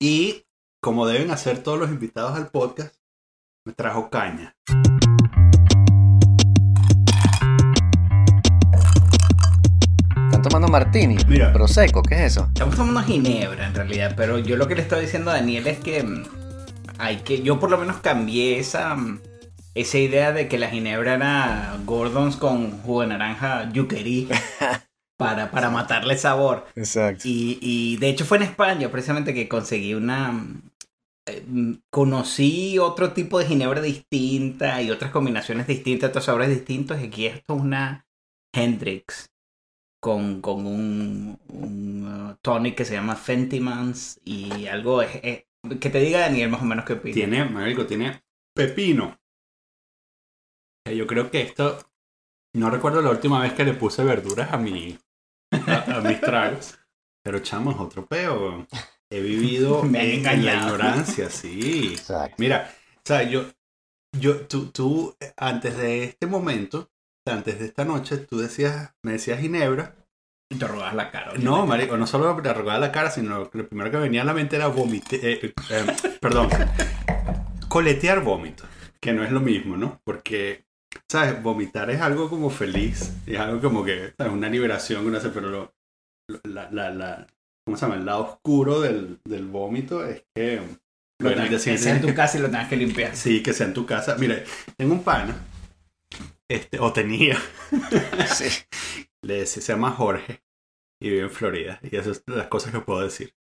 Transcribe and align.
Y 0.00 0.44
como 0.80 1.08
deben 1.08 1.32
hacer 1.32 1.60
todos 1.60 1.76
los 1.76 1.90
invitados 1.90 2.36
al 2.36 2.50
podcast, 2.50 2.94
me 3.64 3.72
trajo 3.72 4.08
caña. 4.10 4.54
¿Están 10.26 10.42
tomando 10.42 10.68
martini? 10.68 11.16
Mira. 11.26 11.52
Prosecco, 11.52 12.02
¿qué 12.02 12.14
es 12.14 12.20
eso? 12.32 12.44
Estamos 12.54 12.76
tomando 12.76 13.02
ginebra 13.02 13.66
en 13.66 13.74
realidad, 13.74 14.14
pero 14.16 14.38
yo 14.38 14.56
lo 14.56 14.68
que 14.68 14.76
le 14.76 14.82
estaba 14.82 15.02
diciendo 15.02 15.32
a 15.32 15.34
Daniel 15.34 15.66
es 15.66 15.80
que 15.80 16.04
mm, 16.04 16.22
hay 16.98 17.16
que, 17.22 17.42
yo 17.42 17.58
por 17.58 17.68
lo 17.68 17.78
menos 17.78 17.96
cambié 17.96 18.60
esa, 18.60 18.94
mm, 18.94 19.20
esa 19.74 19.98
idea 19.98 20.30
de 20.30 20.46
que 20.46 20.58
la 20.58 20.68
ginebra 20.68 21.14
era 21.14 21.76
Gordons 21.84 22.36
con 22.36 22.70
jugo 22.82 23.00
de 23.00 23.08
naranja 23.08 23.68
yuquerí 23.72 24.28
para, 25.18 25.50
para 25.50 25.68
matarle 25.70 26.16
sabor. 26.16 26.66
Exacto. 26.76 27.22
Y, 27.26 27.58
y 27.60 27.96
de 27.98 28.08
hecho 28.08 28.24
fue 28.24 28.38
en 28.38 28.44
España 28.44 28.90
precisamente 28.90 29.34
que 29.34 29.48
conseguí 29.48 29.94
una... 29.94 30.46
eh, 31.28 31.44
Conocí 31.90 32.78
otro 32.78 33.12
tipo 33.12 33.38
de 33.38 33.46
ginebra 33.46 33.80
distinta 33.82 34.80
y 34.82 34.90
otras 34.90 35.10
combinaciones 35.10 35.66
distintas, 35.66 36.10
otros 36.10 36.24
sabores 36.24 36.48
distintos. 36.48 37.00
Y 37.00 37.06
aquí 37.06 37.26
esto 37.26 37.56
es 37.56 37.60
una 37.60 38.06
Hendrix 38.54 39.30
con, 40.00 40.40
con 40.40 40.66
un, 40.66 41.38
un 41.48 42.06
uh, 42.06 42.36
tonic 42.40 42.76
que 42.76 42.84
se 42.84 42.94
llama 42.94 43.16
Fentimans 43.16 44.20
y 44.24 44.66
algo 44.66 45.00
que 45.02 45.90
te 45.90 46.00
diga 46.00 46.20
Daniel 46.20 46.50
más 46.50 46.62
o 46.62 46.64
menos 46.64 46.84
qué 46.84 46.94
opina. 46.94 47.14
Tiene, 47.14 47.44
marico, 47.44 47.84
tiene 47.86 48.22
pepino. 48.54 49.18
Eh, 50.86 50.96
Yo 50.96 51.06
creo 51.06 51.30
que 51.30 51.42
esto. 51.42 51.80
No 52.54 52.70
recuerdo 52.70 53.02
la 53.02 53.10
última 53.10 53.40
vez 53.40 53.52
que 53.52 53.64
le 53.64 53.74
puse 53.74 54.04
verduras 54.04 54.52
a 54.52 54.56
mi. 54.56 54.98
A, 55.98 56.02
mis 56.02 56.20
tragos. 56.20 56.78
Pero 57.22 57.40
chamo, 57.40 57.70
es 57.72 57.78
otro 57.78 58.06
peo. 58.06 58.66
He 59.10 59.20
vivido 59.20 59.82
Me 59.84 60.14
en, 60.14 60.26
en 60.26 60.44
la 60.44 60.54
ignorancia, 60.54 61.30
sí. 61.30 61.90
Exacto. 61.92 62.36
Mira, 62.38 62.70
o 62.96 63.00
sea, 63.04 63.22
yo. 63.22 63.46
yo 64.18 64.46
tú, 64.46 64.70
tú, 64.70 65.16
eh, 65.20 65.32
antes 65.36 65.76
de 65.76 66.04
este 66.04 66.26
momento, 66.26 66.90
antes 67.26 67.58
de 67.58 67.66
esta 67.66 67.84
noche, 67.84 68.18
tú 68.18 68.38
decías, 68.38 68.94
me 69.02 69.12
decías 69.12 69.40
Ginebra. 69.40 69.94
Y 70.50 70.56
te 70.56 70.66
robas 70.66 70.94
la 70.94 71.10
cara. 71.10 71.32
No, 71.38 71.66
marico, 71.66 71.98
no 71.98 72.06
solo 72.06 72.34
te 72.40 72.48
arrugaba 72.48 72.78
la 72.78 72.90
cara, 72.90 73.10
sino 73.10 73.50
que 73.50 73.58
lo 73.58 73.68
primero 73.68 73.90
que 73.90 73.98
venía 73.98 74.22
a 74.22 74.24
la 74.24 74.32
mente 74.32 74.56
era 74.56 74.68
vomitar. 74.68 75.20
perdón. 76.20 76.48
coletear 77.68 78.22
vómito. 78.22 78.64
Que 79.00 79.12
no 79.12 79.22
es 79.22 79.30
lo 79.30 79.40
mismo, 79.40 79.76
¿no? 79.76 80.00
Porque, 80.04 80.64
¿sabes? 81.08 81.42
Vomitar 81.42 81.90
es 81.90 82.00
algo 82.00 82.30
como 82.30 82.48
feliz. 82.50 83.12
Es 83.26 83.38
algo 83.38 83.60
como 83.60 83.84
que, 83.84 84.14
¿sabes? 84.16 84.32
Una 84.32 84.48
liberación, 84.48 85.06
una, 85.06 85.20
pero 85.20 85.48
lo, 85.50 85.50
lo- 85.50 85.74
la, 86.44 86.70
la, 86.70 86.90
la- 86.90 87.26
¿cómo 87.64 87.76
se 87.76 87.82
llama? 87.86 87.96
El 87.96 88.06
lado 88.06 88.24
oscuro 88.24 88.80
del, 88.80 89.18
del 89.24 89.46
vómito 89.46 90.04
es 90.06 90.24
que... 90.34 90.60
Lo 91.20 91.30
tengas- 91.34 91.64
que 91.64 91.78
sea 91.78 91.96
en 91.96 92.02
tu 92.02 92.14
casa 92.14 92.38
y 92.38 92.42
lo 92.42 92.48
tengas 92.48 92.68
que 92.68 92.76
limpiar. 92.76 93.16
Sí, 93.16 93.42
que 93.42 93.52
sea 93.52 93.66
en 93.66 93.74
tu 93.74 93.84
casa. 93.86 94.16
Mira, 94.18 94.42
tengo 94.76 94.94
un 94.94 95.02
pana, 95.02 95.36
este, 96.48 96.78
o 96.78 96.92
tenía, 96.92 97.36
Sí. 98.34 98.44
le 99.22 99.40
decía, 99.40 99.62
se 99.62 99.72
llama 99.72 99.90
Jorge 99.90 100.42
y 101.02 101.10
vive 101.10 101.22
en 101.22 101.30
Florida. 101.30 101.80
Y 101.82 101.96
esas 101.96 102.22
son 102.24 102.36
las 102.38 102.46
cosas 102.46 102.72
que 102.72 102.80
puedo 102.80 103.00
decir. 103.00 103.34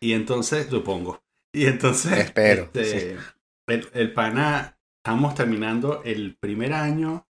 Y 0.00 0.12
entonces, 0.12 0.66
supongo. 0.68 1.22
Y 1.54 1.66
entonces, 1.66 2.12
Espero, 2.18 2.64
este, 2.74 3.16
el, 3.68 3.88
el 3.94 4.12
pana, 4.12 4.78
estamos 5.04 5.34
terminando 5.34 6.02
el 6.04 6.36
primer 6.36 6.72
año 6.74 7.26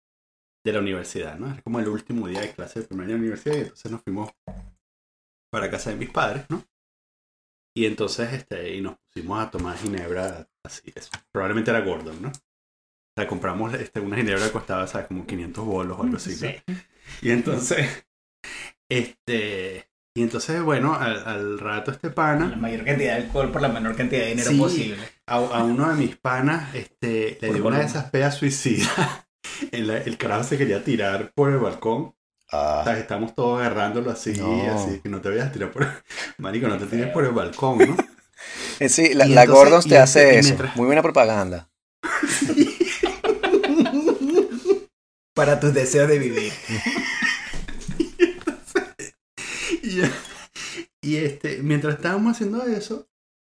de 0.64 0.72
la 0.72 0.80
universidad, 0.80 1.38
¿no? 1.38 1.54
Es 1.54 1.62
como 1.62 1.78
el 1.80 1.88
último 1.88 2.26
día 2.26 2.40
de 2.40 2.52
clase 2.52 2.80
del 2.80 2.88
primer 2.88 3.04
año 3.06 3.14
de 3.14 3.18
la 3.18 3.22
universidad. 3.22 3.54
Y 3.56 3.60
entonces 3.60 3.92
nos 3.92 4.02
fuimos 4.02 4.30
para 5.50 5.70
casa 5.70 5.90
de 5.90 5.96
mis 5.96 6.10
padres, 6.10 6.44
¿no? 6.48 6.64
Y 7.76 7.86
entonces, 7.86 8.32
este, 8.32 8.74
y 8.76 8.80
nos 8.80 8.96
pusimos 8.98 9.38
a 9.40 9.50
tomar 9.50 9.76
ginebra 9.78 10.48
así. 10.64 10.92
eso. 10.94 11.10
Probablemente 11.32 11.70
era 11.70 11.80
Gordon, 11.80 12.20
¿no? 12.20 12.28
O 12.28 12.32
sea, 13.16 13.26
compramos 13.28 13.74
este, 13.74 14.00
una 14.00 14.16
ginebra 14.16 14.46
que 14.46 14.52
costaba, 14.52 14.86
¿sabes? 14.86 15.06
Como 15.08 15.26
500 15.26 15.64
bolos 15.64 15.98
o 15.98 16.02
algo 16.02 16.16
así. 16.16 16.30
¿no? 16.30 16.36
Sí. 16.36 16.56
Y 17.22 17.30
entonces, 17.30 18.06
este, 18.88 19.88
y 20.16 20.22
entonces, 20.22 20.62
bueno, 20.62 20.94
al, 20.94 21.26
al 21.26 21.58
rato 21.58 21.90
este 21.90 22.08
La 22.08 22.14
pana, 22.14 22.56
mayor 22.56 22.84
cantidad 22.84 23.16
de 23.16 23.22
alcohol 23.24 23.52
por 23.52 23.62
la 23.62 23.68
menor 23.68 23.96
cantidad 23.96 24.22
de 24.22 24.28
dinero 24.30 24.50
Sí. 24.50 24.58
posible. 24.58 24.96
a, 25.26 25.36
a 25.36 25.64
uno 25.64 25.88
de 25.88 25.94
mis 25.96 26.16
panas, 26.16 26.74
este, 26.74 27.38
le 27.40 27.52
dio 27.54 27.66
una 27.66 27.78
de 27.78 27.84
esas 27.86 28.10
pedas 28.10 28.36
suicidas. 28.36 28.88
El, 29.72 29.90
el 29.90 30.16
carajo 30.18 30.44
se 30.44 30.56
quería 30.58 30.82
tirar 30.84 31.32
por 31.34 31.50
el 31.50 31.58
balcón. 31.58 32.14
Ah, 32.52 32.82
¿sabes? 32.84 33.02
Estamos 33.02 33.34
todos 33.34 33.60
agarrándolo 33.60 34.10
así, 34.10 34.32
No. 34.32 34.72
así, 34.74 35.00
que 35.00 35.08
no 35.08 35.20
te 35.20 35.28
vayas 35.28 35.48
a 35.48 35.52
tirar 35.52 35.70
por 35.70 35.86
Marico, 36.38 36.66
no 36.68 36.78
te 36.78 36.86
tires 36.86 37.12
por 37.12 37.24
el 37.24 37.32
balcón, 37.32 37.78
¿no? 37.78 37.96
Sí, 38.88 39.12
la, 39.14 39.26
la 39.26 39.42
entonces- 39.42 39.48
Gordons 39.50 39.86
y 39.86 39.88
te 39.90 39.98
hace 39.98 40.38
eso. 40.38 40.48
mientras- 40.48 40.76
Muy 40.76 40.86
buena 40.86 41.02
propaganda. 41.02 41.68
Para 45.34 45.60
tus 45.60 45.72
deseos 45.74 46.08
de 46.08 46.18
vivir. 46.18 46.52
Y, 49.82 50.00
y, 51.02 51.16
este, 51.16 51.58
mientras 51.62 51.96
estábamos 51.96 52.32
haciendo 52.36 52.62
eso, 52.64 53.08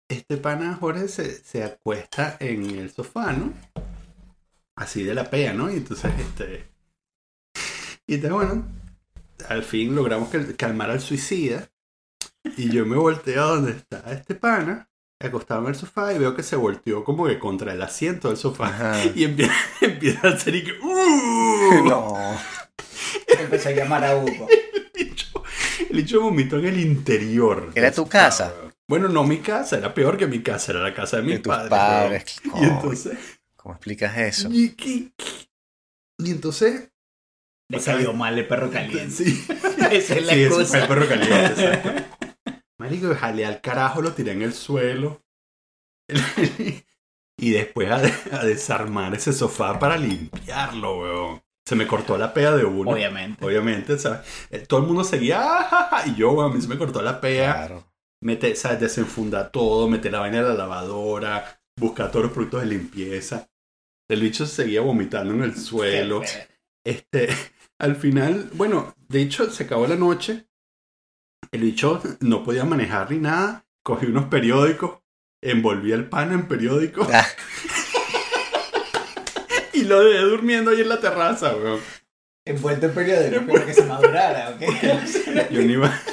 este 0.10 0.38
pana 0.38 0.76
Jorge 0.80 1.08
se, 1.08 1.32
se 1.44 1.64
acuesta 1.64 2.38
en 2.40 2.70
el 2.80 2.92
sofá, 2.92 3.34
¿no? 3.34 3.54
Así 4.78 5.04
de 5.04 5.14
la 5.14 5.30
pea, 5.30 5.54
¿no? 5.54 5.72
Y 5.72 5.78
entonces, 5.78 6.12
este. 6.20 6.66
Y 8.08 8.16
entonces, 8.16 8.34
bueno, 8.36 8.66
al 9.50 9.64
fin 9.64 9.96
logramos 9.96 10.30
calmar 10.58 10.90
al 10.92 11.02
suicida. 11.02 11.70
Y 12.58 12.70
yo 12.72 12.86
me 12.86 12.98
volteo 12.98 13.42
a 13.44 13.48
donde 13.48 13.72
está 13.72 14.04
este 14.12 14.36
pana, 14.36 14.90
acostado 15.20 15.62
en 15.62 15.68
el 15.70 15.76
sofá, 15.76 16.14
y 16.14 16.20
veo 16.20 16.36
que 16.36 16.44
se 16.44 16.56
volteó 16.58 17.04
como 17.06 17.26
que 17.26 17.40
contra 17.40 17.72
el 17.74 17.82
asiento 17.82 18.28
del 18.28 18.38
sofá. 18.38 18.68
Ajá. 18.68 19.06
Y 19.16 19.24
empieza, 19.24 19.54
empieza 19.82 20.28
a 20.28 20.32
hacer 20.32 20.56
y 20.56 20.64
que. 20.64 20.72
"Uh". 20.74 21.84
No. 21.90 22.38
Empecé 23.40 23.70
a 23.70 23.72
llamar 23.72 24.04
a 24.04 24.16
Hugo. 24.18 24.48
El 25.90 26.20
vomitó 26.20 26.58
en 26.60 26.66
el 26.66 26.80
interior. 26.80 27.72
¿Era 27.76 27.92
tu 27.92 27.98
sofá, 28.04 28.10
casa? 28.12 28.54
weón. 28.60 28.74
Bueno, 28.88 29.08
no 29.10 29.24
mi 29.24 29.38
casa, 29.40 29.78
era 29.78 29.94
peor 29.94 30.18
que 30.18 30.28
mi 30.28 30.42
casa, 30.42 30.72
era 30.74 30.82
la 30.82 30.94
casa 30.94 31.18
de 31.18 31.24
mis 31.24 31.34
De 31.36 31.40
tus 31.40 31.54
padres. 31.54 31.70
padres. 31.70 32.42
weón. 32.44 32.58
Y 32.58 32.60
Coño, 32.68 32.76
entonces, 32.76 33.18
¿Cómo 33.56 33.76
explicas 33.76 34.18
eso? 34.18 34.50
y, 34.52 34.76
y- 34.84 35.14
y 36.20 36.32
entonces, 36.32 36.90
Le 37.70 37.78
O 37.78 37.80
sea, 37.82 37.96
cayó 37.96 38.14
mal 38.14 38.38
el 38.38 38.48
perro 38.48 38.70
caliente. 38.70 39.10
sí, 39.10 39.46
Esa 39.92 40.16
es 40.16 40.26
la 40.26 40.34
sí, 40.34 40.42
ese 40.44 40.50
fue 40.50 40.62
excusa. 40.64 40.80
el 40.82 40.88
perro 40.88 41.08
caliente. 41.08 41.46
exacto. 41.64 41.92
Marico, 42.80 43.16
jalé 43.16 43.46
al 43.46 43.62
carajo, 43.62 44.02
lo 44.02 44.12
tiré 44.14 44.32
en 44.34 44.42
el 44.42 44.54
suelo. 44.54 45.22
y 47.40 47.52
después 47.52 47.90
a, 47.90 47.96
a 48.38 48.44
desarmar 48.46 49.14
ese 49.16 49.34
sofá 49.34 49.80
para 49.80 49.98
limpiarlo, 49.98 51.00
weón. 51.00 51.44
Se 51.66 51.76
me 51.76 51.88
cortó 51.88 52.18
la 52.18 52.34
pea 52.34 52.52
de 52.52 52.66
uno. 52.66 52.92
Obviamente. 52.92 53.44
Obviamente, 53.46 53.98
¿sabes? 53.98 54.20
Eh, 54.52 54.60
Todo 54.68 54.82
el 54.82 54.86
mundo 54.88 55.04
seguía, 55.06 55.40
"Ah, 55.42 55.64
ja, 55.70 55.88
ja", 56.02 56.08
y 56.08 56.16
yo, 56.16 56.32
weón, 56.34 56.52
a 56.52 56.54
mí 56.56 56.62
se 56.62 56.68
me 56.68 56.78
cortó 56.78 57.02
la 57.02 57.22
pea. 57.22 57.54
Claro. 57.54 57.88
Mete, 58.22 58.54
¿sabes? 58.56 58.82
Desenfunda 58.82 59.50
todo, 59.50 59.88
mete 59.88 60.12
la 60.12 60.20
vaina 60.20 60.42
de 60.44 60.50
la 60.50 60.54
lavadora, 60.56 61.62
busca 61.80 62.10
todos 62.12 62.26
los 62.26 62.34
productos 62.34 62.62
de 62.62 62.68
limpieza. 62.68 63.50
El 64.10 64.22
bicho 64.22 64.46
seguía 64.46 64.82
vomitando 64.82 65.34
en 65.34 65.44
el 65.44 65.56
suelo. 65.58 66.22
Este, 66.86 67.30
al 67.84 67.98
final, 67.98 68.50
bueno, 68.54 68.96
de 69.10 69.22
hecho, 69.22 69.52
se 69.52 69.66
acabó 69.66 69.86
la 69.88 69.98
noche. 69.98 70.48
El 71.52 71.64
bicho 71.64 72.02
no 72.22 72.42
podía 72.46 72.64
manejar 72.64 73.12
ni 73.12 73.18
nada. 73.18 73.66
Cogí 73.84 74.06
unos 74.06 74.26
periódicos, 74.28 75.00
envolví 75.42 75.92
el 75.92 76.08
pan 76.08 76.32
en 76.32 76.48
periódicos 76.48 77.06
Ah, 77.12 77.28
y 79.74 79.84
lo 79.84 80.02
dejé 80.02 80.20
durmiendo 80.20 80.72
ahí 80.72 80.80
en 80.80 80.88
la 80.88 81.02
terraza, 81.02 81.54
weón. 81.58 81.82
Envuelto 82.46 82.86
en 82.86 82.94
periódico 82.94 83.46
para 83.52 83.66
que 83.66 83.74
se 83.74 83.84
madurara, 83.84 84.52
¿ok? 84.52 84.62
Yo 85.52 85.62
no 85.62 85.72
iba. 85.72 86.00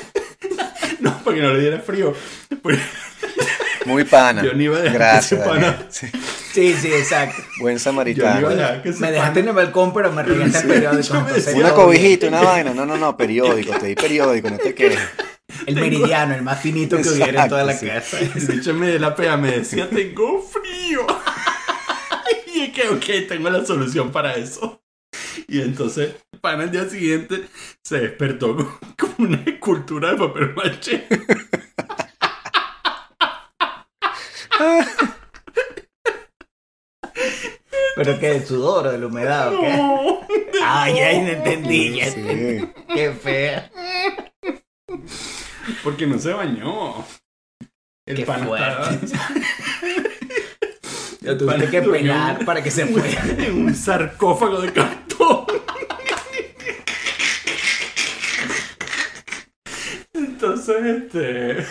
No, 0.98 1.18
porque 1.24 1.40
no 1.40 1.54
le 1.54 1.60
diera 1.60 1.78
frío. 1.78 2.14
Porque 2.60 2.78
muy 3.86 4.04
pana. 4.04 4.42
yo 4.42 4.52
no 4.52 4.62
iba 4.62 4.76
a 4.76 4.80
dejar 4.80 4.98
Gracias. 4.98 5.40
que 5.40 5.48
ese 5.48 5.48
pana-. 5.48 5.86
Sí. 5.88 6.06
Sí, 6.52 6.74
sí, 6.74 6.88
exacto. 6.88 7.42
Buen 7.60 7.78
samaritano. 7.78 8.48
Me 8.98 9.12
dejaste 9.12 9.40
en 9.40 9.48
el 9.48 9.54
balcón, 9.54 9.92
pero 9.92 10.10
me 10.12 10.22
regaste 10.22 10.58
el 10.58 10.62
Sí, 10.62 10.68
periódico. 10.68 11.26
Una 11.56 11.74
cobijita, 11.74 12.28
una 12.28 12.42
vaina. 12.42 12.74
No, 12.74 12.84
no, 12.84 12.96
no, 12.96 13.16
periódico. 13.16 13.72
Te 13.78 13.86
di 13.86 13.94
periódico, 13.94 14.50
no 14.50 14.58
te 14.58 14.74
quejes. 14.74 14.98
El 15.66 15.76
meridiano, 15.76 16.34
el 16.34 16.42
más 16.42 16.60
finito 16.60 16.96
que 16.96 17.08
hubiera 17.08 17.44
en 17.44 17.48
toda 17.48 17.64
la 17.64 17.78
casa. 17.78 18.18
El 18.18 18.46
bicho 18.46 18.74
me 18.74 18.88
de 18.88 18.98
la 18.98 19.14
pea 19.14 19.36
me 19.36 19.52
decía, 19.52 19.88
tengo 19.88 20.42
frío. 20.42 21.06
y 22.54 22.62
es 22.62 22.72
que, 22.72 22.88
ok, 22.88 23.28
tengo 23.28 23.50
la 23.50 23.64
solución 23.64 24.10
para 24.10 24.34
eso. 24.34 24.82
Y 25.46 25.60
entonces, 25.60 26.14
para 26.40 26.64
el 26.64 26.70
día 26.70 26.88
siguiente, 26.88 27.44
se 27.82 28.00
despertó 28.00 28.56
con, 28.56 28.78
con 28.96 29.14
una 29.18 29.42
escultura 29.46 30.12
de 30.12 30.16
papel 30.16 30.54
maché. 30.54 31.06
Pero 38.02 38.18
que 38.18 38.30
del 38.30 38.46
sudor 38.46 38.86
o 38.86 38.92
de 38.92 38.96
la 38.98 39.06
humedad, 39.08 39.54
¿o 39.54 39.60
qué? 39.60 39.76
No. 39.76 40.20
Ah, 40.62 40.88
ya 40.88 41.10
entendí, 41.10 41.98
ya 41.98 42.06
Sí. 42.10 42.20
entendí. 42.20 42.72
Qué 42.94 43.12
fea. 43.12 43.70
Porque 45.84 46.06
no 46.06 46.18
se 46.18 46.32
bañó. 46.32 47.04
El 48.06 48.16
Qué 48.16 48.24
pana 48.24 48.46
fuerte. 48.46 49.04
estaba 49.04 49.28
Lo 51.20 51.36
tuviste 51.36 51.68
que 51.68 51.82
pelar 51.82 52.42
para 52.46 52.62
que 52.62 52.70
se 52.70 52.86
fuera. 52.86 53.22
en 53.38 53.66
un 53.66 53.74
sarcófago 53.74 54.62
de 54.62 54.72
cartón. 54.72 55.44
Entonces, 60.14 60.76
este. 60.86 61.66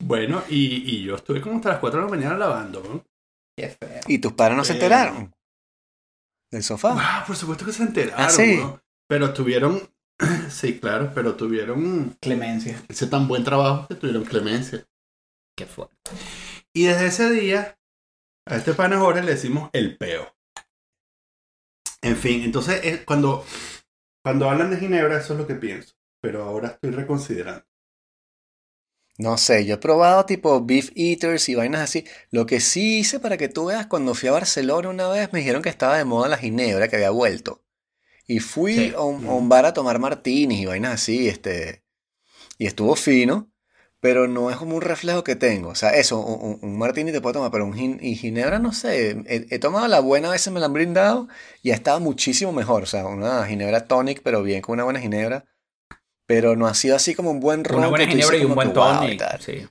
Bueno, 0.00 0.42
y, 0.48 0.96
y 0.96 1.04
yo 1.04 1.14
estuve 1.14 1.40
como 1.40 1.54
hasta 1.58 1.68
las 1.70 1.78
4 1.78 2.00
de 2.00 2.04
la 2.06 2.10
mañana 2.10 2.36
lavando, 2.36 2.82
¿no? 2.82 3.13
Qué 3.56 3.68
feo. 3.68 4.00
¿Y 4.08 4.18
tus 4.18 4.32
padres 4.32 4.56
no 4.56 4.64
se 4.64 4.72
Eh. 4.72 4.76
enteraron? 4.76 5.34
¿Del 6.52 6.62
sofá? 6.62 6.94
Ah, 6.96 7.24
por 7.26 7.36
supuesto 7.36 7.64
que 7.64 7.72
se 7.72 7.82
enteraron, 7.82 8.24
¿Ah, 8.26 8.30
sí? 8.30 8.56
¿no? 8.58 8.80
Pero 9.08 9.32
tuvieron. 9.32 9.80
Sí, 10.50 10.78
claro, 10.78 11.10
pero 11.14 11.34
tuvieron 11.34 12.16
Clemencia. 12.20 12.80
ese 12.88 13.06
tan 13.08 13.26
buen 13.26 13.42
trabajo 13.42 13.88
que 13.88 13.96
tuvieron 13.96 14.24
clemencia. 14.24 14.86
Qué 15.56 15.66
fuerte. 15.66 15.96
Y 16.72 16.84
desde 16.86 17.06
ese 17.06 17.30
día, 17.30 17.76
a 18.48 18.56
este 18.56 18.74
pana 18.74 18.98
Jorge 18.98 19.22
le 19.22 19.32
decimos 19.32 19.70
el 19.72 19.96
peo. 19.98 20.32
En 22.02 22.16
fin, 22.16 22.42
entonces 22.42 22.84
eh, 22.84 23.04
cuando, 23.04 23.44
cuando 24.22 24.48
hablan 24.50 24.70
de 24.70 24.76
Ginebra, 24.76 25.18
eso 25.18 25.32
es 25.32 25.40
lo 25.40 25.46
que 25.46 25.54
pienso. 25.56 25.94
Pero 26.22 26.44
ahora 26.44 26.68
estoy 26.68 26.90
reconsiderando. 26.90 27.64
No 29.16 29.38
sé, 29.38 29.64
yo 29.64 29.74
he 29.76 29.78
probado 29.78 30.26
tipo 30.26 30.60
beef 30.64 30.90
eaters 30.96 31.48
y 31.48 31.54
vainas 31.54 31.82
así. 31.82 32.04
Lo 32.30 32.46
que 32.46 32.60
sí 32.60 32.98
hice 32.98 33.20
para 33.20 33.36
que 33.36 33.48
tú 33.48 33.66
veas, 33.66 33.86
cuando 33.86 34.14
fui 34.14 34.28
a 34.28 34.32
Barcelona 34.32 34.88
una 34.88 35.08
vez 35.08 35.32
me 35.32 35.38
dijeron 35.38 35.62
que 35.62 35.68
estaba 35.68 35.96
de 35.96 36.04
moda 36.04 36.28
la 36.28 36.36
ginebra, 36.38 36.88
que 36.88 36.96
había 36.96 37.10
vuelto. 37.10 37.62
Y 38.28 38.40
fui 38.40 38.74
Sí. 38.74 38.92
a, 38.96 39.02
un, 39.02 39.26
a 39.26 39.32
un 39.34 39.48
bar 39.48 39.66
a 39.66 39.74
tomar 39.74 39.98
martinis 40.00 40.60
y 40.60 40.66
vainas 40.66 40.94
así, 40.94 41.28
este. 41.28 41.84
Y 42.58 42.66
estuvo 42.66 42.96
fino, 42.96 43.50
pero 44.00 44.28
no 44.28 44.50
es 44.50 44.56
como 44.58 44.76
un 44.76 44.82
reflejo 44.82 45.24
que 45.24 45.36
tengo. 45.36 45.70
O 45.70 45.74
sea, 45.76 45.90
eso, 45.96 46.20
un, 46.20 46.58
un- 46.62 46.78
martini 46.78 47.12
te 47.12 47.20
puedo 47.22 47.34
tomar, 47.34 47.50
pero 47.52 47.64
un 47.66 47.74
gin- 47.74 47.98
y 48.02 48.16
ginebra 48.16 48.58
no 48.60 48.72
sé. 48.72 49.10
He, 49.28 49.46
he 49.50 49.58
tomado 49.60 49.88
la 49.88 50.00
buena, 50.00 50.28
a 50.28 50.32
veces 50.32 50.52
me 50.52 50.60
la 50.60 50.66
han 50.66 50.74
brindado 50.74 51.28
y 51.62 51.70
ha 51.72 51.74
estado 51.74 52.00
muchísimo 52.00 52.52
mejor. 52.52 52.84
O 52.84 52.86
sea, 52.86 53.06
una 53.06 53.46
ginebra 53.46 53.86
tonic, 53.88 54.22
pero 54.22 54.42
bien 54.42 54.62
con 54.62 54.74
una 54.74 54.84
buena 54.84 55.00
ginebra. 55.00 55.46
Pero 56.26 56.56
no 56.56 56.66
ha 56.66 56.74
sido 56.74 56.96
así 56.96 57.14
como 57.14 57.30
un 57.30 57.40
buen 57.40 57.64
ron 57.64 57.80
Una 57.80 57.88
buena 57.88 58.06
ginebra 58.06 58.36
y 58.36 58.44
un 58.44 58.54
buen 58.54 58.72
tonic. 58.72 59.22
sí. 59.40 59.66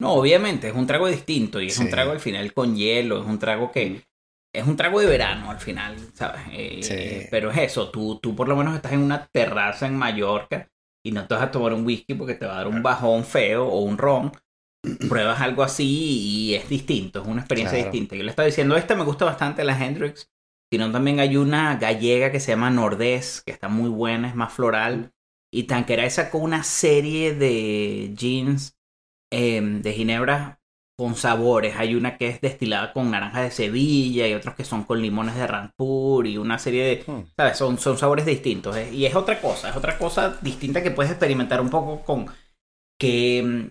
No, 0.00 0.12
obviamente, 0.12 0.68
es 0.68 0.74
un 0.74 0.86
trago 0.86 1.08
distinto 1.08 1.60
y 1.60 1.66
es 1.68 1.78
un 1.78 1.90
trago 1.90 2.12
al 2.12 2.20
final 2.20 2.52
con 2.52 2.76
hielo, 2.76 3.20
es 3.20 3.26
un 3.26 3.38
trago 3.40 3.72
que 3.72 4.04
es 4.54 4.66
un 4.66 4.76
trago 4.76 5.00
de 5.00 5.06
verano 5.06 5.50
al 5.50 5.58
final, 5.58 5.96
¿sabes? 6.14 6.40
Eh, 6.52 6.82
Sí. 6.82 7.26
Pero 7.30 7.50
es 7.50 7.58
eso, 7.58 7.90
tú, 7.90 8.18
tú 8.20 8.34
por 8.36 8.48
lo 8.48 8.56
menos 8.56 8.74
estás 8.76 8.92
en 8.92 9.00
una 9.00 9.26
terraza 9.26 9.86
en 9.86 9.96
Mallorca 9.96 10.68
y 11.04 11.10
no 11.12 11.26
te 11.26 11.34
vas 11.34 11.42
a 11.44 11.50
tomar 11.50 11.72
un 11.74 11.84
whisky 11.84 12.14
porque 12.14 12.34
te 12.34 12.46
va 12.46 12.52
a 12.54 12.56
dar 12.58 12.68
un 12.68 12.82
bajón 12.82 13.24
feo 13.24 13.66
o 13.66 13.80
un 13.80 13.98
ron. 13.98 14.32
Pruebas 15.08 15.40
algo 15.40 15.64
así 15.64 15.84
y 15.84 16.54
es 16.54 16.68
distinto, 16.68 17.20
es 17.22 17.26
una 17.26 17.40
experiencia 17.40 17.76
Claro. 17.76 17.90
distinta. 17.90 18.14
Yo 18.16 18.22
le 18.22 18.30
estaba 18.30 18.46
diciendo, 18.46 18.76
esta 18.76 18.94
me 18.94 19.04
gusta 19.04 19.24
bastante 19.24 19.64
la 19.64 19.76
Hendrix, 19.76 20.30
sino 20.72 20.90
también 20.92 21.18
hay 21.18 21.36
una 21.36 21.76
gallega 21.76 22.30
que 22.30 22.38
se 22.40 22.52
llama 22.52 22.70
Nordés, 22.70 23.42
que 23.44 23.50
está 23.52 23.68
muy 23.68 23.90
buena, 23.90 24.28
es 24.28 24.36
más 24.36 24.52
floral. 24.52 25.12
Y 25.50 25.64
Tanqueray 25.64 26.10
sacó 26.10 26.38
una 26.38 26.62
serie 26.62 27.34
de 27.34 28.12
jeans 28.14 28.76
eh, 29.30 29.60
de 29.62 29.92
ginebra 29.92 30.60
con 30.98 31.14
sabores. 31.14 31.76
Hay 31.76 31.94
una 31.94 32.18
que 32.18 32.28
es 32.28 32.40
destilada 32.40 32.92
con 32.92 33.10
naranja 33.10 33.42
de 33.42 33.50
Sevilla 33.50 34.26
y 34.26 34.34
otros 34.34 34.54
que 34.56 34.64
son 34.64 34.82
con 34.84 35.00
limones 35.00 35.36
de 35.36 35.46
Rampur 35.46 36.26
y 36.26 36.38
una 36.38 36.58
serie 36.58 36.84
de... 36.84 37.04
Hmm. 37.06 37.24
¿Sabes? 37.36 37.56
Son, 37.56 37.78
son 37.78 37.96
sabores 37.96 38.26
distintos. 38.26 38.76
¿eh? 38.76 38.90
Y 38.92 39.06
es 39.06 39.14
otra 39.14 39.40
cosa, 39.40 39.70
es 39.70 39.76
otra 39.76 39.96
cosa 39.96 40.36
distinta 40.42 40.82
que 40.82 40.90
puedes 40.90 41.12
experimentar 41.12 41.60
un 41.60 41.70
poco 41.70 42.02
con 42.02 42.26
qué, 42.98 43.70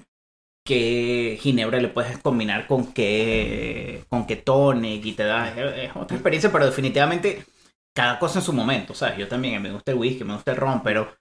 qué 0.66 1.38
ginebra 1.42 1.82
le 1.82 1.90
puedes 1.90 2.18
combinar 2.20 2.66
con 2.66 2.94
qué, 2.94 4.06
con 4.10 4.26
qué 4.26 4.38
tonic 4.38 5.06
y 5.06 5.14
te 5.14 5.24
da... 5.24 5.50
Es, 5.50 5.90
es 5.90 5.96
otra 5.98 6.16
experiencia, 6.16 6.52
pero 6.52 6.66
definitivamente 6.66 7.46
cada 7.94 8.20
cosa 8.20 8.40
en 8.40 8.46
su 8.46 8.54
momento, 8.54 8.94
¿sabes? 8.94 9.18
Yo 9.18 9.28
también, 9.28 9.62
me 9.62 9.72
gusta 9.72 9.92
el 9.92 9.98
whisky, 9.98 10.24
me 10.24 10.34
gusta 10.34 10.52
el 10.52 10.58
ron, 10.58 10.82
pero... 10.82 11.14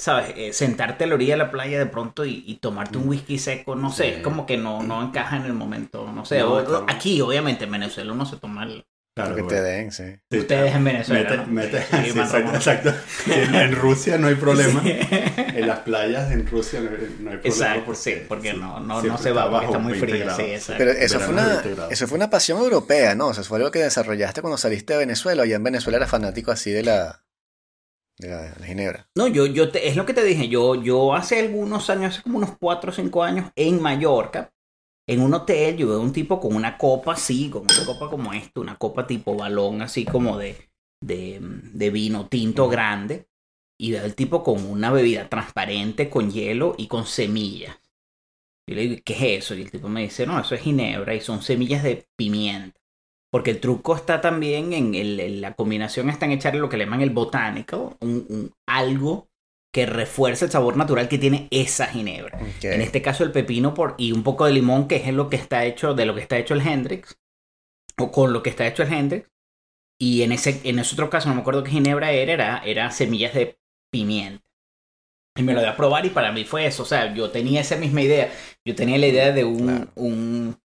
¿Sabes? 0.00 0.32
Eh, 0.36 0.52
sentarte 0.52 1.04
a 1.04 1.06
la 1.08 1.14
orilla 1.14 1.34
de 1.34 1.38
la 1.38 1.50
playa 1.50 1.78
de 1.78 1.86
pronto 1.86 2.24
y, 2.24 2.44
y 2.46 2.56
tomarte 2.56 2.98
un 2.98 3.08
whisky 3.08 3.36
seco, 3.38 3.74
no 3.74 3.90
sé, 3.90 4.04
Sí. 4.04 4.10
es 4.18 4.22
como 4.22 4.46
que 4.46 4.56
no, 4.56 4.82
no 4.82 5.02
encaja 5.02 5.36
en 5.36 5.44
el 5.44 5.54
momento, 5.54 6.10
no 6.12 6.24
sé. 6.24 6.38
No, 6.38 6.52
o- 6.54 6.64
claro. 6.64 6.86
Aquí, 6.88 7.20
obviamente, 7.20 7.64
en 7.64 7.72
Venezuela 7.72 8.12
uno 8.12 8.24
se 8.24 8.36
toma 8.36 8.64
el... 8.64 8.84
Claro, 9.16 9.30
Lo 9.30 9.36
que 9.38 9.42
bueno. 9.42 9.58
te 9.58 9.64
den, 9.64 9.90
sí. 9.90 10.04
Sí, 10.30 10.38
Ustedes 10.38 10.72
en 10.76 10.84
Venezuela, 10.84 11.28
Mete, 11.28 11.36
¿no? 11.38 11.46
mete- 11.48 11.82
Sí, 11.90 12.10
exacto, 12.54 12.94
en 13.26 13.74
Rusia 13.74 14.16
no 14.16 14.28
hay 14.28 14.36
problema. 14.36 14.80
Sí. 14.84 14.96
En 15.58 15.66
las 15.66 15.80
playas 15.80 16.30
en 16.30 16.46
Rusia 16.46 16.78
no 16.78 16.90
hay, 16.90 16.96
no 17.18 17.30
hay 17.32 17.38
problema. 17.38 17.40
Exacto, 17.42 17.94
sí, 17.96 18.14
porque 18.28 18.52
no- 18.54 18.78
no- 18.78 19.02
no 19.02 19.18
se 19.18 19.32
va, 19.32 19.50
porque 19.50 19.66
está 19.66 19.78
muy 19.80 19.94
20 19.94 20.06
fría, 20.06 20.24
grados. 20.26 20.40
sí, 20.44 20.50
exacto. 20.52 20.74
Pero 20.78 20.92
eso 20.92 21.18
fue, 21.18 21.32
una, 21.32 21.46
20 21.48 21.74
grados. 21.74 21.92
eso 21.92 22.06
fue 22.06 22.16
una 22.16 22.30
pasión 22.30 22.58
europea, 22.58 23.16
¿no? 23.16 23.26
O 23.26 23.34
sea, 23.34 23.40
eso 23.40 23.48
fue 23.48 23.58
algo 23.58 23.72
que 23.72 23.80
desarrollaste 23.80 24.40
cuando 24.42 24.56
saliste 24.56 24.92
de 24.92 25.00
Venezuela. 25.00 25.44
Ya 25.44 25.56
en 25.56 25.64
Venezuela 25.64 25.96
eras 25.96 26.10
fanático 26.10 26.52
así 26.52 26.70
de 26.70 26.84
la, 26.84 27.24
de 28.18 28.28
la, 28.28 28.42
de 28.42 28.60
la 28.60 28.66
ginebra. 28.66 29.08
No, 29.16 29.26
yo, 29.26 29.46
yo 29.46 29.70
te- 29.70 29.88
es 29.88 29.96
lo 29.96 30.06
que 30.06 30.14
te 30.14 30.24
dije, 30.24 30.48
yo, 30.48 30.74
yo 30.76 31.14
hace 31.14 31.40
algunos 31.40 31.90
años, 31.90 32.14
hace 32.14 32.22
como 32.22 32.38
unos 32.38 32.56
4 32.58 32.90
o 32.90 32.94
5 32.94 33.22
años, 33.24 33.50
en 33.56 33.82
Mallorca, 33.82 34.52
en 35.08 35.22
un 35.22 35.34
hotel, 35.34 35.76
yo 35.76 35.88
veo 35.88 36.00
un 36.00 36.12
tipo 36.12 36.40
con 36.40 36.54
una 36.56 36.78
copa 36.78 37.14
así, 37.14 37.50
con 37.50 37.62
una 37.62 37.86
copa 37.86 38.10
como 38.10 38.32
esta, 38.32 38.60
una 38.60 38.78
copa 38.78 39.06
tipo 39.06 39.36
balón, 39.36 39.82
así 39.82 40.04
como 40.04 40.38
de, 40.38 40.70
de, 41.02 41.40
de 41.42 41.90
vino 41.90 42.28
tinto 42.28 42.68
grande, 42.68 43.28
y 43.78 43.92
veo 43.92 44.04
el 44.04 44.14
tipo 44.14 44.42
con 44.44 44.64
una 44.66 44.92
bebida 44.92 45.28
transparente, 45.28 46.10
con 46.10 46.30
hielo 46.30 46.74
y 46.78 46.88
con 46.88 47.06
semillas. 47.06 47.76
Y 48.66 48.74
le 48.74 48.82
digo, 48.82 49.02
¿qué 49.04 49.14
es 49.14 49.44
eso? 49.44 49.54
Y 49.54 49.62
el 49.62 49.70
tipo 49.70 49.88
me 49.88 50.02
dice, 50.02 50.26
no, 50.26 50.38
eso 50.40 50.54
es 50.54 50.60
ginebra 50.60 51.14
y 51.14 51.20
son 51.20 51.42
semillas 51.42 51.82
de 51.82 52.06
pimienta. 52.16 52.78
Porque 53.30 53.50
el 53.50 53.60
truco 53.60 53.94
está 53.94 54.20
también 54.20 54.72
en, 54.72 54.94
el- 54.94 55.20
en 55.20 55.40
la 55.40 55.54
combinación, 55.54 56.08
está 56.08 56.26
en 56.26 56.32
echarle 56.32 56.60
lo 56.60 56.68
que 56.68 56.76
le 56.78 56.84
llaman 56.84 57.02
el 57.02 57.10
botánico, 57.10 57.96
un, 58.00 58.26
un- 58.28 58.52
algo 58.66 59.28
que 59.72 59.84
refuerce 59.86 60.46
el 60.46 60.50
sabor 60.50 60.76
natural 60.78 61.08
que 61.08 61.18
tiene 61.18 61.46
esa 61.50 61.86
ginebra. 61.88 62.38
Ok. 62.40 62.64
En 62.64 62.80
este 62.80 63.02
caso 63.02 63.24
el 63.24 63.32
pepino 63.32 63.74
por, 63.74 63.94
y 63.98 64.12
un 64.12 64.22
poco 64.22 64.46
de 64.46 64.52
limón, 64.52 64.88
que 64.88 64.96
es 64.96 65.12
lo 65.12 65.28
que 65.28 65.36
está 65.36 65.64
hecho, 65.66 65.94
de 65.94 66.06
lo 66.06 66.14
que 66.14 66.22
está 66.22 66.38
hecho 66.38 66.54
el 66.54 66.66
Hendrix, 66.66 67.18
o 67.98 68.10
con 68.10 68.32
lo 68.32 68.42
que 68.42 68.50
está 68.50 68.66
hecho 68.66 68.82
el 68.82 68.92
Hendrix. 68.92 69.28
Y 70.00 70.22
en 70.22 70.32
ese, 70.32 70.60
en 70.64 70.78
ese 70.78 70.94
otro 70.94 71.10
caso, 71.10 71.28
no 71.28 71.34
me 71.36 71.42
acuerdo 71.42 71.64
qué 71.64 71.72
ginebra 71.72 72.12
era, 72.12 72.32
era, 72.34 72.58
era 72.64 72.90
semillas 72.90 73.34
de 73.34 73.58
pimienta. 73.92 74.44
Y 75.36 75.42
me 75.42 75.54
lo 75.54 75.60
di 75.60 75.66
a 75.66 75.76
probar 75.76 76.04
y 76.04 76.10
para 76.10 76.32
mí 76.32 76.44
fue 76.44 76.66
eso. 76.66 76.82
O 76.82 76.86
sea, 76.86 77.14
yo 77.14 77.30
tenía 77.30 77.60
esa 77.60 77.76
misma 77.76 78.02
idea. 78.02 78.32
Yo 78.64 78.74
tenía 78.74 78.98
la 78.98 79.06
idea 79.06 79.32
de 79.32 79.44
un, 79.44 79.62
Claro. 79.64 79.92
un, 79.94 80.58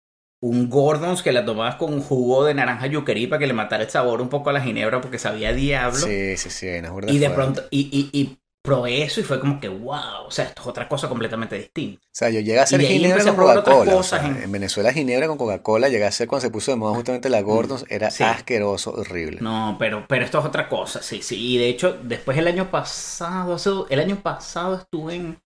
un 0.42 0.68
Gordons 0.68 1.22
que 1.22 1.32
la 1.32 1.44
tomabas 1.44 1.76
con 1.76 1.94
un 1.94 2.02
jugo 2.02 2.44
de 2.44 2.52
naranja 2.54 2.86
yuquerí 2.86 3.26
para 3.28 3.38
que 3.38 3.46
le 3.46 3.52
matara 3.54 3.84
el 3.84 3.90
sabor 3.90 4.20
un 4.20 4.28
poco 4.28 4.50
a 4.50 4.52
la 4.52 4.60
ginebra 4.60 5.00
porque 5.00 5.18
sabía 5.18 5.50
a 5.50 5.52
diablo. 5.52 5.98
Sí, 5.98 6.36
sí, 6.36 6.50
sí, 6.50 6.66
burda 6.90 7.10
y 7.12 7.18
de 7.18 7.30
pronto, 7.30 7.62
y, 7.70 8.10
y, 8.12 8.20
y 8.20 8.38
probé 8.64 9.02
eso 9.02 9.20
y 9.20 9.24
fue 9.24 9.40
como 9.40 9.58
que, 9.60 9.68
wow, 9.68 10.26
o 10.26 10.30
sea, 10.30 10.44
esto 10.46 10.62
es 10.62 10.68
otra 10.68 10.88
cosa 10.88 11.08
completamente 11.08 11.56
distinta. 11.56 12.00
O 12.04 12.10
sea, 12.12 12.28
yo 12.30 12.40
llegué 12.40 12.58
a 12.58 12.64
hacer 12.64 12.80
ginebra 12.80 13.24
con 13.24 13.36
Coca-Cola. 13.36 13.96
o 13.96 14.02
sea, 14.02 14.24
en- 14.26 14.42
en... 14.42 14.52
Venezuela 14.52 14.92
ginebra 14.92 15.26
con 15.28 15.38
Coca-Cola 15.38 15.88
llegué 15.88 16.04
a 16.04 16.08
hacer 16.08 16.26
cuando 16.28 16.42
se 16.42 16.50
puso 16.50 16.70
de 16.72 16.76
moda 16.76 16.94
justamente 16.94 17.28
la 17.28 17.40
Gordons. 17.40 17.84
Era 17.88 18.10
Sí. 18.10 18.22
asqueroso, 18.24 18.92
horrible. 18.92 19.38
No, 19.40 19.76
pero, 19.78 20.06
pero 20.08 20.24
esto 20.24 20.38
es 20.40 20.44
otra 20.44 20.68
cosa, 20.68 21.02
sí, 21.02 21.22
sí. 21.22 21.54
Y 21.54 21.58
de 21.58 21.68
hecho, 21.68 21.98
después 22.02 22.36
el 22.38 22.46
año 22.48 22.70
pasado, 22.70 23.54
hace- 23.54 23.70
el 23.90 24.00
año 24.00 24.16
pasado 24.22 24.74
estuve 24.76 25.14
en, 25.16 25.38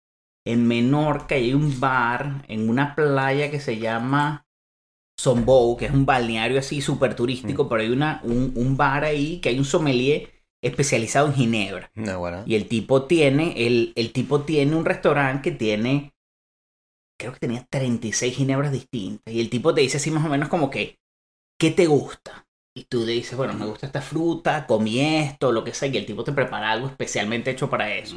en 0.47 0.67
Menorca 0.67 1.37
y 1.37 1.45
hay 1.45 1.55
un 1.55 1.81
bar 1.81 2.45
en 2.49 2.69
una 2.69 2.95
playa 2.95 3.51
que 3.51 3.61
se 3.61 3.79
llama 3.79 4.46
Sombou, 5.19 5.77
que 5.77 5.87
es 5.87 5.93
un 5.93 6.07
balneario 6.07 6.59
así 6.59 6.81
súper 6.81 7.15
turístico, 7.15 7.69
pero 7.69 7.83
hay 7.83 7.89
una, 7.89 8.21
un, 8.25 8.53
un 8.55 8.77
bar 8.77 9.05
ahí 9.05 9.41
que 9.41 9.49
hay 9.49 9.59
un 9.59 9.65
sommelier 9.65 10.31
especializado 10.63 11.29
en 11.29 11.35
ginebra. 11.35 11.91
No, 11.95 12.19
bueno. 12.19 12.43
Y 12.47 12.55
el 12.55 12.69
tipo 12.69 13.05
tiene, 13.05 13.67
el, 13.67 13.93
el 13.97 14.13
tipo 14.13 14.43
tiene 14.43 14.75
un 14.77 14.85
restaurante 14.85 15.51
que 15.51 15.57
tiene, 15.57 16.13
creo 17.19 17.33
que 17.33 17.41
tenía 17.41 17.67
36 17.69 18.35
ginebras 18.37 18.73
distintas. 18.73 19.33
Y 19.33 19.41
el 19.41 19.51
tipo 19.51 19.75
te 19.75 19.81
dice 19.81 19.97
así 19.99 20.11
más 20.11 20.25
o 20.25 20.29
menos 20.29 20.49
como 20.49 20.71
que, 20.71 20.99
¿qué 21.59 21.71
te 21.71 21.87
gusta? 21.87 22.47
Y 22.77 22.85
tú 22.85 23.07
le 23.07 23.13
dices, 23.13 23.37
bueno, 23.39 23.55
me 23.55 23.65
gusta 23.65 23.87
esta 23.87 24.03
fruta, 24.03 24.67
comí 24.67 25.01
esto, 25.01 25.51
lo 25.51 25.65
que 25.65 25.73
sea. 25.73 25.89
Y 25.89 25.97
el 25.97 26.05
tipo 26.05 26.25
te 26.25 26.33
prepara 26.33 26.71
algo 26.73 26.89
especialmente 26.89 27.51
hecho 27.51 27.71
para 27.71 27.95
eso. 27.95 28.17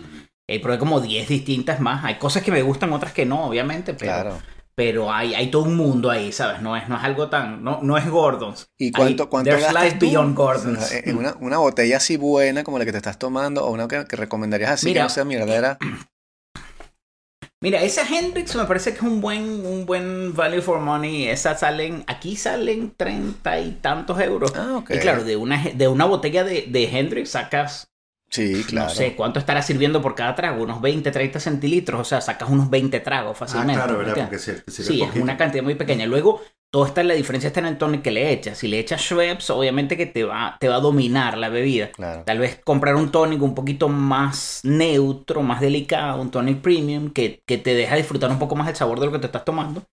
Y 0.50 0.60
probé 0.60 0.80
como 0.80 1.00
10 1.00 1.30
distintas 1.30 1.80
más. 1.80 2.04
Hay 2.04 2.16
cosas 2.16 2.44
que 2.44 2.52
me 2.52 2.62
gustan, 2.62 2.92
otras 2.92 3.14
que 3.14 3.26
no, 3.26 3.46
obviamente. 3.46 3.94
Pero, 3.94 4.12
Claro. 4.12 4.42
Pero 4.80 5.12
hay, 5.12 5.36
hay 5.36 5.52
todo 5.52 5.64
un 5.64 5.76
mundo 5.76 6.10
ahí, 6.10 6.32
¿sabes? 6.32 6.62
No 6.62 6.78
es, 6.78 6.88
no 6.88 6.96
es 6.96 7.04
algo 7.04 7.30
tan, 7.30 7.62
no, 7.66 7.82
no 7.84 7.98
es 7.98 8.10
Gordons. 8.10 8.72
¿Y 8.78 8.94
cuánto, 8.94 9.30
cuánto 9.30 9.50
there's 9.50 9.66
gastas 9.66 9.84
life 9.84 9.98
tú? 9.98 10.06
beyond 10.06 10.38
Gordons. 10.38 10.94
en 10.94 11.18
una, 11.18 11.36
una 11.42 11.58
botella 11.58 11.98
así 11.98 12.16
buena 12.16 12.64
como 12.64 12.80
la 12.80 12.86
que 12.86 12.94
te 12.94 12.98
estás 12.98 13.20
tomando 13.20 13.66
o 13.66 13.72
una 13.74 13.90
que, 13.90 14.06
que 14.06 14.16
recomendarías 14.16 14.72
así 14.72 14.86
Mira. 14.86 15.02
que 15.02 15.04
no 15.04 15.10
sea 15.10 15.26
mierdera. 15.26 15.78
Mira, 17.62 17.84
esa 17.84 18.04
Hendrix 18.08 18.56
me 18.56 18.64
parece 18.64 18.92
que 18.92 19.00
es 19.00 19.04
un 19.04 19.20
buen, 19.20 19.66
un 19.66 19.86
buen 19.86 20.34
value 20.34 20.62
for 20.62 20.80
money. 20.80 21.28
Esas 21.28 21.60
salen, 21.60 22.06
aquí 22.08 22.38
salen 22.38 22.94
treinta 22.96 23.60
y 23.60 23.72
tantos 23.82 24.18
euros. 24.22 24.54
Ah, 24.56 24.78
ok. 24.78 24.92
Y 24.92 25.00
claro, 25.00 25.26
de 25.26 25.36
una, 25.36 25.62
de 25.62 25.88
una 25.90 26.06
botella 26.06 26.46
de, 26.46 26.68
de 26.70 26.84
Hendrix 26.86 27.32
sacas 27.32 27.89
Sí, 28.30 28.64
claro. 28.68 28.90
No 28.90 28.94
sé, 28.94 29.16
¿cuánto 29.16 29.40
estará 29.40 29.62
sirviendo 29.62 30.02
por 30.02 30.14
cada 30.16 30.36
trago? 30.36 30.64
Unos 30.64 30.82
20, 30.82 31.12
30 31.12 31.40
centilitros. 31.40 32.02
O 32.02 32.04
sea, 32.06 32.22
sacas 32.22 32.50
unos 32.50 32.70
20 32.70 33.00
tragos 33.00 33.32
Ah, 33.32 33.40
fácilmente. 33.40 33.74
claro, 33.74 33.94
¿me 33.98 34.06
¿verdad? 34.06 34.24
Porque 34.26 34.40
si, 34.40 34.52
si 34.68 34.84
Sí, 34.84 35.02
es 35.02 35.16
una 35.16 35.36
cantidad 35.38 35.64
muy 35.64 35.76
pequeña. 35.76 36.06
Luego, 36.06 36.42
todo 36.72 36.86
está 36.86 37.02
la 37.04 37.16
diferencia 37.16 37.48
está 37.48 37.60
en 37.62 37.66
el 37.66 37.78
tonic 37.80 38.04
que 38.04 38.12
le 38.12 38.32
echas. 38.32 38.58
Si 38.60 38.68
le 38.68 38.78
echas 38.80 39.02
Schweppes, 39.02 39.50
obviamente 39.50 39.98
que 39.98 40.06
te 40.06 40.24
va, 40.24 40.58
te 40.60 40.70
va 40.70 40.76
a 40.76 40.80
dominar 40.80 41.38
la 41.40 41.50
bebida. 41.50 41.92
Claro. 41.92 42.24
Tal 42.24 42.38
vez 42.38 42.62
comprar 42.64 42.96
un 42.96 43.12
tonic 43.12 43.42
un 43.42 43.56
poquito 43.56 43.90
más 43.90 44.60
neutro, 44.64 45.42
más 45.42 45.60
delicado, 45.62 46.22
un 46.22 46.30
tonic 46.30 46.62
premium, 46.62 47.12
que, 47.12 47.42
que 47.48 47.58
te 47.58 47.74
deja 47.74 47.96
disfrutar 47.96 48.30
un 48.30 48.38
poco 48.40 48.56
más 48.56 48.70
el 48.70 48.76
sabor 48.76 49.00
de 49.00 49.08
lo 49.08 49.12
que 49.12 49.20
te 49.20 49.26
estás 49.26 49.44
tomando. 49.46 49.84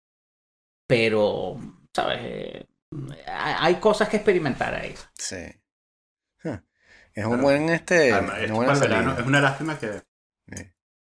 Pero, 0.87 1.57
¿sabes? 1.95 2.19
Eh, 2.23 2.67
hay 3.27 3.77
cosas 3.77 4.09
que 4.09 4.17
experimentar 4.19 4.75
ahí. 4.75 4.95
Sí. 5.15 5.37
Huh. 7.17 7.21
Es 7.21 7.27
un 7.27 7.41
buen 7.41 7.69
este. 7.71 8.13
Además, 8.13 8.37
esto 8.41 8.55
buena 8.55 8.75
verano 8.75 9.17
es 9.19 9.27
una 9.27 9.41
lástima 9.41 9.79
que 9.79 10.03
Sí. 10.55 10.63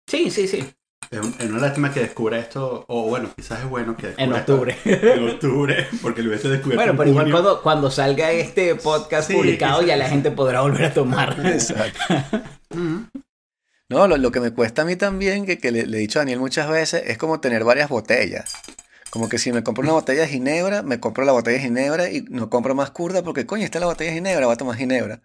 Sí, 0.07 0.29
sí, 0.31 0.47
sí. 0.47 0.73
es, 1.09 1.19
un- 1.19 1.35
es 1.39 1.49
una 1.49 1.59
lástima 1.61 1.93
que 1.93 2.01
descubra 2.01 2.37
esto 2.37 2.83
o 2.87 3.03
bueno 3.07 3.29
quizás 3.35 3.59
es 3.61 3.69
bueno 3.69 3.95
que 3.95 4.07
descubra 4.07 4.25
En 4.25 4.35
esto 4.35 4.53
octubre. 4.55 4.77
en 4.85 5.29
octubre 5.29 5.87
porque 6.01 6.21
lo 6.21 6.29
hubiese 6.29 6.49
descubierto 6.49 6.77
Bueno, 6.79 6.91
en 6.91 6.97
pero 6.97 7.09
igual 7.11 7.25
junio. 7.25 7.35
cuando, 7.41 7.61
cuando 7.63 7.91
salga 7.91 8.31
este 8.31 8.75
podcast 8.75 9.29
Sí, 9.29 9.35
publicado 9.35 9.81
ya 9.83 9.95
la 9.95 10.09
gente 10.09 10.31
podrá 10.31 10.61
volver 10.61 10.85
a 10.85 10.93
tomar. 10.93 11.37
Exacto. 11.45 11.99
No, 13.89 14.07
lo, 14.07 14.15
lo 14.17 14.31
que 14.31 14.39
me 14.39 14.51
cuesta 14.51 14.83
a 14.83 14.85
mí 14.85 14.95
también, 14.95 15.45
que, 15.45 15.57
que 15.57 15.69
le, 15.71 15.85
le 15.85 15.97
he 15.97 15.99
dicho 15.99 16.19
a 16.19 16.21
Daniel 16.21 16.39
muchas 16.39 16.69
veces, 16.69 17.03
es 17.07 17.17
como 17.17 17.41
tener 17.41 17.65
varias 17.65 17.89
botellas. 17.89 18.53
Como 19.09 19.27
que 19.27 19.37
si 19.37 19.51
me 19.51 19.63
compro 19.63 19.83
una 19.83 19.91
botella 19.91 20.21
de 20.21 20.27
ginebra, 20.29 20.81
me 20.81 21.01
compro 21.01 21.25
la 21.25 21.33
botella 21.33 21.57
de 21.57 21.63
ginebra 21.63 22.09
y 22.09 22.21
no 22.29 22.49
compro 22.49 22.73
más 22.73 22.91
curda 22.91 23.21
porque, 23.21 23.45
coño, 23.45 23.65
está 23.65 23.81
la 23.81 23.87
botella 23.87 24.11
de 24.11 24.15
ginebra, 24.17 24.45
voy 24.45 24.53
a 24.53 24.57
tomar 24.57 24.77
ginebra. 24.77 25.21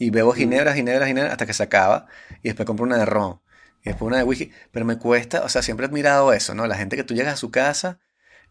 Y 0.00 0.08
bebo 0.08 0.32
ginebra, 0.32 0.72
ginebra, 0.74 1.06
ginebra 1.06 1.30
hasta 1.32 1.44
que 1.44 1.52
se 1.52 1.62
acaba. 1.62 2.06
Y 2.42 2.48
después 2.48 2.66
compro 2.66 2.86
una 2.86 2.96
de 2.96 3.04
ron. 3.04 3.38
Y 3.84 3.90
después 3.90 4.06
una 4.08 4.16
de 4.16 4.22
whisky. 4.24 4.50
Pero 4.72 4.86
me 4.86 4.96
cuesta, 4.96 5.42
o 5.44 5.48
sea, 5.50 5.60
siempre 5.62 5.84
he 5.84 5.88
admirado 5.88 6.32
eso, 6.32 6.54
¿no? 6.54 6.66
La 6.66 6.74
gente 6.76 6.96
que 6.96 7.04
tú 7.04 7.12
llegas 7.14 7.34
a 7.34 7.36
su 7.36 7.50
casa 7.50 7.98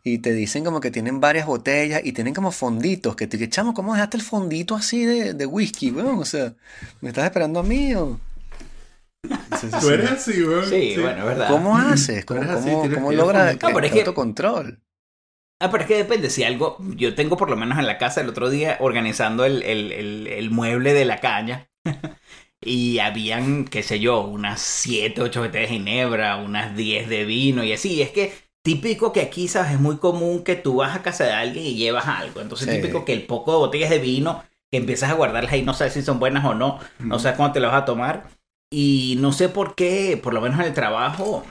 y 0.03 0.19
te 0.19 0.31
dicen 0.33 0.63
como 0.63 0.79
que 0.79 0.91
tienen 0.91 1.19
varias 1.19 1.47
botellas 1.47 2.01
y 2.03 2.13
tienen 2.13 2.35
como 2.35 2.51
fonditos. 2.51 3.15
Que 3.15 3.25
te 3.25 3.39
que, 3.39 3.49
chamo, 3.49 3.73
¿cómo 3.73 3.93
dejaste 3.95 4.17
el 4.17 4.23
fondito 4.23 4.75
así 4.75 5.05
de, 5.05 5.33
de 5.33 5.45
whisky, 5.47 5.89
weón? 5.89 6.19
O 6.19 6.25
sea, 6.25 6.53
¿me 7.01 7.09
estás 7.09 7.25
esperando 7.25 7.59
a 7.59 7.63
mí 7.63 7.95
o...? 7.95 8.19
Sí, 9.59 9.67
sí, 9.67 9.67
tú 9.71 9.87
sí. 9.87 9.93
eres 9.93 10.11
así 10.11 10.43
weón. 10.43 10.69
Sí, 10.69 10.95
bueno, 11.01 11.17
es 11.19 11.25
verdad. 11.25 11.47
¿Cómo 11.49 11.77
haces? 11.77 12.25
¿Cómo, 12.25 12.41
cómo- 12.93 13.11
logras 13.11 13.53
el 13.53 13.59
que- 13.91 13.99
autocontrol? 13.99 14.79
Ah, 15.59 15.69
pero 15.71 15.83
es 15.83 15.87
que 15.87 15.95
depende. 15.97 16.29
Si 16.29 16.43
algo. 16.43 16.77
Yo 16.95 17.15
tengo 17.15 17.35
por 17.37 17.49
lo 17.49 17.57
menos 17.57 17.77
en 17.79 17.87
la 17.87 17.97
casa 17.97 18.21
el 18.21 18.29
otro 18.29 18.49
día 18.49 18.77
organizando 18.79 19.45
el, 19.45 19.61
el- 19.63 19.91
el- 19.91 20.27
el 20.27 20.51
mueble 20.51 20.93
de 20.93 21.05
la 21.05 21.19
caña. 21.19 21.67
y 22.61 22.99
habían, 22.99 23.65
qué 23.65 23.83
sé 23.83 23.99
yo, 23.99 24.21
unas 24.21 24.61
7, 24.61 25.21
8 25.21 25.41
botellas 25.41 25.69
de 25.69 25.75
ginebra, 25.75 26.37
unas 26.37 26.75
10 26.75 27.07
de 27.09 27.25
vino 27.25 27.63
y 27.63 27.73
así. 27.73 28.01
Es 28.01 28.11
que 28.11 28.33
típico 28.63 29.11
que 29.13 29.21
aquí, 29.21 29.47
¿sabes? 29.47 29.73
Es 29.73 29.79
muy 29.79 29.97
común 29.97 30.43
que 30.43 30.55
tú 30.55 30.77
vas 30.77 30.95
a 30.95 31.01
casa 31.03 31.25
de 31.25 31.31
alguien 31.33 31.65
y 31.65 31.75
llevas 31.75 32.07
algo. 32.07 32.41
Entonces, 32.41 32.69
Sí. 32.69 32.75
típico 32.81 33.05
que 33.05 33.13
el 33.13 33.25
poco 33.25 33.51
de 33.53 33.57
botellas 33.59 33.89
de 33.89 33.99
vino 33.99 34.43
que 34.71 34.77
empiezas 34.77 35.09
a 35.09 35.13
guardarlas 35.15 35.51
ahí, 35.53 35.63
no 35.63 35.73
sabes 35.73 35.93
si 35.93 36.01
son 36.03 36.19
buenas 36.19 36.45
o 36.45 36.53
no, 36.53 36.79
no 36.99 37.17
sabes 37.19 37.37
cuándo 37.37 37.53
te 37.53 37.59
las 37.59 37.71
vas 37.71 37.81
a 37.83 37.85
tomar. 37.85 38.29
Y 38.71 39.15
no 39.19 39.31
sé 39.33 39.49
por 39.49 39.75
qué, 39.75 40.19
por 40.21 40.33
lo 40.33 40.41
menos 40.41 40.59
en 40.59 40.65
el 40.67 40.73
trabajo, 40.73 41.43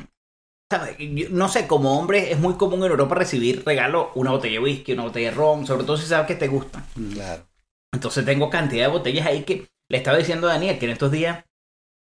no 1.30 1.48
sé, 1.48 1.66
como 1.66 1.98
hombre 1.98 2.30
es 2.32 2.38
muy 2.38 2.54
común 2.54 2.84
en 2.84 2.90
Europa 2.90 3.14
recibir 3.14 3.62
regalo 3.64 4.10
una 4.14 4.30
botella 4.32 4.54
de 4.54 4.64
whisky, 4.64 4.92
una 4.92 5.04
botella 5.04 5.30
de 5.30 5.36
ron, 5.36 5.66
sobre 5.66 5.84
todo 5.84 5.96
si 5.96 6.06
sabes 6.06 6.26
que 6.26 6.34
te 6.34 6.48
gustan. 6.48 6.84
Mm. 6.94 7.12
Claro. 7.12 7.46
Entonces 7.92 8.24
tengo 8.24 8.50
cantidad 8.50 8.86
de 8.86 8.92
botellas 8.92 9.26
ahí 9.26 9.44
que 9.44 9.68
le 9.90 9.98
estaba 9.98 10.18
diciendo 10.18 10.46
a 10.48 10.52
Daniel 10.52 10.78
que 10.78 10.84
en 10.84 10.90
estos 10.92 11.10
días 11.10 11.44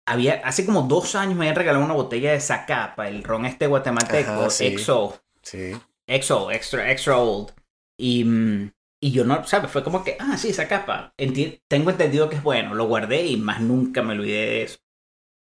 había, 0.07 0.35
hace 0.45 0.67
como 0.67 0.83
dos 0.83 1.15
años 1.15 1.35
me 1.37 1.45
habían 1.45 1.57
regalado 1.57 1.85
una 1.85 1.95
botella 1.95 2.33
de 2.33 2.41
Zacapa, 2.41 3.09
el 3.09 3.23
ron 3.25 3.47
este 3.47 3.67
guatemalteco, 3.69 4.31
Ajá, 4.33 4.51
sí. 4.51 4.77
XO, 4.77 5.19
Sí. 5.43 5.73
XO, 6.07 6.51
extra, 6.51 6.91
extra 6.91 7.17
old. 7.19 7.53
Y, 7.99 8.25
mm, 8.25 8.71
y 9.01 9.13
yo 9.13 9.25
no, 9.25 9.45
¿sabes? 9.45 9.71
Fue 9.71 9.83
como 9.83 10.05
que, 10.05 10.17
ah, 10.21 10.37
sí, 10.37 10.51
esa 10.51 10.69
capa. 10.69 11.15
Enti- 11.17 11.61
tengo 11.69 11.91
entendido 11.91 12.29
que 12.29 12.37
es 12.37 12.43
bueno. 12.43 12.75
Lo 12.75 12.87
guardé 12.87 13.27
y 13.27 13.37
más 13.37 13.61
nunca 13.61 14.03
me 14.03 14.13
olvidé 14.13 14.47
de 14.47 14.63
eso. 14.65 14.79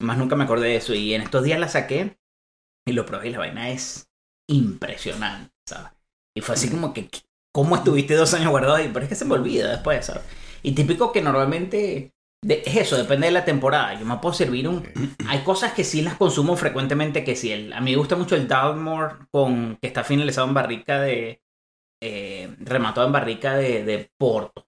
Más 0.02 0.18
nunca 0.18 0.36
me 0.36 0.44
acordé 0.46 0.70
de 0.70 0.76
eso. 0.78 0.94
Y 0.94 1.14
en 1.14 1.22
estos 1.22 1.44
días 1.44 1.60
la 1.60 1.68
saqué 1.70 2.18
y 2.88 2.94
lo 2.94 3.06
probé 3.06 3.30
y 3.30 3.32
la 3.32 3.40
vaina 3.40 3.70
es 3.70 4.08
impresionante, 4.50 5.54
¿sabes? 5.68 5.92
Y 6.38 6.42
fue 6.42 6.56
así 6.56 6.70
como 6.70 6.94
que, 6.94 7.10
¿cómo 7.54 7.76
estuviste 7.76 8.16
dos 8.16 8.34
años 8.34 8.50
guardado 8.50 8.76
ahí? 8.76 8.90
Pero 8.94 9.04
es 9.04 9.10
que 9.10 9.16
se 9.16 9.26
me 9.26 9.34
olvida 9.34 9.72
después, 9.72 10.06
¿sabes? 10.06 10.24
Y 10.64 10.74
típico 10.74 11.12
que 11.12 11.22
normalmente 11.22 12.14
de- 12.44 12.64
es 12.66 12.76
eso, 12.76 12.98
depende 12.98 13.28
de 13.28 13.34
la 13.34 13.46
temporada. 13.46 13.94
Yo 14.00 14.06
me 14.06 14.18
puedo 14.18 14.34
servir 14.36 14.68
un... 14.68 14.88
Hay 15.28 15.40
cosas 15.44 15.74
que 15.74 15.84
sí 15.84 16.02
las 16.02 16.16
consumo 16.16 16.56
frecuentemente, 16.58 17.24
que 17.24 17.36
sí. 17.36 17.52
El, 17.52 17.74
a 17.74 17.82
mí 17.82 17.92
me 17.92 17.98
gusta 17.98 18.16
mucho 18.16 18.36
el 18.36 18.48
Dalmore 18.48 19.16
con, 19.32 19.78
que 19.82 19.88
está 19.88 20.04
finalizado 20.04 20.48
en 20.48 20.54
barrica 20.54 21.00
de... 21.00 21.42
eh, 22.02 22.56
rematado 22.60 23.08
en 23.08 23.14
barrica 23.14 23.56
de, 23.56 23.84
de 23.84 24.12
Porto. 24.18 24.68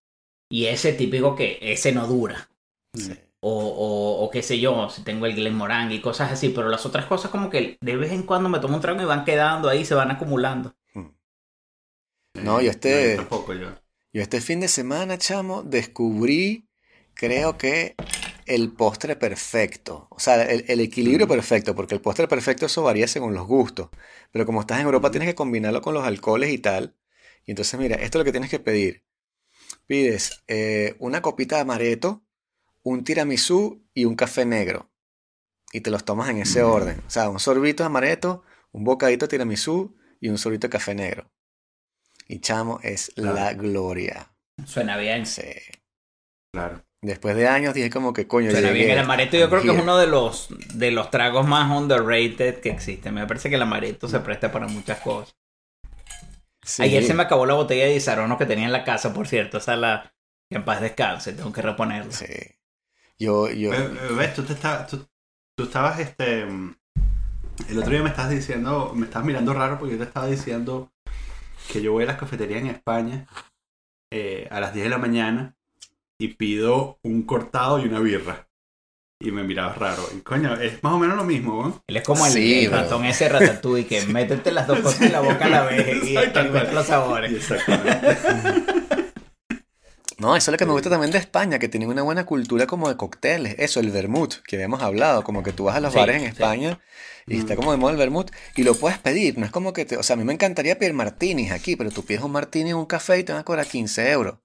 Y 0.50 0.66
ese 0.68 0.94
típico 0.94 1.36
que 1.36 1.60
ese 1.62 1.92
no 1.92 2.08
dura. 2.08 2.50
Sí. 2.94 3.14
O, 3.40 3.52
o, 3.54 4.26
o 4.26 4.30
qué 4.32 4.42
sé 4.44 4.60
yo, 4.60 4.90
si 4.90 5.04
tengo 5.04 5.26
el 5.26 5.36
Glenmorangie 5.36 5.98
y 5.98 6.02
cosas 6.02 6.32
así. 6.32 6.50
Pero 6.50 6.70
las 6.70 6.86
otras 6.86 7.06
cosas 7.06 7.32
como 7.32 7.50
que 7.50 7.78
de 7.82 7.96
vez 7.98 8.12
en 8.12 8.24
cuando 8.24 8.50
me 8.50 8.60
tomo 8.60 8.76
un 8.76 8.82
trago 8.82 9.02
y 9.02 9.06
van 9.06 9.26
quedando 9.26 9.70
ahí, 9.70 9.86
se 9.86 9.96
van 9.96 10.12
acumulando. 10.12 10.76
No, 12.34 12.62
yo 12.62 12.72
este- 12.72 13.12
No, 13.16 13.22
tampoco 13.24 13.54
yo. 13.54 13.70
Yo 14.14 14.22
este 14.22 14.42
fin 14.42 14.60
de 14.62 14.68
semana, 14.68 15.18
chamo, 15.18 15.64
descubrí, 15.64 16.68
creo 17.14 17.58
que 17.58 17.96
el 18.48 18.72
postre 18.74 19.16
perfecto. 19.16 20.08
O 20.12 20.20
sea, 20.20 20.44
el, 20.44 20.66
el 20.68 20.80
equilibrio 20.80 21.28
Mm. 21.28 21.30
perfecto, 21.30 21.76
porque 21.76 21.96
el 21.96 22.02
postre 22.02 22.28
perfecto 22.28 22.66
eso 22.66 22.84
varía 22.84 23.08
según 23.08 23.34
los 23.36 23.48
gustos. 23.48 23.90
Pero 24.32 24.46
como 24.46 24.62
estás 24.62 24.80
en 24.80 24.86
Europa, 24.86 25.12
tienes 25.12 25.30
que 25.30 25.36
combinarlo 25.36 25.82
con 25.82 25.94
los 25.94 26.06
alcoholes 26.06 26.52
y 26.52 26.58
tal. 26.60 26.96
Y 27.46 27.52
entonces, 27.52 27.80
mira, 27.80 27.96
esto 27.98 28.18
es 28.18 28.22
lo 28.22 28.26
que 28.26 28.32
tienes 28.32 28.50
que 28.50 28.60
pedir. 28.60 29.04
Pides 29.88 30.44
eh, 30.48 30.96
una 31.00 31.22
copita 31.22 31.56
de 31.58 31.64
amaretto, 31.64 32.24
un 32.90 33.04
tiramisú 33.04 33.84
y 33.94 34.06
un 34.06 34.16
café 34.16 34.46
negro. 34.46 34.90
Y 35.72 35.82
te 35.82 35.90
los 35.92 36.06
tomas 36.06 36.30
en 36.30 36.38
ese 36.38 36.64
Mm. 36.64 36.68
orden. 36.68 37.00
O 37.06 37.10
sea, 37.10 37.30
un 37.30 37.40
sorbito 37.40 37.84
de 37.84 37.88
amaretto, 37.88 38.44
un 38.72 38.84
bocadito 38.84 39.26
de 39.26 39.30
tiramisú 39.32 39.96
y 40.20 40.30
un 40.30 40.38
sorbito 40.38 40.68
de 40.68 40.72
café 40.72 40.96
negro. 40.96 41.30
Y 42.28 42.40
chamo, 42.40 42.80
es 42.84 43.12
Claro. 43.16 43.34
la 43.36 43.54
gloria. 43.54 44.32
Suena 44.66 44.98
bien. 44.98 45.26
Sí. 45.26 45.44
Claro. 46.54 46.84
Después 47.02 47.36
de 47.36 47.48
años 47.48 47.74
dije 47.74 47.90
como 47.90 48.12
que 48.14 48.28
coño, 48.28 48.50
Suena 48.52 48.70
llegué. 48.70 48.86
bien. 48.86 48.92
El 48.92 49.00
amaretto 49.00 49.38
yo 49.38 49.50
creo 49.50 49.62
que 49.62 49.72
es 49.72 49.82
uno 49.82 49.98
de 49.98 50.08
los, 50.08 50.48
de 50.74 50.92
los 50.92 51.12
tragos 51.12 51.46
más 51.48 51.70
underrated 51.72 52.60
que 52.60 52.70
existen. 52.70 53.14
Me 53.14 53.28
parece 53.28 53.50
que 53.50 53.56
el 53.56 53.62
amaretto 53.62 54.08
se 54.08 54.20
presta 54.22 54.52
para 54.52 54.68
muchas 54.68 55.00
cosas. 55.02 55.36
Sí. 56.64 56.84
Ayer 56.84 57.04
se 57.04 57.14
me 57.14 57.24
acabó 57.24 57.46
la 57.46 57.54
botella 57.54 57.86
de 57.86 57.94
Disarono 57.94 58.38
que 58.38 58.46
tenía 58.46 58.66
en 58.66 58.72
la 58.74 58.84
casa, 58.84 59.14
por 59.14 59.28
cierto. 59.28 59.58
Esa 59.58 59.76
la... 59.76 60.12
Que 60.50 60.56
en 60.58 60.66
paz 60.66 60.82
descanse, 60.82 61.34
tengo 61.34 61.52
que 61.54 61.62
reponerla. 61.62 62.12
Sí. 62.12 62.26
Yo, 63.20 63.50
yo. 63.50 63.74
Eh, 63.74 63.90
¿Ves? 64.18 64.34
Tú, 64.34 64.44
te 64.44 64.54
estabas, 64.54 64.88
tú, 64.88 65.06
tú 65.58 65.64
estabas, 65.64 66.00
este... 66.00 66.46
mm, 66.46 66.76
El 67.70 67.80
otro 67.80 67.92
día 67.92 68.04
me 68.04 68.10
estabas 68.10 68.32
diciendo, 68.32 68.92
me 68.96 69.06
estabas 69.06 69.26
mirando 69.26 69.54
raro 69.54 69.80
porque 69.80 69.94
yo 69.94 70.00
te 70.00 70.06
estaba 70.08 70.28
diciendo 70.28 70.92
que 71.72 71.82
yo 71.82 71.92
voy 71.94 72.04
a 72.04 72.08
las 72.08 72.18
cafeterías 72.18 72.62
en 72.62 72.68
España 72.68 73.26
eh, 74.12 74.48
a 74.52 74.60
las 74.62 74.74
10 74.74 74.86
de 74.86 74.90
la 74.90 74.98
mañana 75.00 75.56
y 76.20 76.30
pido 76.30 77.00
un 77.04 77.24
cortado 77.24 77.80
y 77.80 77.86
una 77.86 78.00
birra. 78.00 78.48
Y 79.20 79.32
me 79.32 79.44
mirabas 79.44 79.78
raro. 79.80 80.04
Y 80.16 80.22
coño, 80.22 80.54
es 80.58 80.84
más 80.84 80.94
o 80.94 81.00
menos 81.00 81.18
lo 81.18 81.24
mismo, 81.24 81.64
¿no? 81.64 81.84
Él 81.88 81.98
es 81.98 82.04
como 82.04 82.24
el, 82.28 82.32
Sí, 82.32 82.66
el 82.66 82.70
bro. 82.70 82.78
ratón 82.78 83.04
ese 83.06 83.28
ratatouille 83.28 83.88
que 83.88 84.06
métete 84.08 84.52
las 84.52 84.68
dos 84.68 84.80
cosas 84.80 85.02
en 85.02 85.12
la 85.12 85.22
boca 85.22 85.46
a 85.46 85.50
la 85.50 85.64
vez 85.64 86.04
y 86.06 86.16
experimenta 86.16 86.72
los 86.72 86.86
sabores. 86.86 87.34
Exactamente. 87.34 88.18
No, 90.20 90.36
eso 90.36 90.50
es 90.50 90.54
lo 90.54 90.58
que 90.58 90.66
me 90.66 90.72
gusta 90.72 90.90
también 90.90 91.12
de 91.12 91.20
España, 91.20 91.60
que 91.60 91.70
tienen 91.70 91.90
una 91.90 92.02
buena 92.02 92.26
cultura 92.26 92.66
como 92.66 92.90
de 92.90 92.98
cócteles. 92.98 93.56
Eso, 93.60 93.80
el 93.80 93.92
vermut, 93.92 94.36
que 94.48 94.56
habíamos 94.56 94.82
hablado. 94.82 95.24
Como 95.24 95.44
que 95.44 95.54
tú 95.54 95.66
vas 95.66 95.76
a 95.76 95.80
los 95.80 95.94
Sí, 95.94 96.00
bares 96.00 96.16
en 96.16 96.22
sí. 96.24 96.28
España 96.30 96.80
y 97.28 97.36
Mm. 97.36 97.40
está 97.40 97.56
como 97.56 97.72
de 97.72 97.78
moda 97.78 97.92
el 97.92 97.98
vermut 97.98 98.32
y 98.56 98.64
lo 98.64 98.74
puedes 98.74 98.98
pedir. 98.98 99.38
No 99.38 99.46
es 99.46 99.52
como 99.52 99.74
que 99.74 99.86
te. 99.86 99.96
O 99.96 100.02
sea, 100.02 100.16
a 100.16 100.18
mí 100.18 100.24
me 100.24 100.34
encantaría 100.34 100.80
pedir 100.80 100.94
martinis 100.94 101.52
aquí, 101.52 101.76
pero 101.76 101.92
tú 101.92 102.04
pides 102.04 102.24
un 102.24 102.32
martini 102.32 102.72
en 102.72 102.78
un 102.78 102.86
café 102.88 103.20
y 103.20 103.24
te 103.24 103.32
van 103.32 103.42
a 103.42 103.46
cobrar 103.46 103.68
15 103.68 104.10
euros. 104.12 104.40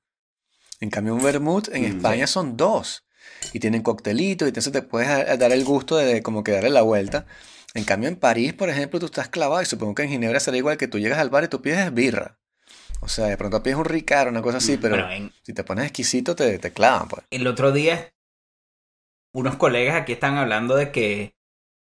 En 0.81 0.91
cambio, 0.91 1.15
un 1.15 1.23
vermut 1.23 1.69
en 1.69 1.85
Mm, 1.85 1.87
España 1.97 2.27
son 2.27 2.57
dos. 2.59 3.05
Y 3.55 3.61
tienen 3.61 3.83
coctelitos 3.83 4.47
y 4.47 4.51
entonces 4.51 4.73
te 4.73 4.83
puedes 4.83 5.09
dar 5.39 5.53
el 5.53 5.65
gusto 5.65 5.97
de 5.97 6.23
como 6.23 6.43
que 6.45 6.53
darle 6.53 6.71
la 6.71 6.83
vuelta. 6.83 7.25
En 7.75 7.85
cambio, 7.85 8.09
en 8.11 8.17
París, 8.17 8.53
por 8.53 8.69
ejemplo, 8.69 9.01
tú 9.01 9.07
estás 9.07 9.29
clavado 9.29 9.63
y 9.63 9.67
supongo 9.67 9.95
que 9.95 10.03
en 10.03 10.11
Ginebra 10.11 10.39
será 10.41 10.57
igual 10.59 10.77
que 10.77 10.89
tú 10.89 10.99
llegas 10.99 11.19
al 11.19 11.31
bar 11.31 11.45
y 11.45 11.49
tú 11.49 11.63
pides 11.63 11.95
birra. 11.95 12.39
O 13.03 13.09
sea, 13.09 13.27
de 13.27 13.37
pronto 13.37 13.63
pides 13.63 13.77
un 13.79 13.85
Ricard, 13.85 14.29
una 14.29 14.43
cosa 14.43 14.59
así, 14.59 14.77
pero 14.77 14.95
Bueno, 14.95 15.11
en- 15.11 15.33
si 15.43 15.53
te 15.53 15.65
pones 15.65 15.85
exquisito 15.87 16.37
te, 16.37 16.59
te 16.59 16.73
clavan, 16.73 17.09
pues. 17.09 17.25
el 17.31 17.47
otro 17.47 17.73
día, 17.73 18.13
unos 19.35 19.57
colegas 19.57 19.97
aquí 20.01 20.13
están 20.13 20.37
hablando 20.37 20.77
de 20.77 20.93
que, 20.93 21.35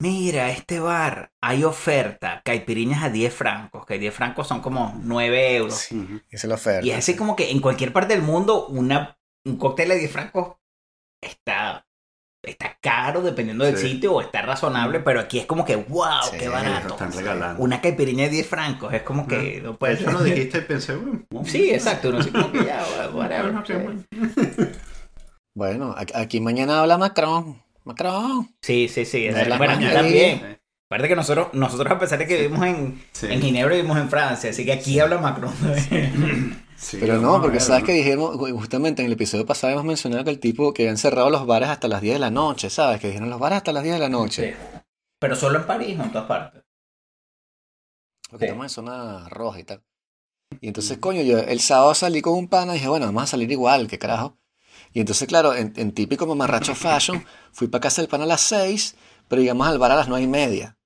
mira, 0.00 0.50
este 0.50 0.78
bar, 0.80 1.32
hay 1.42 1.64
oferta, 1.64 2.42
caipiriñas 2.44 3.02
a 3.02 3.08
10 3.10 3.32
francos, 3.34 3.86
que 3.86 3.98
10 3.98 4.14
francos 4.14 4.46
son 4.46 4.60
como 4.60 4.94
9 5.02 5.56
euros. 5.56 5.88
Esa 5.90 6.20
es 6.30 6.44
la 6.44 6.54
oferta. 6.56 6.86
Y 6.86 6.90
es 6.90 6.98
así 6.98 7.16
como 7.16 7.34
que 7.34 7.50
en 7.50 7.60
cualquier 7.60 7.92
parte 7.92 8.14
del 8.14 8.22
mundo 8.22 8.66
una, 8.66 9.18
un 9.46 9.56
cóctel 9.56 9.88
de 9.90 9.98
10 9.98 10.12
francos 10.12 10.56
está 11.22 11.85
está 12.46 12.76
caro 12.80 13.22
dependiendo 13.22 13.64
del 13.64 13.76
Sí. 13.76 13.88
sitio 13.92 14.14
o 14.14 14.20
está 14.20 14.42
razonable, 14.42 15.00
pero 15.00 15.20
aquí 15.20 15.38
es 15.38 15.46
como 15.46 15.64
que, 15.64 15.76
wow, 15.76 16.06
Sí, 16.30 16.38
qué 16.38 16.48
barato. 16.48 16.88
están 16.94 17.12
regalando. 17.12 17.62
Una 17.62 17.80
caipirinha 17.80 18.24
de 18.24 18.30
10 18.30 18.46
francos, 18.46 18.92
es 18.94 19.02
como 19.02 19.26
que 19.26 19.60
no 19.62 19.74
puede 19.76 19.94
Eso 19.94 20.10
lo 20.12 20.22
dijiste 20.22 20.58
y 20.58 20.60
pensé, 20.62 20.96
bueno. 20.96 21.22
Sí, 21.44 21.70
exacto, 21.70 22.12
no 22.12 22.22
sé 22.22 22.30
como 22.30 22.52
que 22.52 22.64
ya, 22.64 22.84
whatever. 23.14 23.54
Bueno, 25.54 25.94
aquí- 26.14 26.40
mañana 26.40 26.80
habla 26.80 26.98
Macron. 26.98 27.62
Macron. 27.84 28.48
Sí, 28.62 28.88
sí, 28.88 29.04
sí. 29.04 29.26
es- 29.26 29.34
bueno, 29.58 29.74
aquí 29.74 29.86
también. 29.86 30.58
Aparte 30.88 31.08
que 31.08 31.16
nosotros, 31.16 31.48
nosotros 31.52 31.90
a 31.92 31.98
pesar 31.98 32.18
de 32.20 32.26
que 32.28 32.36
vivimos 32.42 32.64
en, 32.64 33.02
Sí. 33.12 33.26
en 33.28 33.42
Ginebra, 33.42 33.74
vivimos 33.74 33.98
en 33.98 34.08
Francia, 34.08 34.50
así 34.50 34.64
que 34.64 34.72
aquí 34.72 35.00
habla 35.00 35.18
Macron. 35.18 35.52
Sí, 36.76 36.98
Pero 37.00 37.18
no, 37.18 37.40
porque 37.40 37.58
sabes 37.60 37.84
que 37.84 37.92
dijimos, 37.92 38.36
ju- 38.36 38.52
justamente 38.58 39.00
en 39.02 39.06
el 39.06 39.12
episodio 39.14 39.46
pasado 39.46 39.72
hemos 39.72 39.84
mencionado 39.84 40.24
que 40.24 40.30
el 40.30 40.38
tipo 40.40 40.74
que 40.74 40.82
habían 40.82 40.98
cerrado 40.98 41.30
los 41.30 41.46
bares 41.46 41.68
hasta 41.70 41.88
las 41.88 42.02
10 42.02 42.16
de 42.16 42.18
la 42.20 42.30
noche, 42.30 42.68
¿sabes? 42.70 43.00
Que 43.00 43.08
dijeron 43.08 43.30
los 43.30 43.40
bares 43.40 43.56
hasta 43.58 43.72
las 43.72 43.82
10 43.82 43.94
de 43.94 44.00
la 44.00 44.08
noche. 44.08 44.52
Sí. 44.52 44.80
Pero 45.18 45.34
solo 45.36 45.58
en 45.58 45.66
París, 45.66 45.96
no 45.96 46.04
en 46.04 46.12
todas 46.12 46.28
partes. 46.28 46.62
Porque 48.30 48.44
Sí. 48.44 48.48
estamos 48.48 48.64
en 48.66 48.70
zona 48.70 49.28
roja 49.28 49.60
y 49.60 49.64
tal. 49.64 49.82
Y 50.60 50.68
entonces, 50.68 50.98
coño, 50.98 51.22
yo 51.22 51.38
el 51.38 51.60
sábado 51.60 51.94
salí 51.94 52.20
con 52.20 52.34
un 52.34 52.48
pana 52.48 52.72
y 52.72 52.74
dije, 52.76 52.88
bueno, 52.88 53.06
vamos 53.06 53.22
a 53.24 53.26
salir 53.26 53.50
igual, 53.50 53.88
qué 53.88 53.98
carajo. 53.98 54.38
Y 54.92 55.00
entonces, 55.00 55.26
claro, 55.26 55.54
en, 55.54 55.72
en 55.76 55.92
típico 55.92 56.26
mamarracho 56.26 56.74
fashion, 56.74 57.24
fui 57.52 57.68
para 57.68 57.80
casa 57.82 58.02
del 58.02 58.08
pana 58.08 58.24
a 58.24 58.28
las 58.28 58.42
6, 58.42 58.96
pero 59.28 59.40
llegamos 59.42 59.66
al 59.66 59.78
bar 59.78 59.92
a 59.92 59.96
las 59.96 60.08
9 60.08 60.24
y 60.24 60.28
media. 60.28 60.76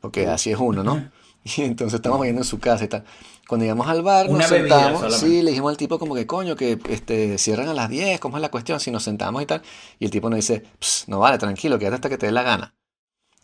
Porque 0.00 0.26
así 0.26 0.50
es 0.50 0.58
uno, 0.58 0.82
¿no? 0.82 1.10
Y 1.56 1.62
entonces 1.62 1.94
estamos 1.98 2.24
yendo 2.26 2.42
en 2.42 2.44
su 2.46 2.58
casa 2.58 2.84
y 2.84 2.88
tal. 2.88 3.04
Cuando 3.48 3.64
llegamos 3.64 3.88
al 3.88 4.02
bar, 4.02 4.28
Una 4.28 4.40
nos 4.40 4.48
sentamos, 4.48 5.14
sí, 5.16 5.40
le 5.40 5.52
dijimos 5.52 5.70
al 5.70 5.78
tipo 5.78 5.98
como 5.98 6.14
que, 6.14 6.26
coño, 6.26 6.54
que 6.54 6.78
este, 6.90 7.38
cierran 7.38 7.68
a 7.68 7.72
las 7.74 7.88
10, 7.88 8.20
¿cómo 8.20 8.36
es 8.36 8.42
la 8.42 8.50
cuestión? 8.50 8.78
Si 8.78 8.90
nos 8.90 9.02
sentamos 9.02 9.42
y 9.42 9.46
tal. 9.46 9.62
Y 9.98 10.04
el 10.04 10.10
tipo 10.10 10.28
nos 10.28 10.36
dice, 10.36 10.64
"Ps, 10.78 11.04
no 11.08 11.18
vale, 11.18 11.38
tranquilo, 11.38 11.78
quédate 11.78 11.94
hasta 11.94 12.08
que 12.10 12.18
te 12.18 12.26
dé 12.26 12.32
la 12.32 12.42
gana. 12.42 12.74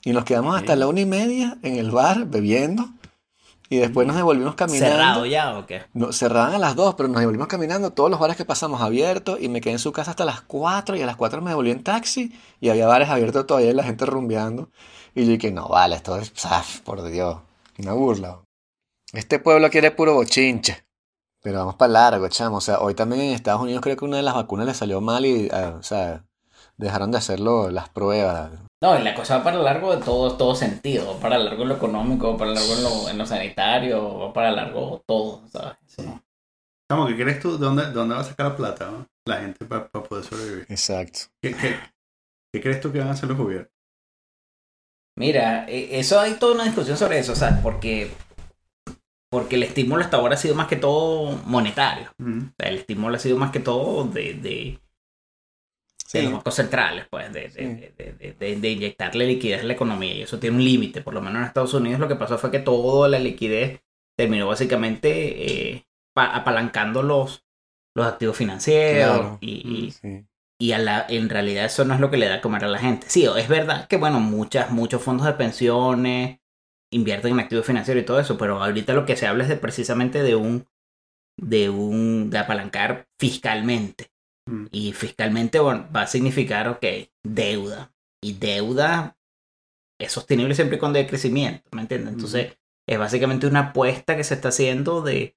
Y 0.04 0.12
nos 0.12 0.24
quedamos 0.24 0.56
hasta 0.56 0.76
la 0.76 0.86
una 0.88 1.00
y 1.00 1.06
media 1.06 1.56
en 1.62 1.76
el 1.76 1.90
bar 1.90 2.26
bebiendo. 2.26 2.84
Y 3.70 3.78
después 3.78 4.06
nos 4.06 4.14
devolvimos 4.14 4.54
caminando. 4.56 4.94
¿Cerrado 4.94 5.24
ya 5.24 5.58
o 5.58 5.64
qué? 5.64 5.84
No, 5.94 6.12
cerraban 6.12 6.52
a 6.52 6.58
las 6.58 6.76
2, 6.76 6.96
pero 6.96 7.08
nos 7.08 7.20
devolvimos 7.20 7.48
caminando. 7.48 7.90
Todos 7.90 8.10
los 8.10 8.20
bares 8.20 8.36
que 8.36 8.44
pasamos 8.44 8.82
abiertos. 8.82 9.38
Y 9.40 9.48
me 9.48 9.62
quedé 9.62 9.72
en 9.72 9.78
su 9.78 9.90
casa 9.90 10.10
hasta 10.10 10.26
las 10.26 10.42
4. 10.42 10.96
Y 10.96 11.02
a 11.02 11.06
las 11.06 11.16
4 11.16 11.40
me 11.40 11.48
devolví 11.50 11.70
en 11.70 11.82
taxi. 11.82 12.38
Y 12.60 12.68
había 12.68 12.86
bares 12.86 13.08
abiertos 13.08 13.46
todavía 13.46 13.70
y 13.70 13.72
la 13.74 13.82
gente 13.82 14.04
rumbeando. 14.04 14.68
Y 15.14 15.24
yo 15.24 15.30
dije, 15.30 15.50
no, 15.50 15.68
vale, 15.68 15.96
esto 15.96 16.18
es, 16.18 16.30
por 16.84 17.02
Dios, 17.10 17.38
una 17.78 17.94
burla. 17.94 18.43
Este 19.14 19.38
pueblo 19.38 19.70
quiere 19.70 19.92
puro 19.92 20.14
bochinche. 20.14 20.84
Pero 21.40 21.58
vamos 21.58 21.76
para 21.76 21.92
largo, 21.92 22.28
chamo. 22.28 22.56
O 22.56 22.60
sea, 22.60 22.80
hoy 22.80 22.94
también 22.94 23.22
en 23.22 23.34
Estados 23.34 23.62
Unidos 23.62 23.80
creo 23.80 23.96
que 23.96 24.04
una 24.04 24.16
de 24.16 24.24
las 24.24 24.34
vacunas 24.34 24.66
le 24.66 24.74
salió 24.74 25.00
mal 25.00 25.24
y, 25.24 25.48
ah, 25.52 25.76
o 25.78 25.82
sea, 25.82 26.24
dejaron 26.76 27.12
de 27.12 27.18
hacerlo 27.18 27.70
las 27.70 27.88
pruebas. 27.88 28.50
No, 28.82 28.98
y 28.98 29.02
la 29.02 29.14
cosa 29.14 29.38
va 29.38 29.44
para 29.44 29.58
largo 29.58 29.94
de 29.94 30.02
todo, 30.02 30.36
todo 30.36 30.54
sentido. 30.56 31.14
Va 31.14 31.20
para 31.20 31.38
largo 31.38 31.62
en 31.62 31.68
lo 31.68 31.76
económico, 31.76 32.32
va 32.32 32.38
para 32.38 32.50
largo 32.52 32.74
en 32.74 32.82
lo, 32.82 33.08
en 33.08 33.18
lo 33.18 33.26
sanitario, 33.26 34.18
va 34.18 34.32
para 34.32 34.50
largo 34.50 35.02
todo, 35.06 35.42
¿sabes? 35.48 35.76
Sí. 35.86 36.02
Chamo, 36.90 37.06
¿qué 37.06 37.16
crees 37.16 37.40
tú? 37.40 37.52
¿De 37.56 37.64
dónde, 37.64 37.92
dónde 37.92 38.16
va 38.16 38.20
a 38.20 38.24
sacar 38.24 38.46
la 38.46 38.56
plata 38.56 38.90
no? 38.90 39.06
la 39.26 39.40
gente 39.40 39.64
para 39.64 39.88
poder 39.88 40.24
sobrevivir? 40.24 40.66
Exacto. 40.68 41.20
¿Qué, 41.40 41.54
qué, 41.54 41.76
qué 42.52 42.60
crees 42.60 42.80
tú 42.80 42.90
que 42.90 42.98
van 42.98 43.08
a 43.08 43.12
hacer 43.12 43.28
los 43.28 43.38
gobiernos? 43.38 43.70
Mira, 45.16 45.66
e- 45.68 46.00
eso 46.00 46.18
hay 46.18 46.34
toda 46.34 46.54
una 46.54 46.64
discusión 46.64 46.96
sobre 46.96 47.18
eso, 47.20 47.36
¿sabes? 47.36 47.60
Porque, 47.62 48.10
porque 49.34 49.56
el 49.56 49.64
estímulo 49.64 50.02
hasta 50.04 50.16
ahora 50.16 50.34
ha 50.34 50.38
sido 50.38 50.54
más 50.54 50.68
que 50.68 50.76
todo 50.76 51.36
monetario. 51.46 52.08
Mm. 52.18 52.38
O 52.38 52.52
sea, 52.56 52.68
el 52.68 52.76
estímulo 52.76 53.16
ha 53.16 53.18
sido 53.18 53.36
más 53.36 53.50
que 53.50 53.58
todo 53.60 54.04
de, 54.04 54.34
de, 54.34 54.78
de 56.12 56.22
los 56.22 56.32
bancos 56.32 56.54
centrales, 56.54 57.06
pues, 57.10 57.32
de, 57.32 57.40
de, 57.42 57.50
Sí. 57.50 57.64
de, 57.64 58.12
de- 58.18 58.32
de- 58.38 58.56
de 58.60 58.70
inyectarle 58.70 59.26
liquidez 59.26 59.62
a 59.62 59.64
la 59.64 59.72
economía. 59.72 60.14
Y 60.14 60.22
eso 60.22 60.38
tiene 60.38 60.56
un 60.56 60.64
límite. 60.64 61.00
Por 61.00 61.14
lo 61.14 61.20
menos 61.20 61.40
en 61.40 61.46
Estados 61.48 61.74
Unidos 61.74 61.98
lo 61.98 62.06
que 62.06 62.14
pasó 62.14 62.38
fue 62.38 62.52
que 62.52 62.60
toda 62.60 63.08
la 63.08 63.18
liquidez 63.18 63.80
terminó 64.16 64.46
básicamente 64.46 65.72
eh, 65.72 65.86
pa- 66.14 66.34
apalancando 66.36 67.02
los, 67.02 67.44
los 67.96 68.06
activos 68.06 68.36
financieros 68.36 69.16
Claro. 69.18 69.38
y, 69.40 69.86
y- 69.86 69.90
Sí. 69.90 70.24
y 70.60 70.70
a 70.72 70.78
la, 70.78 71.04
en 71.08 71.28
realidad 71.28 71.64
eso 71.64 71.84
no 71.84 71.94
es 71.94 72.00
lo 72.00 72.10
que 72.12 72.16
le 72.18 72.28
da 72.28 72.36
a 72.36 72.40
comer 72.40 72.64
a 72.64 72.68
la 72.68 72.78
gente. 72.78 73.08
Sí, 73.10 73.26
es 73.36 73.48
verdad 73.48 73.88
que, 73.88 73.96
bueno, 73.96 74.20
muchas, 74.20 74.70
muchos 74.70 75.02
fondos 75.02 75.26
de 75.26 75.32
pensiones 75.32 76.38
invierten 76.94 77.32
en 77.32 77.40
activos 77.40 77.66
financieros 77.66 78.02
y 78.02 78.06
todo 78.06 78.20
eso, 78.20 78.38
pero 78.38 78.62
ahorita 78.62 78.92
lo 78.94 79.04
que 79.04 79.16
se 79.16 79.26
habla 79.26 79.42
es 79.44 79.48
de 79.48 79.56
precisamente 79.56 80.22
de 80.22 80.36
un, 80.36 80.66
de 81.40 81.68
un, 81.70 82.30
de 82.30 82.38
apalancar 82.38 83.06
fiscalmente. 83.18 84.10
Mm. 84.48 84.66
Y 84.70 84.92
fiscalmente 84.92 85.58
bueno, 85.58 85.88
va 85.94 86.02
a 86.02 86.06
significar, 86.06 86.68
ok, 86.68 86.84
deuda. 87.24 87.92
Y 88.22 88.34
deuda 88.34 89.16
es 90.00 90.12
sostenible 90.12 90.54
siempre 90.54 90.76
y 90.76 90.80
cuando 90.80 90.98
hay 90.98 91.06
crecimiento, 91.06 91.62
¿me 91.72 91.82
entiendes? 91.82 92.14
Entonces, 92.14 92.56
es 92.88 92.98
básicamente 92.98 93.46
una 93.46 93.70
apuesta 93.70 94.16
que 94.16 94.24
se 94.24 94.34
está 94.34 94.48
haciendo 94.48 95.02
de, 95.02 95.34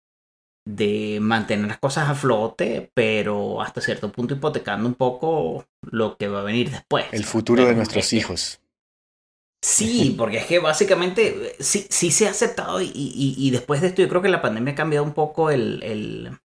de 0.68 1.20
mantener 1.22 1.68
las 1.68 1.80
cosas 1.80 2.10
a 2.10 2.16
flote, 2.16 2.92
pero 2.94 3.62
hasta 3.62 3.82
cierto 3.82 4.12
punto 4.12 4.34
hipotecando 4.36 4.88
un 4.88 4.96
poco 4.96 5.66
lo 5.90 6.18
que 6.18 6.28
va 6.28 6.42
a 6.42 6.44
venir 6.44 6.70
después. 6.72 7.06
El 7.12 7.24
futuro 7.24 7.66
de 7.66 7.76
nuestros 7.76 8.04
es 8.06 8.10
que- 8.10 8.18
hijos. 8.18 8.60
Sí, 9.62 10.16
porque 10.18 10.38
es 10.38 10.46
que 10.46 10.60
básicamente 10.60 11.56
sí, 11.60 11.86
sí 11.90 12.12
se 12.12 12.28
ha 12.28 12.32
aceptado 12.32 12.82
y, 12.82 12.86
y- 12.94 13.36
y 13.38 13.52
después 13.52 13.82
de 13.82 13.88
esto 13.88 14.02
yo 14.02 14.10
creo 14.10 14.22
que 14.22 14.30
la 14.30 14.42
pandemia 14.42 14.74
ha 14.74 14.76
cambiado 14.76 15.06
un 15.06 15.14
poco 15.14 15.50
el, 15.50 15.82
el 15.84 16.38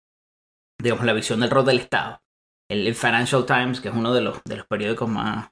digamos, 0.81 1.05
la 1.05 1.13
visión 1.13 1.39
del 1.41 1.51
rol 1.51 1.65
del 1.65 1.79
Estado. 1.79 2.21
El, 2.69 2.87
el 2.87 2.95
Financial 2.95 3.45
Times, 3.45 3.81
que 3.81 3.89
es 3.89 3.95
uno 3.95 4.13
de 4.13 4.21
los, 4.21 4.41
de 4.45 4.57
los 4.57 4.67
periódicos 4.67 5.09
más 5.09 5.49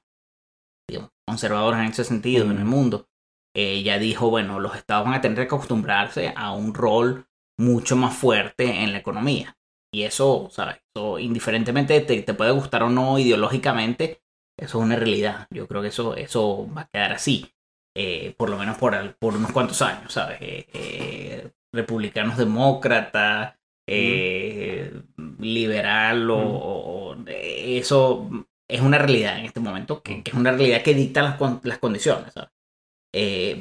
digamos, 0.88 1.10
conservadores 1.26 1.80
en 1.80 1.86
ese 1.86 2.04
sentido 2.04 2.44
en 2.50 2.58
el 2.58 2.64
mundo, 2.64 3.08
eh, 3.56 3.82
ya 3.82 3.98
dijo, 3.98 4.30
bueno, 4.30 4.60
los 4.60 4.76
estados 4.76 5.04
van 5.06 5.14
a 5.14 5.20
tener 5.20 5.38
que 5.38 5.42
acostumbrarse 5.54 6.32
a 6.36 6.52
un 6.52 6.74
rol 6.74 7.26
mucho 7.58 7.96
más 7.96 8.16
fuerte 8.16 8.82
en 8.82 8.92
la 8.92 8.98
economía. 8.98 9.56
Y 9.92 10.04
eso, 10.04 10.48
¿sabes? 10.50 10.76
Eso, 10.94 11.18
indiferentemente 11.18 12.00
te, 12.00 12.22
te 12.22 12.34
puede 12.34 12.52
gustar 12.52 12.82
o 12.84 12.90
no 12.90 13.18
ideológicamente, 13.18 14.22
eso 14.60 14.78
es 14.78 14.84
una 14.84 14.96
realidad. 14.96 15.46
Yo 15.50 15.66
creo 15.66 15.82
que 15.82 15.88
eso, 15.88 16.16
eso 16.16 16.68
va 16.76 16.82
a 16.82 16.88
quedar 16.88 17.12
así. 17.12 17.52
eh, 17.96 18.34
por 18.38 18.48
lo 18.50 18.56
menos 18.58 18.78
por, 18.78 19.16
por 19.16 19.34
unos 19.36 19.52
cuantos 19.52 19.82
años, 19.82 20.12
¿sabes? 20.12 20.38
Eh, 20.40 20.66
eh, 20.72 21.50
republicanos 21.74 22.36
demócratas, 22.38 23.56
eh, 23.88 24.92
liberal 25.40 26.30
o, 26.30 27.16
Mm. 27.16 27.24
eso 27.28 28.30
es 28.68 28.80
una 28.80 28.98
realidad 28.98 29.38
en 29.40 29.46
este 29.46 29.60
momento, 29.60 30.02
que, 30.02 30.22
que 30.22 30.30
es 30.30 30.36
una 30.36 30.52
realidad 30.52 30.82
que 30.82 30.94
dicta 30.94 31.22
las, 31.22 31.36
las 31.64 31.78
condiciones, 31.78 32.32
¿sabes? 32.34 32.50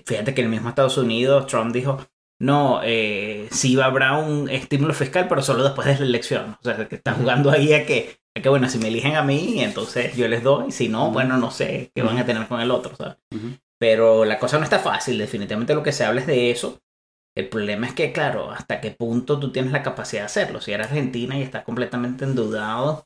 Fíjate 0.06 0.34
que 0.34 0.42
en 0.42 0.46
el 0.46 0.52
mismo 0.52 0.70
Estados 0.70 0.98
Unidos 0.98 1.48
Trump 1.48 1.74
dijo, 1.74 1.98
no, 2.40 2.82
sí 3.52 3.80
habrá 3.82 4.18
un 4.18 4.50
estímulo 4.50 4.94
fiscal, 4.94 5.28
pero 5.28 5.42
solo 5.42 5.64
después 5.64 5.88
de 5.88 5.96
la 6.00 6.06
elección. 6.06 6.56
O 6.60 6.64
sea, 6.64 6.88
que 6.88 6.96
está 6.96 7.14
jugando 7.14 7.52
ahí 7.52 7.74
a 7.74 7.86
que, 7.86 8.19
que, 8.34 8.50
bueno, 8.50 8.70
si 8.70 8.78
me 8.78 8.88
eligen 8.88 9.16
a 9.16 9.24
mí, 9.24 9.62
entonces 9.62 10.16
yo 10.16 10.28
les 10.28 10.44
doy, 10.44 10.72
si 10.72 10.88
no, 10.90 11.12
bueno, 11.12 11.38
no 11.38 11.52
sé 11.52 11.92
qué 11.94 12.02
van 12.04 12.18
a 12.18 12.26
tener 12.26 12.48
con 12.48 12.62
el 12.62 12.72
otro, 12.72 12.96
¿sabes? 12.96 13.18
Ujú. 13.36 13.56
Pero 13.80 14.26
la 14.26 14.40
cosa 14.40 14.58
no 14.58 14.64
está 14.64 14.80
fácil, 14.80 15.18
definitivamente 15.18 15.74
lo 15.76 15.84
que 15.84 15.92
se 15.92 16.06
habla 16.06 16.22
es 16.22 16.28
de 16.28 16.52
eso. 16.52 16.80
El 17.38 17.48
problema 17.50 17.88
es 17.88 17.94
que, 17.94 18.12
claro, 18.12 18.52
hasta 18.52 18.82
qué 18.82 18.92
punto 18.92 19.40
tú 19.40 19.52
tienes 19.52 19.72
la 19.72 19.84
capacidad 19.84 20.24
de 20.24 20.26
hacerlo. 20.28 20.60
Si 20.62 20.72
eres 20.74 20.88
Argentina 20.88 21.38
y 21.38 21.44
estás 21.44 21.64
completamente 21.64 22.26
endeudado, 22.26 23.06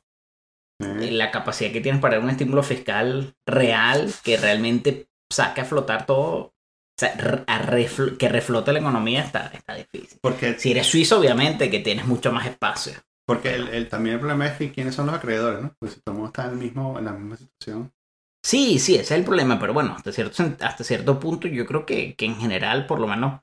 Eh, 0.82 1.12
la 1.12 1.30
capacidad 1.30 1.70
que 1.72 1.80
tienes 1.80 2.00
para 2.00 2.16
dar 2.16 2.24
un 2.24 2.30
estímulo 2.30 2.62
fiscal 2.64 3.34
real 3.46 4.12
que 4.24 4.36
realmente 4.36 5.06
saque 5.32 5.60
a 5.60 5.64
flotar 5.64 6.04
todo, 6.04 6.26
o 6.36 6.52
sea, 6.98 7.14
re- 7.14 7.44
a 7.46 7.62
refl- 7.62 8.16
que 8.16 8.28
reflote 8.28 8.72
la 8.72 8.80
economía 8.80 9.22
está, 9.22 9.46
está 9.54 9.74
difícil. 9.76 10.18
Porque, 10.20 10.58
Si 10.58 10.72
eres 10.72 10.88
suizo, 10.88 11.20
obviamente 11.20 11.70
que 11.70 11.78
tienes 11.78 12.06
mucho 12.06 12.32
más 12.32 12.46
espacio. 12.46 12.94
Porque 13.26 13.54
el, 13.54 13.68
el- 13.68 13.88
también 13.88 14.14
el 14.14 14.20
problema 14.20 14.46
es 14.46 14.58
que 14.58 14.72
quiénes 14.72 14.94
son 14.94 15.06
los 15.06 15.14
acreedores, 15.14 15.62
¿no? 15.62 15.74
Pues 15.78 15.94
si 15.94 16.00
todo 16.00 16.12
el 16.14 16.18
mundo 16.18 16.28
está 16.28 16.44
en, 16.46 16.50
el 16.52 16.56
mismo, 16.58 16.98
en 16.98 17.04
la 17.04 17.12
misma 17.12 17.36
situación. 17.36 17.92
Sí, 18.42 18.78
sí, 18.78 18.94
ese 18.94 19.02
es 19.04 19.10
el 19.12 19.24
problema, 19.24 19.58
pero 19.58 19.72
bueno, 19.74 19.94
hasta 19.96 20.12
cierto, 20.12 20.44
hasta 20.60 20.84
cierto 20.84 21.18
punto 21.18 21.48
yo 21.48 21.66
creo 21.66 21.86
que, 21.86 22.14
que 22.16 22.26
en 22.26 22.36
general, 22.36 22.86
por 22.86 23.00
lo 23.00 23.06
menos, 23.08 23.40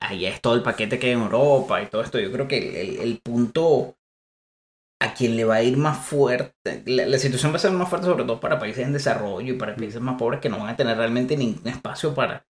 allá 0.00 0.30
es 0.30 0.40
todo 0.42 0.54
el 0.54 0.62
paquete 0.62 0.98
que 0.98 1.08
hay 1.08 1.12
en 1.14 1.22
Europa 1.22 1.82
y 1.82 1.86
todo 1.88 2.02
esto, 2.02 2.20
yo 2.20 2.30
creo 2.32 2.48
que 2.48 2.58
el, 2.58 2.76
el- 2.76 2.98
el 3.00 3.20
punto 3.22 3.96
a 5.00 5.12
quien 5.14 5.36
le 5.36 5.44
va 5.44 5.56
a 5.56 5.62
ir 5.62 5.76
más 5.76 5.98
fuerte, 6.06 6.82
la, 6.86 7.06
la 7.06 7.18
situación 7.18 7.52
va 7.52 7.56
a 7.56 7.58
ser 7.58 7.72
más 7.72 7.88
fuerte 7.88 8.06
sobre 8.06 8.24
todo 8.24 8.40
para 8.40 8.58
países 8.58 8.86
en 8.86 8.92
desarrollo 8.92 9.54
y 9.54 9.56
para 9.58 9.76
países 9.76 10.00
más 10.00 10.16
pobres 10.18 10.40
que 10.40 10.48
no 10.48 10.58
van 10.58 10.68
a 10.70 10.76
tener 10.76 10.96
realmente 10.96 11.36
ningún 11.36 11.66
espacio 11.68 12.14
para, 12.14 12.46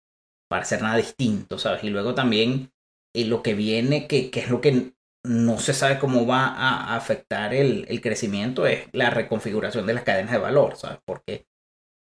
para 0.49 0.63
hacer 0.63 0.81
nada 0.81 0.97
distinto, 0.97 1.59
¿sabes? 1.59 1.83
Y 1.83 1.89
luego 1.89 2.15
también 2.15 2.71
eh, 3.15 3.25
lo 3.25 3.43
que 3.43 3.53
viene, 3.53 4.07
que, 4.07 4.31
que 4.31 4.41
es 4.41 4.49
lo 4.49 4.61
que 4.61 4.93
no 5.23 5.59
se 5.59 5.73
sabe 5.73 5.99
cómo 5.99 6.25
va 6.25 6.47
a 6.47 6.95
afectar 6.95 7.53
el, 7.53 7.85
el 7.89 8.01
crecimiento, 8.01 8.65
es 8.65 8.87
la 8.91 9.09
reconfiguración 9.09 9.85
de 9.85 9.93
las 9.93 10.03
cadenas 10.03 10.31
de 10.31 10.37
valor, 10.39 10.75
¿sabes? 10.75 10.99
Porque 11.05 11.47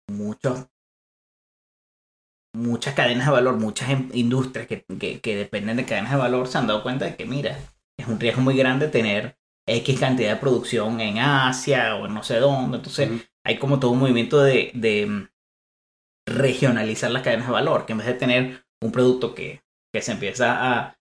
muchos 0.10 0.68
muchas 2.54 2.96
cadenas 2.96 3.26
de 3.28 3.32
valor, 3.34 3.58
muchas 3.58 3.90
em- 3.90 4.10
industrias 4.14 4.68
que, 4.68 4.86
que, 5.00 5.20
que 5.20 5.36
dependen 5.36 5.78
de 5.78 5.86
cadenas 5.86 6.12
de 6.12 6.18
valor 6.18 6.48
se 6.48 6.58
han 6.58 6.68
dado 6.68 6.84
cuenta 6.84 7.06
de 7.06 7.16
que, 7.16 7.26
mira, 7.26 7.58
es 7.98 8.08
un 8.08 8.20
riesgo 8.20 8.42
muy 8.42 8.58
grande 8.58 8.88
tener 8.88 9.38
X 9.68 10.00
cantidad 10.00 10.34
de 10.34 10.40
producción 10.40 11.02
en 11.02 11.20
Asia 11.20 11.96
o 11.96 12.06
en 12.06 12.14
no 12.14 12.24
sé 12.24 12.38
dónde. 12.38 12.78
Entonces, 12.78 13.10
hay 13.44 13.58
como 13.58 13.80
todo 13.80 13.92
un 13.92 14.00
movimiento 14.00 14.42
de, 14.42 14.72
de 14.74 15.06
mm, 15.06 15.28
regionalizar 16.28 17.12
las 17.12 17.24
cadenas 17.24 17.48
de 17.48 17.54
valor, 17.54 17.86
que 17.86 17.94
en 17.94 18.00
vez 18.00 18.08
de 18.08 18.14
tener 18.14 18.66
un 18.82 18.92
producto 18.92 19.34
que, 19.36 19.64
que 19.94 20.02
se 20.02 20.12
empieza 20.14 20.74
a... 20.74 20.98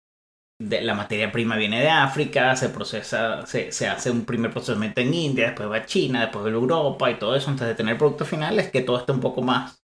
De, 0.60 0.80
la 0.82 0.94
materia 0.94 1.32
prima 1.32 1.56
viene 1.56 1.80
de 1.80 1.88
África, 1.88 2.54
se 2.54 2.68
procesa, 2.68 3.44
se, 3.44 3.72
se, 3.72 3.88
hace 3.88 4.10
un 4.10 4.24
primer 4.24 4.52
procesamiento 4.52 5.00
en 5.00 5.12
India, 5.12 5.46
después 5.46 5.68
va 5.68 5.76
a 5.76 5.86
China, 5.86 6.20
después 6.20 6.44
va 6.44 6.48
a 6.48 6.52
Europa 6.52 7.10
y 7.10 7.18
todo 7.18 7.34
eso, 7.34 7.50
antes 7.50 7.66
de 7.66 7.74
tener 7.74 7.98
producto 7.98 8.24
final, 8.24 8.58
es 8.60 8.70
que 8.70 8.82
todo 8.82 8.98
esté 8.98 9.12
un 9.12 9.20
poco 9.20 9.42
más 9.42 9.84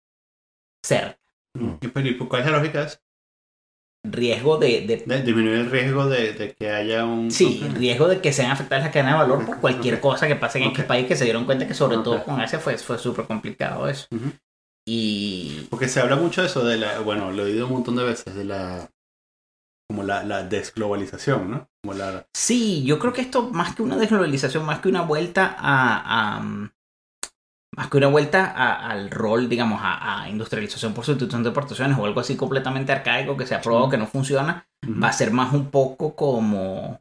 cerca. 0.85 1.18
¿Y 1.81 1.88
pero, 1.88 2.29
cuál 2.29 2.42
es 2.42 2.50
la 2.50 2.59
lógica? 2.59 2.88
Riesgo 4.05 4.57
de, 4.59 4.87
de, 4.87 4.96
De 4.98 5.22
disminuir 5.22 5.59
el 5.59 5.70
riesgo 5.70 6.07
de, 6.07 6.33
de 6.33 6.55
que 6.55 6.70
haya 6.70 7.05
un... 7.05 7.31
Sí, 7.31 7.61
riesgo 7.74 8.09
de 8.09 8.20
que 8.20 8.33
sean 8.33 8.50
afectadas 8.50 8.85
las 8.85 8.92
cadenas 8.92 9.14
de 9.14 9.18
valor 9.18 9.46
por 9.46 9.61
cualquier 9.61 10.00
cosa 10.00 10.29
que 10.29 10.37
pase 10.37 10.59
en 10.59 10.68
Ok. 10.68 10.74
X 10.74 10.85
país, 10.85 11.07
que 11.07 11.16
se 11.16 11.24
dieron 11.24 11.44
cuenta 11.44 11.66
que 11.66 11.74
sobre 11.74 11.98
todo 11.98 12.22
con 12.24 12.40
Asia 12.40 12.59
fue, 12.59 12.76
fue 12.79 12.98
súper 12.98 13.26
complicado 13.26 13.88
eso. 13.88 14.07
Y 14.85 15.62
Porque 15.70 15.88
se 15.88 16.00
habla 16.00 16.16
mucho 16.16 16.42
de 16.42 16.46
eso, 16.46 16.64
de 16.64 16.76
la, 16.76 17.00
bueno, 17.00 17.33
lo 17.33 17.42
he 17.42 17.50
oído 17.50 17.66
un 17.66 17.72
montón 17.72 17.96
de 17.96 18.05
veces, 18.05 18.35
de 18.37 18.44
la, 18.44 18.88
como 19.88 20.03
la, 20.03 20.22
la 20.25 20.42
desglobalización, 20.44 21.51
¿no? 21.51 21.70
Como 21.83 21.94
la, 21.94 22.27
sí, 22.37 22.85
yo 22.85 22.99
creo 22.99 23.12
que 23.12 23.20
esto 23.20 23.51
más 23.51 23.75
que 23.75 23.83
una 23.83 23.96
desglobalización, 23.96 24.64
más 24.64 24.81
que 24.81 24.88
una 24.88 25.03
vuelta 25.03 25.55
a... 25.59 26.37
a, 26.38 26.42
más 27.77 27.88
que 27.90 27.99
una 27.99 28.07
vuelta 28.09 28.46
a- 28.53 28.90
al 28.90 29.11
rol, 29.11 29.49
digamos, 29.49 29.81
a, 29.83 30.22
a 30.22 30.29
industrialización 30.31 30.94
por 30.94 31.05
sustitución 31.05 31.42
de 31.42 31.51
exportaciones 31.51 31.99
o 31.99 32.07
algo 32.07 32.20
así 32.20 32.37
completamente 32.37 32.92
arcaico 32.92 33.37
que 33.37 33.46
se 33.46 33.55
ha 33.55 33.61
probado 33.61 33.90
que 33.90 33.99
no 33.99 34.07
funciona, 34.07 34.66
va 34.85 35.09
a 35.09 35.12
ser 35.12 35.31
más 35.31 35.53
un 35.53 35.70
poco 35.70 36.16
como, 36.16 37.01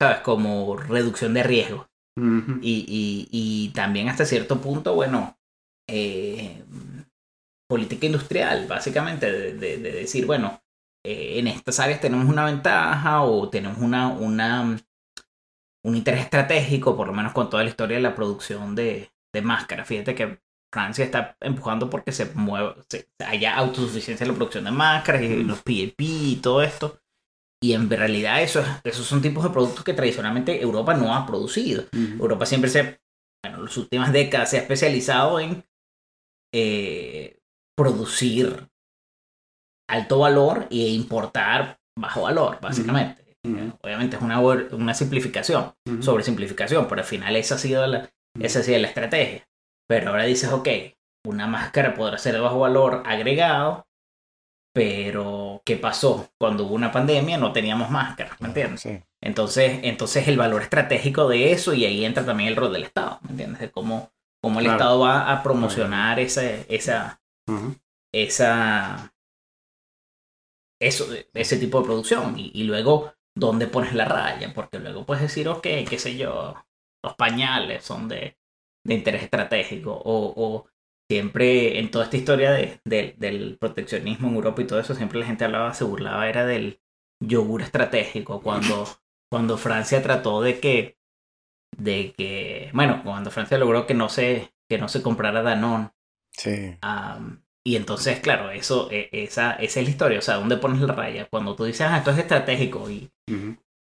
¿sabes? 0.00 0.18
Como 0.20 0.76
reducción 0.76 1.34
de 1.34 1.42
riesgo. 1.42 1.88
Y, 2.16 2.86
y, 2.86 3.28
y 3.32 3.70
también 3.70 4.08
hasta 4.08 4.24
cierto 4.24 4.60
punto, 4.60 4.94
bueno, 4.94 5.36
eh, 5.90 6.62
política 7.68 8.06
industrial, 8.06 8.68
básicamente, 8.68 9.32
de, 9.32 9.54
de- 9.54 9.78
de 9.78 9.92
decir, 9.92 10.24
bueno, 10.26 10.60
eh, 11.04 11.38
en 11.38 11.46
estas 11.48 11.80
áreas 11.80 12.00
tenemos 12.00 12.26
una 12.28 12.44
ventaja 12.44 13.22
o 13.22 13.48
tenemos 13.50 13.78
una, 13.78 14.08
una, 14.08 14.76
un 15.84 15.96
interés 15.96 16.22
estratégico, 16.22 16.96
por 16.96 17.06
lo 17.06 17.12
menos 17.12 17.32
con 17.32 17.50
toda 17.50 17.62
la 17.62 17.70
historia 17.70 17.96
de 17.96 18.02
la 18.02 18.14
producción 18.14 18.74
de, 18.74 19.10
de 19.34 19.42
máscaras. 19.42 19.86
Fíjate 19.86 20.14
que 20.14 20.40
Francia 20.72 21.04
está 21.04 21.36
empujando 21.40 21.88
porque 21.90 22.10
se 22.10 22.26
mueve, 22.34 22.74
se- 22.88 23.08
haya 23.24 23.54
autosuficiencia 23.56 24.24
en 24.24 24.30
la 24.32 24.36
producción 24.36 24.64
de 24.64 24.70
máscaras 24.70 25.22
y 25.22 25.44
los 25.44 25.58
PAP 25.62 25.94
y 26.00 26.36
todo 26.42 26.62
esto. 26.62 26.98
Y 27.62 27.72
en 27.74 27.88
realidad 27.88 28.42
eso, 28.42 28.60
es- 28.60 28.66
esos 28.84 29.06
son 29.06 29.22
tipos 29.22 29.44
de 29.44 29.50
productos 29.50 29.84
que 29.84 29.94
tradicionalmente 29.94 30.60
Europa 30.60 30.94
no 30.94 31.14
ha 31.14 31.26
producido. 31.26 31.84
Ujú. 31.92 32.22
Europa 32.24 32.46
siempre 32.46 32.70
se, 32.70 32.98
bueno, 33.44 33.58
en 33.58 33.64
las 33.64 33.76
últimas 33.76 34.12
décadas 34.12 34.50
se 34.50 34.56
ha 34.58 34.60
especializado 34.62 35.38
en 35.38 35.64
eh, 36.52 37.38
producir 37.76 38.68
alto 39.88 40.18
valor 40.18 40.66
e 40.70 40.88
importar 40.88 41.78
bajo 41.98 42.22
valor, 42.22 42.58
básicamente. 42.60 43.22
Obviamente 43.82 44.16
es 44.16 44.22
una, 44.22 44.40
una 44.40 44.94
simplificación, 44.94 45.74
Ujú. 45.86 46.02
sobre 46.02 46.24
simplificación, 46.24 46.88
pero 46.88 47.02
al 47.02 47.06
final 47.06 47.36
esa 47.36 47.56
ha 47.56 47.58
sido 47.58 47.86
la, 47.86 48.08
esa 48.40 48.60
ha 48.60 48.62
sido 48.62 48.78
la 48.78 48.88
estrategia. 48.88 49.46
Pero 49.86 50.10
ahora 50.10 50.24
dices, 50.24 50.50
ok, 50.50 50.68
una 51.26 51.46
máscara 51.46 51.94
podrá 51.94 52.16
ser 52.16 52.34
de 52.34 52.40
bajo 52.40 52.58
valor 52.60 53.02
agregado, 53.04 53.86
pero 54.74 55.62
¿qué 55.64 55.76
pasó? 55.76 56.30
Cuando 56.40 56.64
hubo 56.64 56.74
una 56.74 56.90
pandemia 56.90 57.36
no 57.38 57.52
teníamos 57.52 57.90
máscaras, 57.90 58.40
¿me 58.40 58.48
entiendes? 58.48 58.80
Sí. 58.80 59.00
Entonces, 59.22 59.80
entonces 59.82 60.26
el 60.28 60.36
valor 60.36 60.62
estratégico 60.62 61.28
de 61.28 61.52
eso 61.52 61.74
y 61.74 61.84
ahí 61.84 62.04
entra 62.04 62.24
también 62.26 62.48
el 62.48 62.56
rol 62.56 62.72
del 62.72 62.82
Estado, 62.84 63.18
¿me 63.22 63.30
entiendes? 63.30 63.60
De 63.60 63.70
cómo, 63.70 64.10
cómo 64.42 64.58
el 64.58 64.64
Claro. 64.66 64.78
Estado 64.78 65.00
va 65.00 65.30
a 65.32 65.42
promocionar 65.42 66.18
ese, 66.18 66.66
esa, 66.68 67.20
esa, 68.12 69.13
eso, 70.86 71.06
ese 71.34 71.56
tipo 71.58 71.80
de 71.80 71.84
producción. 71.86 72.38
Y, 72.38 72.50
y 72.54 72.64
luego 72.64 73.12
dónde 73.34 73.66
pones 73.66 73.94
la 73.94 74.04
raya, 74.06 74.52
porque 74.54 74.78
luego 74.78 75.04
puedes 75.06 75.22
decir, 75.22 75.48
ok, 75.48 75.62
qué 75.88 75.98
sé 75.98 76.16
yo, 76.16 76.54
los 77.02 77.14
pañales 77.16 77.84
son 77.84 78.08
de, 78.08 78.38
de 78.84 78.94
interés 78.94 79.22
estratégico. 79.24 79.92
O, 79.92 80.34
o 80.36 80.66
siempre 81.10 81.78
en 81.78 81.90
toda 81.90 82.04
esta 82.04 82.16
historia 82.16 82.52
de, 82.52 82.80
de- 82.84 83.14
del 83.18 83.58
proteccionismo 83.58 84.28
en 84.28 84.34
Europa 84.36 84.62
y 84.62 84.66
todo 84.66 84.80
eso, 84.80 84.94
siempre 84.94 85.18
la 85.20 85.26
gente 85.26 85.44
hablaba, 85.44 85.74
se 85.74 85.84
burlaba, 85.84 86.28
era 86.28 86.46
del 86.46 86.80
yogur 87.20 87.62
estratégico, 87.62 88.42
cuando, 88.42 88.86
cuando 89.30 89.56
Francia 89.58 90.02
trató 90.02 90.40
de 90.42 90.60
que, 90.60 90.98
de 91.76 92.14
que, 92.16 92.70
bueno, 92.74 93.02
cuando 93.04 93.30
Francia 93.30 93.58
logró 93.58 93.86
que 93.86 93.94
no 93.94 94.08
se, 94.08 94.54
que 94.68 94.78
no 94.78 94.88
se 94.88 95.02
comprara 95.02 95.42
Danone, 95.42 95.90
Sí. 96.32 96.78
Y 97.66 97.76
entonces, 97.76 98.20
claro, 98.20 98.50
eso, 98.50 98.88
e- 98.90 99.08
esa, 99.12 99.52
esa 99.54 99.80
es 99.80 99.86
la 99.86 99.90
historia. 99.90 100.18
O 100.18 100.22
sea, 100.22 100.36
¿dónde 100.36 100.56
pones 100.58 100.80
la 100.82 100.92
raya? 100.94 101.26
Cuando 101.30 101.54
tú 101.56 101.64
dices, 101.64 101.82
ah, 101.82 101.98
esto 101.98 102.10
es 102.10 102.18
estratégico 102.18 102.90
y, 102.90 103.10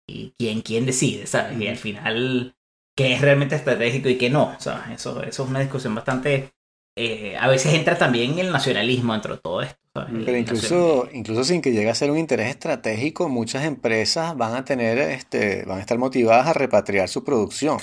y 0.08 0.34
quién, 0.38 0.60
quién 0.62 0.86
decide, 0.86 1.26
¿sabes? 1.26 1.58
Y 1.60 1.66
al 1.66 1.76
final, 1.76 2.54
¿qué 2.96 3.14
es 3.14 3.20
realmente 3.20 3.56
estratégico 3.56 4.08
y 4.08 4.18
qué 4.18 4.30
no? 4.30 4.56
¿sabes? 4.60 5.00
Eso, 5.00 5.22
eso 5.22 5.44
es 5.44 5.48
una 5.50 5.60
discusión 5.60 5.94
bastante... 5.94 6.52
eh, 6.96 7.36
a 7.38 7.48
veces 7.48 7.74
entra 7.74 7.96
también 7.98 8.38
el 8.38 8.52
nacionalismo 8.52 9.12
dentro 9.14 9.34
de 9.34 9.40
todo 9.40 9.62
esto, 9.62 9.78
Pero 9.94 10.36
incluso, 10.36 11.08
incluso 11.12 11.44
sin 11.44 11.62
que 11.62 11.72
llegue 11.72 11.88
a 11.90 11.94
ser 11.94 12.10
un 12.10 12.18
interés 12.18 12.48
estratégico, 12.50 13.28
muchas 13.28 13.64
empresas 13.64 14.36
van 14.36 14.54
a 14.54 14.64
tener, 14.64 14.98
este, 14.98 15.64
van 15.64 15.78
a 15.78 15.80
estar 15.80 15.98
motivadas 15.98 16.48
a 16.48 16.52
repatriar 16.52 17.08
su 17.08 17.22
producción. 17.24 17.78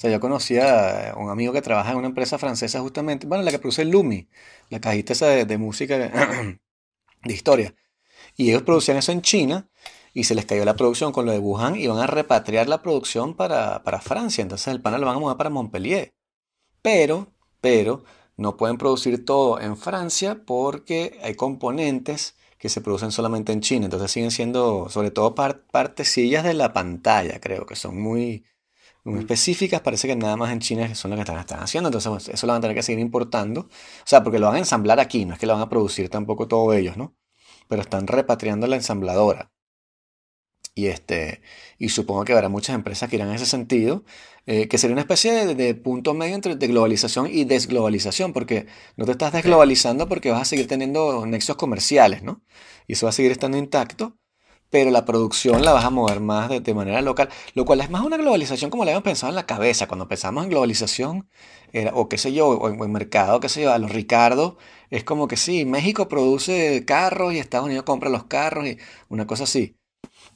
Sea, 0.00 0.10
yo 0.10 0.20
conocía 0.20 1.10
a 1.12 1.16
un 1.18 1.30
amigo 1.30 1.52
que 1.52 1.62
trabaja 1.62 1.90
en 1.92 1.98
una 1.98 2.08
empresa 2.08 2.38
francesa 2.38 2.80
justamente, 2.80 3.26
bueno, 3.26 3.44
la 3.44 3.50
que 3.50 3.58
produce 3.58 3.84
Lumi, 3.84 4.28
la 4.70 4.80
cajita 4.80 5.12
esa 5.12 5.26
de, 5.28 5.58
música 5.58 5.98
de 7.24 7.32
historia. 7.32 7.74
Y 8.36 8.50
ellos 8.50 8.62
producían 8.62 8.98
eso 8.98 9.12
en 9.12 9.22
China 9.22 9.68
y 10.14 10.24
se 10.24 10.34
les 10.34 10.46
cayó 10.46 10.64
la 10.64 10.76
producción 10.76 11.12
con 11.12 11.26
lo 11.26 11.32
de 11.32 11.38
Wuhan 11.38 11.76
y 11.76 11.86
van 11.88 11.98
a 11.98 12.06
repatriar 12.08 12.68
la 12.68 12.82
producción 12.82 13.34
para, 13.36 13.82
para 13.84 14.00
Francia. 14.00 14.42
Entonces 14.42 14.68
el 14.68 14.82
panel 14.82 15.02
lo 15.02 15.08
van 15.08 15.16
a 15.16 15.20
mover 15.20 15.36
para 15.36 15.50
Montpellier. 15.50 16.14
Pero, 16.82 17.28
pero, 17.60 18.04
no 18.36 18.56
pueden 18.56 18.78
producir 18.78 19.24
todo 19.24 19.60
en 19.60 19.76
Francia 19.76 20.42
porque 20.46 21.18
hay 21.22 21.34
componentes 21.34 22.36
que 22.58 22.68
se 22.68 22.80
producen 22.80 23.12
solamente 23.12 23.52
en 23.52 23.60
China. 23.60 23.86
Entonces 23.86 24.10
siguen 24.10 24.30
siendo, 24.30 24.88
sobre 24.90 25.10
todo, 25.10 25.34
par- 25.34 25.62
partecillas 25.70 26.44
de 26.44 26.54
la 26.54 26.72
pantalla, 26.72 27.40
creo 27.40 27.66
que 27.66 27.76
son 27.76 28.00
muy, 28.00 28.44
muy 29.04 29.18
Mm. 29.18 29.18
específicas. 29.20 29.80
Parece 29.80 30.08
que 30.08 30.16
nada 30.16 30.36
más 30.36 30.52
en 30.52 30.60
China 30.60 30.94
son 30.94 31.10
las 31.10 31.18
que 31.18 31.22
están, 31.22 31.38
están 31.38 31.60
haciendo. 31.60 31.88
Entonces, 31.88 32.10
pues, 32.10 32.28
eso 32.28 32.46
lo 32.46 32.52
van 32.52 32.58
a 32.60 32.62
tener 32.62 32.76
que 32.76 32.82
seguir 32.82 33.00
importando. 33.00 33.62
O 33.62 33.68
sea, 34.06 34.22
porque 34.22 34.38
lo 34.38 34.46
van 34.46 34.56
a 34.56 34.58
ensamblar 34.60 35.00
aquí, 35.00 35.24
no 35.24 35.34
es 35.34 35.40
que 35.40 35.46
lo 35.46 35.54
van 35.54 35.62
a 35.62 35.68
producir 35.68 36.08
tampoco 36.08 36.48
todo 36.48 36.72
ellos, 36.74 36.96
¿no? 36.96 37.14
Pero 37.68 37.82
están 37.82 38.06
repatriando 38.06 38.66
la 38.66 38.76
ensambladora. 38.76 39.52
Y, 40.74 40.86
este, 40.86 41.42
y 41.78 41.88
supongo 41.90 42.24
que 42.24 42.32
habrá 42.32 42.48
muchas 42.48 42.74
empresas 42.76 43.10
que 43.10 43.16
irán 43.16 43.28
en 43.28 43.34
ese 43.34 43.44
sentido, 43.46 44.04
eh, 44.46 44.68
que 44.68 44.78
sería 44.78 44.94
una 44.94 45.02
especie 45.02 45.32
de, 45.32 45.54
de 45.54 45.74
punto 45.74 46.14
medio 46.14 46.34
entre 46.36 46.56
de 46.56 46.66
globalización 46.68 47.26
y 47.30 47.44
desglobalización, 47.44 48.32
porque 48.32 48.66
no 48.96 49.04
te 49.04 49.12
estás 49.12 49.32
desglobalizando 49.32 50.08
porque 50.08 50.30
vas 50.30 50.42
a 50.42 50.44
seguir 50.44 50.68
teniendo 50.68 51.26
nexos 51.26 51.56
comerciales, 51.56 52.22
¿no? 52.22 52.42
Y 52.86 52.94
eso 52.94 53.06
va 53.06 53.10
a 53.10 53.12
seguir 53.12 53.32
estando 53.32 53.58
intacto, 53.58 54.16
pero 54.70 54.90
la 54.90 55.04
producción 55.04 55.64
la 55.64 55.72
vas 55.72 55.84
a 55.84 55.90
mover 55.90 56.20
más 56.20 56.48
de, 56.48 56.60
de 56.60 56.74
manera 56.74 57.00
local, 57.02 57.28
lo 57.54 57.64
cual 57.64 57.80
es 57.80 57.90
más 57.90 58.02
una 58.04 58.16
globalización 58.16 58.70
como 58.70 58.84
la 58.84 58.90
habíamos 58.92 59.04
pensado 59.04 59.30
en 59.30 59.36
la 59.36 59.46
cabeza. 59.46 59.86
Cuando 59.88 60.08
pensamos 60.08 60.44
en 60.44 60.50
globalización, 60.50 61.28
era, 61.72 61.92
o 61.94 62.08
qué 62.08 62.18
sé 62.18 62.32
yo, 62.32 62.48
o 62.48 62.68
en, 62.68 62.80
o 62.80 62.84
en 62.84 62.92
mercado, 62.92 63.40
qué 63.40 63.48
sé 63.48 63.62
yo, 63.62 63.72
a 63.72 63.78
los 63.78 63.90
Ricardo, 63.92 64.58
es 64.90 65.04
como 65.04 65.28
que 65.28 65.36
sí, 65.36 65.64
México 65.64 66.08
produce 66.08 66.84
carros 66.86 67.32
y 67.34 67.38
Estados 67.38 67.66
Unidos 67.66 67.84
compra 67.84 68.10
los 68.10 68.24
carros 68.24 68.66
y 68.66 68.78
una 69.08 69.26
cosa 69.26 69.44
así. 69.44 69.76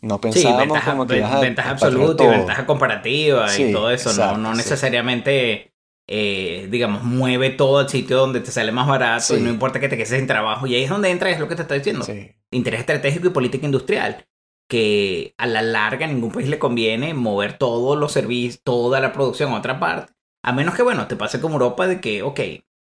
No 0.00 0.20
Sí, 0.28 0.52
pensábamos 0.52 0.56
ventaja, 0.56 0.82
como 0.82 1.06
que 1.06 1.16
ven- 1.16 1.16
ibas 1.16 1.32
a 1.32 1.40
ventaja 1.40 1.70
repatriar 1.80 1.80
absoluta 1.84 2.24
y 2.24 2.28
ventaja 2.28 2.66
comparativa 2.66 3.46
Sí, 3.46 3.62
y 3.62 3.70
todo 3.70 3.90
eso. 3.90 4.12
exacto, 4.12 4.36
no 4.36 4.36
no 4.38 4.54
sí. 4.54 4.54
necesariamente, 4.54 5.74
eh, 6.06 6.68
digamos, 6.70 7.04
mueve 7.04 7.50
todo 7.50 7.78
al 7.78 7.88
sitio 7.88 8.16
donde 8.18 8.40
te 8.40 8.50
sale 8.50 8.72
más 8.72 8.88
barato 8.88 9.36
y 9.36 9.40
Sí. 9.40 9.42
no 9.42 9.50
importa 9.50 9.80
que 9.80 9.88
te 9.88 9.96
quedes 9.96 10.10
sin 10.10 10.26
trabajo. 10.26 10.66
Y 10.66 10.74
ahí 10.74 10.84
es 10.84 10.90
donde 10.90 11.10
entra, 11.10 11.30
es 11.30 11.38
lo 11.40 11.48
que 11.48 11.54
te 11.56 11.62
estoy 11.62 11.78
diciendo. 11.78 12.04
Sí, 12.04 12.34
Interés 12.54 12.80
estratégico 12.80 13.28
y 13.28 13.30
política 13.30 13.66
industrial. 13.66 14.26
Que 14.68 15.34
a 15.36 15.46
la 15.46 15.60
larga 15.60 16.06
ningún 16.06 16.32
país 16.32 16.48
le 16.48 16.58
conviene 16.58 17.12
mover 17.12 17.58
todos 17.58 17.98
los 17.98 18.12
servicios, 18.12 18.62
toda 18.64 19.00
la 19.00 19.12
producción 19.12 19.52
a 19.52 19.58
otra 19.58 19.78
parte. 19.78 20.12
A 20.42 20.52
menos 20.52 20.74
que, 20.74 20.82
bueno, 20.82 21.06
te 21.06 21.16
pase 21.16 21.40
como 21.40 21.54
Europa 21.54 21.86
de 21.86 22.00
que, 22.00 22.22
ok, 22.22 22.40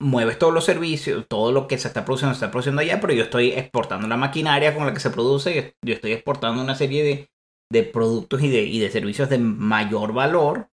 mueves 0.01 0.39
todos 0.39 0.53
los 0.53 0.65
servicios, 0.65 1.27
todo 1.29 1.53
lo 1.53 1.67
que 1.67 1.79
se 1.79 1.89
está 1.89 2.05
produciendo, 2.05 2.35
se 2.35 2.39
está 2.39 2.51
produciendo 2.51 2.83
allá, 2.83 3.01
pero 3.01 3.15
yo 3.15 3.25
estoy 3.25 3.53
exportando 3.53 4.07
la 4.09 4.17
maquinaria 4.17 4.75
con 4.75 4.85
la 4.87 4.93
que 4.93 5.01
se 5.01 5.11
produce, 5.11 5.77
yo 5.83 5.95
estoy 5.95 6.13
exportando 6.13 6.63
una 6.63 6.75
serie 6.75 7.03
de, 7.03 7.31
de 7.73 7.83
productos 7.83 8.43
y 8.43 8.49
de, 8.49 8.63
y 8.63 8.79
de 8.79 8.91
servicios 8.91 9.31
de 9.31 9.39
mayor 9.39 10.13
valor, 10.13 10.69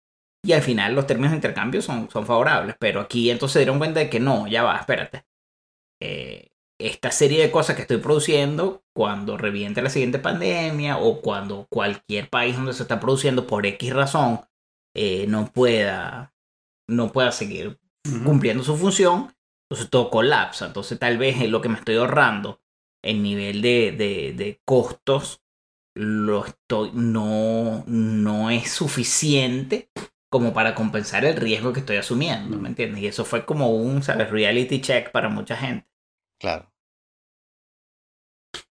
y 0.44 0.54
al 0.54 0.62
final 0.62 0.96
los 0.96 1.06
términos 1.06 1.32
de 1.32 1.38
intercambio 1.38 1.82
son, 1.82 2.10
son 2.10 2.26
favorables. 2.26 2.76
Pero 2.80 3.02
aquí 3.02 3.30
entonces 3.30 3.54
se 3.54 3.60
dieron 3.60 3.78
cuenta 3.78 4.00
de 4.00 4.10
que 4.10 4.20
no, 4.20 4.48
ya 4.48 4.64
va, 4.64 4.78
espérate. 4.78 5.26
Eh, 6.02 6.50
esta 6.80 7.12
serie 7.12 7.42
de 7.42 7.52
cosas 7.52 7.76
que 7.76 7.84
estoy 7.84 7.98
produciendo, 7.98 8.84
cuando 8.94 9.38
reviente 9.38 9.82
la 9.82 9.90
siguiente 9.90 10.18
pandemia 10.18 10.98
o 10.98 11.22
cuando 11.22 11.68
cualquier 11.70 12.30
país 12.30 12.56
donde 12.56 12.74
se 12.74 12.84
está 12.84 13.00
produciendo 13.00 13.46
por 13.48 13.66
X 13.66 13.94
razón 13.94 14.42
eh, 14.96 15.28
no 15.28 15.52
pueda 15.52 16.34
no 16.88 17.12
pueda 17.12 17.32
seguir 17.32 17.80
cumpliendo 18.26 18.64
su 18.64 18.76
función, 18.76 19.36
entonces 19.70 19.90
todo 19.92 20.10
colapsa. 20.10 20.68
Entonces 20.68 20.98
tal 20.98 21.18
vez 21.18 21.48
lo 21.50 21.62
que 21.62 21.70
me 21.70 21.78
estoy 21.78 21.98
ahorrando 21.98 22.62
en 23.04 23.22
nivel 23.22 23.62
de, 23.62 23.92
de, 23.92 24.34
de 24.34 24.62
costos 24.66 25.44
lo 25.96 26.46
estoy, 26.46 26.92
no, 26.94 27.84
no 27.88 28.50
es 28.50 28.72
suficiente 28.72 29.90
como 30.32 30.54
para 30.54 30.76
compensar 30.76 31.26
el 31.26 31.36
riesgo 31.36 31.74
que 31.74 31.82
estoy 31.82 31.98
asumiendo. 31.98 32.58
¿me 32.58 32.70
entiendes? 32.70 33.02
Y 33.02 33.08
eso 33.08 33.26
fue 33.26 33.46
como 33.46 33.72
un, 33.72 34.02
¿sabes? 34.02 34.30
Reality 34.30 34.82
check 34.82 35.12
para 35.12 35.30
mucha 35.30 35.58
gente. 35.58 35.89
Claro. 36.40 36.72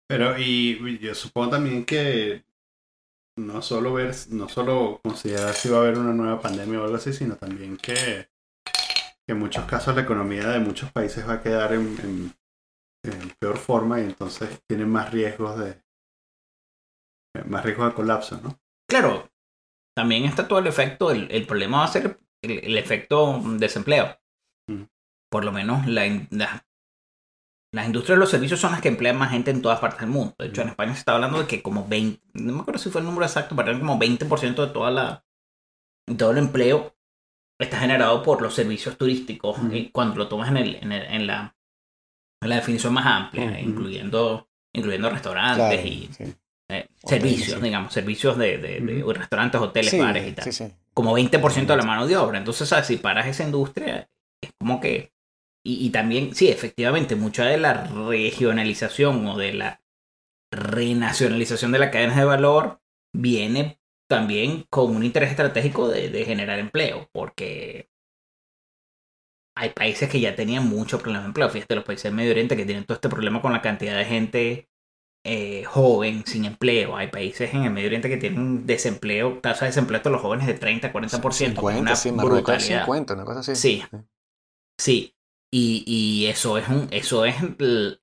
Pero 0.09 0.39
y 0.39 0.99
yo 0.99 1.15
supongo 1.15 1.51
también 1.53 1.85
que 1.85 2.45
no 3.39 3.63
solo 3.63 3.95
ver, 3.95 4.15
no 4.31 4.49
solo 4.49 5.01
considerar 5.03 5.55
si 5.55 5.71
va 5.71 5.79
a 5.79 5.81
haber 5.81 5.99
una 5.99 6.13
nueva 6.13 6.41
pandemia 6.41 6.81
o 6.81 6.85
algo 6.85 6.97
así, 6.97 7.13
sino 7.13 7.37
también 7.37 7.77
que, 7.79 8.29
que 9.27 9.33
en 9.33 9.39
muchos 9.39 9.65
casos 9.65 9.95
la 9.95 10.03
economía 10.03 10.49
de 10.49 10.61
muchos 10.61 10.93
países 10.93 11.27
va 11.27 11.35
a 11.35 11.43
quedar 11.43 11.73
en, 11.73 11.87
en- 12.03 12.35
en 13.05 13.31
peor 13.41 13.57
forma 13.57 14.01
y 14.01 14.05
entonces 14.05 14.61
tienen 14.69 14.89
más 14.89 15.11
riesgos 15.11 15.59
de 15.59 15.71
eh, 17.35 17.45
más 17.47 17.65
riesgos 17.65 17.89
de 17.89 17.95
colapso, 17.95 18.41
¿no? 18.41 18.61
Claro, 18.89 19.29
también 19.97 20.25
está 20.25 20.47
todo 20.47 20.59
el 20.59 20.67
efecto, 20.67 21.11
el, 21.11 21.31
el 21.33 21.47
problema 21.47 21.79
va 21.79 21.85
a 21.85 21.89
ser 21.89 22.21
el, 22.45 22.59
el 22.65 22.79
efecto 22.79 23.41
desempleo. 23.57 24.19
Mm. 24.69 24.83
Por 25.31 25.45
lo 25.45 25.53
menos 25.53 25.87
la- 25.87 26.65
las 27.73 27.87
industrias 27.87 28.17
de 28.17 28.21
los 28.21 28.31
servicios 28.31 28.61
son 28.61 28.73
las 28.73 28.81
que 28.81 28.89
emplean 28.89 29.17
más 29.17 29.31
gente 29.31 29.51
en 29.51 29.63
todas 29.63 29.81
partes 29.81 30.01
del 30.01 30.11
mundo. 30.11 30.35
De 30.39 30.47
hecho, 30.47 30.63
en. 30.63 30.69
España 30.69 30.93
se 30.93 30.99
está 31.01 31.15
hablando 31.15 31.39
de 31.41 31.47
que 31.47 31.63
como 31.63 31.87
20, 31.89 32.21
no 32.35 32.53
me 32.55 32.61
acuerdo 32.61 32.79
si 32.79 32.91
fue 32.91 33.01
el 33.01 33.07
número 33.07 33.25
exacto, 33.25 33.57
pero 33.57 33.77
como 33.79 33.99
20% 33.99 34.67
de 34.67 34.73
toda 34.73 34.91
la, 34.91 35.25
todo 36.17 36.31
el 36.33 36.39
empleo 36.39 36.95
está 37.59 37.79
generado 37.79 38.23
por 38.23 38.43
los 38.43 38.55
servicios 38.55 38.99
turísticos. 38.99 39.57
Y 39.73 39.91
cuando 39.91 40.17
lo 40.17 40.29
tomas 40.29 40.51
en, 40.51 40.57
el, 40.59 40.75
en, 40.77 40.93
el- 40.93 41.07
en 41.07 41.27
la, 41.27 41.57
en 42.43 42.49
la 42.49 42.57
definición 42.57 42.93
más 42.93 43.07
amplia, 43.07 43.59
incluyendo, 43.61 44.49
incluyendo 44.75 45.09
restaurantes 45.11 45.81
Claro. 45.81 45.87
y 45.89 46.11
sí. 46.13 46.35
eh, 46.71 46.89
servicios, 47.05 47.59
sí. 47.59 47.63
digamos, 47.65 47.93
servicios 47.93 48.37
de, 48.37 48.59
de- 48.59 48.81
de 48.81 49.13
restaurantes, 49.15 49.61
hoteles, 49.61 49.91
Sí, 49.91 49.99
bares 50.01 50.29
y 50.29 50.33
tal. 50.33 50.73
Como 50.93 51.17
20% 51.17 51.67
de 51.67 51.77
la 51.77 51.85
mano 51.85 52.07
de 52.07 52.17
obra. 52.17 52.37
Entonces, 52.39 52.69
¿sabes? 52.69 52.87
si 52.87 52.97
paras 52.97 53.27
esa 53.27 53.45
industria, 53.45 54.11
es 54.43 54.51
como 54.59 54.79
que... 54.81 55.11
Y, 55.65 55.87
y 55.87 55.91
también, 55.91 56.35
sí, 56.35 56.49
efectivamente, 56.49 57.17
mucha 57.17 57.45
de 57.47 57.59
la 57.59 57.85
regionalización 57.85 59.27
o 59.27 59.37
de 59.37 59.55
la 59.55 59.81
renacionalización 60.53 61.73
de 61.73 61.79
las 61.79 61.91
cadenas 61.91 62.17
de 62.17 62.25
valor 62.25 62.81
viene 63.15 63.79
también 64.09 64.67
con 64.69 64.95
un 64.95 65.05
interés 65.05 65.31
estratégico 65.31 65.89
de, 65.89 66.11
de 66.11 66.25
generar 66.25 66.59
empleo, 66.59 67.09
porque 67.13 67.89
hay 69.57 69.71
países 69.71 70.09
que 70.11 70.21
ya 70.21 70.35
tenían 70.35 70.69
mucho 70.69 70.99
problema 70.99 71.23
de 71.23 71.29
empleo. 71.29 71.49
Fíjate, 71.49 71.75
los 71.75 71.85
países 71.85 72.05
del 72.05 72.15
Medio 72.15 72.33
Oriente 72.33 72.57
que 72.57 72.65
tienen 72.65 72.85
todo 72.85 72.95
este 72.95 73.09
problema 73.09 73.41
con 73.41 73.53
la 73.53 73.63
cantidad 73.63 73.97
de 73.97 74.05
gente 74.05 74.69
eh, 75.25 75.65
joven, 75.65 76.25
sin 76.27 76.45
empleo. 76.45 76.97
Hay 76.97 77.09
países 77.09 77.53
en 77.55 77.65
el 77.65 77.71
Medio 77.71 77.89
Oriente 77.89 78.09
que 78.09 78.17
tienen 78.17 78.67
desempleo, 78.67 79.39
tasa 79.41 79.67
de 79.67 79.71
desempleo 79.71 80.01
de 80.03 80.11
los 80.11 80.21
jóvenes 80.21 80.47
de 80.47 80.55
30, 80.55 80.93
40%. 80.93 81.21
que 81.21 81.29
es 81.29 81.37
50, 81.37 81.81
una 81.81 81.97
sí, 81.97 82.11
brutalidad. 82.11 82.85
50, 82.85 83.15
una 83.15 83.25
cosa 83.25 83.41
así. 83.41 83.55
Sí. 83.55 83.83
Sí. 84.79 85.15
Y, 85.53 85.85
y 85.87 86.27
eso 86.27 86.57
es 86.59 86.69
un, 86.69 86.89
eso 86.91 87.25
es 87.25 87.37
el- 87.59 88.01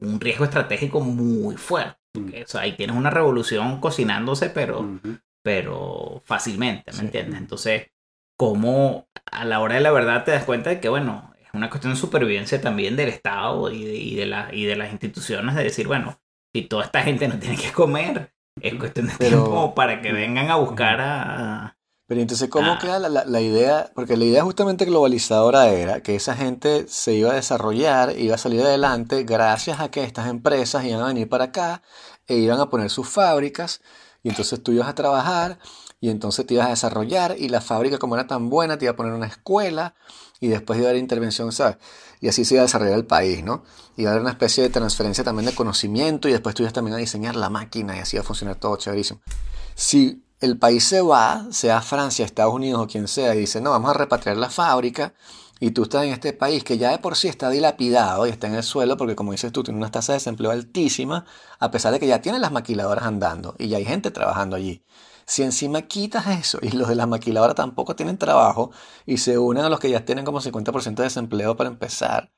un 0.00 0.20
riesgo 0.20 0.44
estratégico 0.44 1.00
muy 1.00 1.56
fuerte. 1.56 1.96
porque, 2.12 2.42
o 2.44 2.46
sea, 2.46 2.62
ahí 2.62 2.72
tienes 2.76 2.96
una 2.96 3.10
revolución 3.10 3.80
cocinándose, 3.80 4.50
pero, 4.50 4.98
pero 5.44 6.22
fácilmente, 6.24 6.90
¿me 6.92 6.98
Sí. 6.98 7.04
entiendes? 7.04 7.38
Entonces, 7.38 7.88
como 8.36 9.08
a 9.30 9.44
la 9.44 9.60
hora 9.60 9.74
de 9.76 9.80
la 9.82 9.92
verdad 9.92 10.24
te 10.24 10.30
das 10.32 10.44
cuenta 10.44 10.70
de 10.70 10.80
que, 10.80 10.88
bueno, 10.88 11.32
es 11.40 11.48
una 11.52 11.70
cuestión 11.70 11.92
de 11.94 11.98
supervivencia 12.00 12.60
también 12.60 12.96
del 12.96 13.08
Estado 13.10 13.70
y 13.70 13.84
de, 13.84 13.94
y 13.96 14.14
de, 14.16 14.26
la- 14.26 14.48
y 14.52 14.64
de 14.64 14.76
las 14.76 14.90
instituciones 14.90 15.54
de 15.54 15.64
decir, 15.64 15.86
bueno, 15.86 16.18
si 16.52 16.62
toda 16.62 16.84
esta 16.84 17.02
gente 17.02 17.28
no 17.28 17.38
tiene 17.38 17.56
que 17.56 17.70
comer, 17.72 18.32
es 18.60 18.74
cuestión 18.74 19.06
de 19.06 19.14
Pero- 19.18 19.44
tiempo 19.44 19.74
para 19.74 20.00
que 20.02 20.12
vengan 20.12 20.50
a 20.50 20.56
buscar 20.56 21.00
a... 21.00 21.77
Pero 22.08 22.20
entonces, 22.22 22.48
¿cómo 22.48 22.72
Ah. 22.72 22.78
queda 22.80 22.98
la, 22.98 23.08
la- 23.10 23.24
la 23.26 23.40
idea? 23.40 23.92
Porque 23.94 24.16
la 24.16 24.24
idea 24.24 24.42
justamente 24.42 24.86
globalizadora 24.86 25.68
era 25.68 26.02
que 26.02 26.16
esa 26.16 26.34
gente 26.34 26.86
se 26.88 27.12
iba 27.14 27.30
a 27.32 27.34
desarrollar, 27.34 28.18
iba 28.18 28.34
a 28.34 28.38
salir 28.38 28.62
adelante 28.62 29.22
gracias 29.24 29.78
a 29.78 29.90
que 29.90 30.02
estas 30.04 30.26
empresas 30.28 30.84
iban 30.84 31.02
a 31.02 31.06
venir 31.08 31.28
para 31.28 31.44
acá 31.44 31.82
e 32.26 32.36
iban 32.36 32.58
a 32.60 32.70
poner 32.70 32.88
sus 32.90 33.06
fábricas 33.08 33.82
y 34.22 34.30
entonces 34.30 34.62
tú 34.62 34.72
ibas 34.72 34.88
a 34.88 34.94
trabajar 34.94 35.58
y 36.00 36.08
entonces 36.10 36.46
te 36.46 36.54
ibas 36.54 36.66
a 36.68 36.70
desarrollar 36.70 37.36
y 37.38 37.48
la 37.50 37.60
fábrica 37.60 37.98
como 37.98 38.14
era 38.14 38.26
tan 38.26 38.48
buena 38.48 38.78
te 38.78 38.86
iba 38.86 38.92
a 38.92 38.96
poner 38.96 39.12
una 39.12 39.26
escuela 39.26 39.94
y 40.40 40.48
después 40.48 40.78
iba 40.78 40.88
a 40.88 40.90
haber 40.90 41.02
intervención, 41.02 41.52
¿sabes? 41.52 41.76
Y 42.20 42.28
así 42.28 42.44
se 42.46 42.54
iba 42.54 42.62
a 42.62 42.66
desarrollar 42.66 42.94
el 42.96 43.04
país, 43.06 43.44
¿no? 43.44 43.64
Iba 43.96 44.10
a 44.10 44.12
haber 44.12 44.22
una 44.22 44.30
especie 44.30 44.62
de 44.62 44.70
transferencia 44.70 45.24
también 45.24 45.44
de 45.46 45.54
conocimiento 45.54 46.26
y 46.28 46.32
después 46.32 46.54
tú 46.54 46.62
ibas 46.62 46.72
también 46.72 46.94
a 46.94 46.98
diseñar 46.98 47.36
la 47.36 47.50
máquina 47.50 47.96
y 47.96 48.00
así 48.00 48.16
iba 48.16 48.22
a 48.22 48.26
funcionar 48.26 48.56
todo 48.56 48.76
chéverísimo. 48.76 49.20
Si 49.74 50.22
el 50.40 50.58
país 50.58 50.84
se 50.84 51.00
va, 51.00 51.46
sea 51.50 51.80
Francia, 51.82 52.24
Estados 52.24 52.54
Unidos 52.54 52.82
o 52.82 52.86
quien 52.86 53.08
sea, 53.08 53.34
y 53.34 53.40
dice, 53.40 53.60
no, 53.60 53.70
vamos 53.70 53.90
a 53.90 53.94
repatriar 53.94 54.36
la 54.36 54.50
fábrica, 54.50 55.14
y 55.60 55.72
tú 55.72 55.82
estás 55.82 56.04
en 56.04 56.12
este 56.12 56.32
país 56.32 56.62
que 56.62 56.78
ya 56.78 56.90
de 56.90 56.98
por 56.98 57.16
sí 57.16 57.28
está 57.28 57.50
dilapidado 57.50 58.26
y 58.26 58.30
está 58.30 58.46
en 58.46 58.54
el 58.54 58.62
suelo, 58.62 58.96
porque 58.96 59.16
como 59.16 59.32
dices 59.32 59.52
tú, 59.52 59.62
tiene 59.62 59.78
una 59.78 59.90
tasa 59.90 60.12
de 60.12 60.18
desempleo 60.18 60.50
altísima, 60.50 61.26
a 61.58 61.70
pesar 61.70 61.92
de 61.92 62.00
que 62.00 62.06
ya 62.06 62.20
tienen 62.22 62.40
las 62.40 62.52
maquiladoras 62.52 63.04
andando 63.04 63.54
y 63.58 63.68
ya 63.68 63.78
hay 63.78 63.84
gente 63.84 64.10
trabajando 64.10 64.56
allí. 64.56 64.84
Si 65.26 65.42
encima 65.42 65.82
quitas 65.82 66.26
eso 66.28 66.58
y 66.62 66.70
los 66.70 66.88
de 66.88 66.94
las 66.94 67.08
maquiladoras 67.08 67.56
tampoco 67.56 67.96
tienen 67.96 68.18
trabajo 68.18 68.70
y 69.04 69.18
se 69.18 69.36
unen 69.38 69.64
a 69.64 69.68
los 69.68 69.80
que 69.80 69.90
ya 69.90 70.04
tienen 70.04 70.24
como 70.24 70.40
50% 70.40 71.02
de 71.02 71.04
desempleo 71.04 71.56
para 71.56 71.68
empezar, 71.68 72.32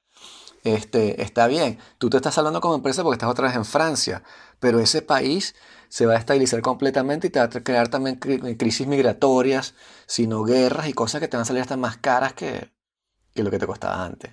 este, 0.64 1.22
está 1.22 1.46
bien. 1.46 1.78
Tú 1.98 2.10
te 2.10 2.16
estás 2.16 2.36
hablando 2.38 2.60
como 2.60 2.74
empresa 2.74 3.02
porque 3.02 3.14
estás 3.14 3.30
otra 3.30 3.46
vez 3.48 3.56
en 3.56 3.64
Francia, 3.64 4.22
pero 4.58 4.80
ese 4.80 5.02
país 5.02 5.54
se 5.90 6.07
va 6.07 6.14
a 6.14 6.18
estabilizar 6.18 6.62
completamente 6.62 7.26
y 7.26 7.31
te 7.31 7.40
va 7.40 7.46
a 7.46 7.50
crear 7.50 7.88
también 7.88 8.18
cri- 8.18 8.57
crisis 8.57 8.87
migratorias, 8.87 9.74
sino 10.07 10.44
guerras 10.44 10.88
y 10.88 10.94
cosas 10.94 11.20
que 11.20 11.29
te 11.29 11.37
van 11.37 11.42
a 11.42 11.46
salir 11.46 11.61
hasta 11.61 11.76
más 11.76 11.98
caras 11.98 12.33
que, 12.33 12.70
que 13.35 13.42
lo 13.42 13.50
que 13.50 13.59
te 13.59 13.66
costaba 13.66 14.07
antes. 14.07 14.31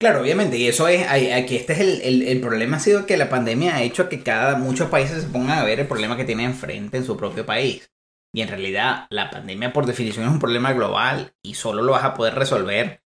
Claro, 0.00 0.22
obviamente, 0.22 0.56
y 0.56 0.66
eso 0.66 0.88
es, 0.88 1.06
aquí 1.06 1.56
este 1.56 1.74
es 1.74 1.80
el, 1.80 2.00
el, 2.00 2.22
el 2.22 2.40
problema 2.40 2.78
ha 2.78 2.80
sido 2.80 3.06
que 3.06 3.16
la 3.16 3.28
pandemia 3.28 3.76
ha 3.76 3.82
hecho 3.82 4.08
que 4.08 4.22
cada, 4.22 4.56
muchos 4.56 4.90
países 4.90 5.22
se 5.22 5.28
pongan 5.28 5.58
a 5.58 5.64
ver 5.64 5.78
el 5.78 5.86
problema 5.86 6.16
que 6.16 6.24
tienen 6.24 6.46
enfrente 6.46 6.96
en 6.96 7.04
su 7.04 7.16
propio 7.16 7.46
país. 7.46 7.92
Y 8.32 8.40
en 8.40 8.48
realidad 8.48 9.06
la 9.10 9.30
pandemia 9.30 9.72
por 9.72 9.86
definición 9.86 10.26
es 10.26 10.32
un 10.32 10.40
problema 10.40 10.72
global 10.72 11.34
y 11.42 11.54
solo 11.54 11.82
lo 11.82 11.92
vas 11.92 12.04
a 12.04 12.14
poder 12.14 12.34
resolver 12.34 13.04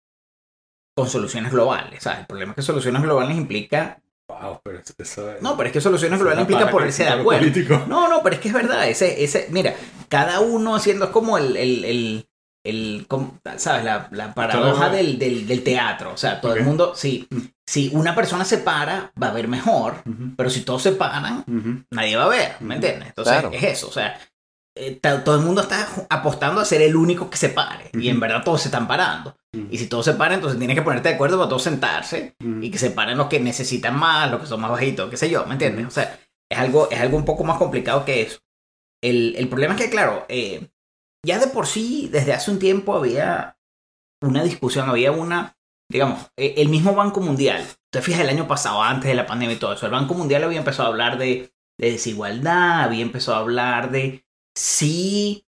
con 0.95 1.09
soluciones 1.09 1.51
globales. 1.51 2.07
El 2.07 2.27
problema 2.27 2.53
es 2.53 2.57
que 2.57 2.63
soluciones 2.63 3.03
globales 3.03 3.37
implica... 3.37 4.03
Wow, 4.29 4.61
pero 4.65 4.81
eso 4.99 5.31
es. 5.31 5.43
No, 5.43 5.57
pero 5.57 5.69
es 5.69 5.73
que 5.73 5.81
soluciones 5.81 6.19
globales 6.19 6.43
implica 6.43 6.71
ponerse 6.71 7.05
de 7.05 7.11
acuerdo. 7.11 7.41
Político. 7.41 7.85
No, 7.87 8.09
no, 8.09 8.23
pero 8.23 8.35
es 8.37 8.41
que 8.41 8.49
es 8.49 8.55
verdad. 8.55 8.89
Ese, 8.89 9.23
ese, 9.23 9.47
mira, 9.51 9.75
cada 10.09 10.41
uno 10.41 10.75
haciendo 10.75 11.05
es 11.07 11.11
como 11.13 11.39
el, 11.39 11.57
el, 11.57 11.85
el, 11.85 12.29
el- 12.65 13.07
como, 13.09 13.39
¿sabes? 13.57 13.85
La, 13.85 14.09
la 14.11 14.35
paradoja 14.35 14.89
del, 14.91 15.19
del, 15.19 15.47
del 15.47 15.63
teatro. 15.63 16.13
O 16.13 16.17
sea, 16.17 16.41
todo 16.41 16.55
el 16.57 16.65
mundo, 16.65 16.95
si, 16.97 17.29
si 17.65 17.91
una 17.95 18.15
persona 18.17 18.45
se 18.45 18.59
para, 18.59 19.13
va 19.23 19.29
a 19.29 19.33
ver 19.33 19.47
mejor, 19.47 20.03
pero 20.37 20.51
si 20.51 20.63
todos 20.63 20.83
se 20.83 20.93
paran, 20.93 21.45
nadie 21.93 22.17
va 22.17 22.25
a 22.25 22.29
ver, 22.29 22.57
¿me 22.61 22.75
entiendes? 22.75 23.09
Entonces, 23.11 23.33
Claro. 23.35 23.51
es 23.53 23.63
eso, 23.63 23.89
o 23.89 23.93
sea, 23.93 24.19
eh, 24.77 25.01
todo 25.25 25.37
el 25.37 25.43
mundo 25.43 25.63
está 25.63 25.89
apostando 26.11 26.61
a 26.61 26.65
ser 26.65 26.83
el 26.83 26.95
único 26.95 27.31
que 27.31 27.37
se 27.37 27.49
pare, 27.49 27.91
y 27.95 28.09
en 28.09 28.21
verdad 28.21 28.45
todos 28.45 28.63
se 28.63 28.69
están 28.69 28.87
parando. 28.87 29.35
Ujú. 29.55 29.69
Y 29.71 29.79
si 29.79 29.87
todos 29.89 30.05
se 30.05 30.15
paran, 30.15 30.35
entonces 30.35 30.59
tienes 30.59 30.77
que 30.77 30.83
ponerte 30.83 31.09
de 31.09 31.15
acuerdo 31.15 31.39
para 31.39 31.49
todos 31.49 31.63
sentarse 31.63 32.35
Ujú. 32.41 32.63
y 32.63 32.71
que 32.71 32.79
se 32.79 32.91
paren 32.91 33.17
los 33.17 33.29
que 33.29 33.41
necesitan 33.41 33.99
más, 33.99 34.31
los 34.31 34.41
que 34.41 34.47
son 34.47 34.61
más 34.61 34.71
bajitos, 34.71 35.09
qué 35.11 35.17
sé 35.17 35.31
yo, 35.31 35.47
¿me 35.47 35.55
entiendes? 35.55 35.87
O 35.87 35.91
sea, 35.91 36.21
es 36.51 36.59
algo, 36.59 36.89
es 36.91 37.01
algo 37.01 37.17
un 37.17 37.25
poco 37.25 37.43
más 37.43 37.59
complicado 37.59 38.05
que 38.05 38.23
eso. 38.23 38.39
El, 39.03 39.35
el 39.37 39.49
problema 39.49 39.75
es 39.75 39.81
que, 39.81 39.91
claro, 39.91 40.27
eh, 40.29 40.69
ya 41.25 41.39
de 41.39 41.47
por 41.47 41.67
sí, 41.67 42.09
desde 42.13 42.35
hace 42.35 42.51
un 42.51 42.59
tiempo 42.59 42.95
había 42.95 43.57
una 44.23 44.45
discusión, 44.45 44.89
había 44.89 45.11
una, 45.13 45.57
digamos, 45.91 46.31
eh, 46.37 46.55
el 46.59 46.69
mismo 46.69 46.95
Banco 46.95 47.21
Mundial, 47.21 47.65
te 47.93 48.03
fijas 48.03 48.21
el 48.21 48.29
año 48.29 48.47
pasado, 48.47 48.83
antes 48.83 49.09
de 49.09 49.15
la 49.15 49.27
pandemia 49.27 49.57
y 49.57 49.59
todo 49.59 49.73
eso, 49.73 49.87
el 49.87 49.93
Banco 49.93 50.15
Mundial 50.15 50.45
había 50.45 50.59
empezado 50.59 50.89
a 50.89 50.93
hablar 50.93 51.19
de, 51.19 51.51
de 51.81 51.91
desigualdad, 51.91 52.83
había 52.83 53.03
empezado 53.03 53.39
a 53.39 53.41
hablar 53.41 53.91
de 53.91 54.26
si 54.57 55.47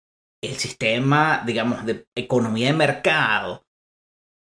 el 0.43 0.57
sistema, 0.57 1.43
digamos, 1.45 1.85
de 1.85 2.07
economía 2.15 2.67
de 2.67 2.73
mercado, 2.73 3.65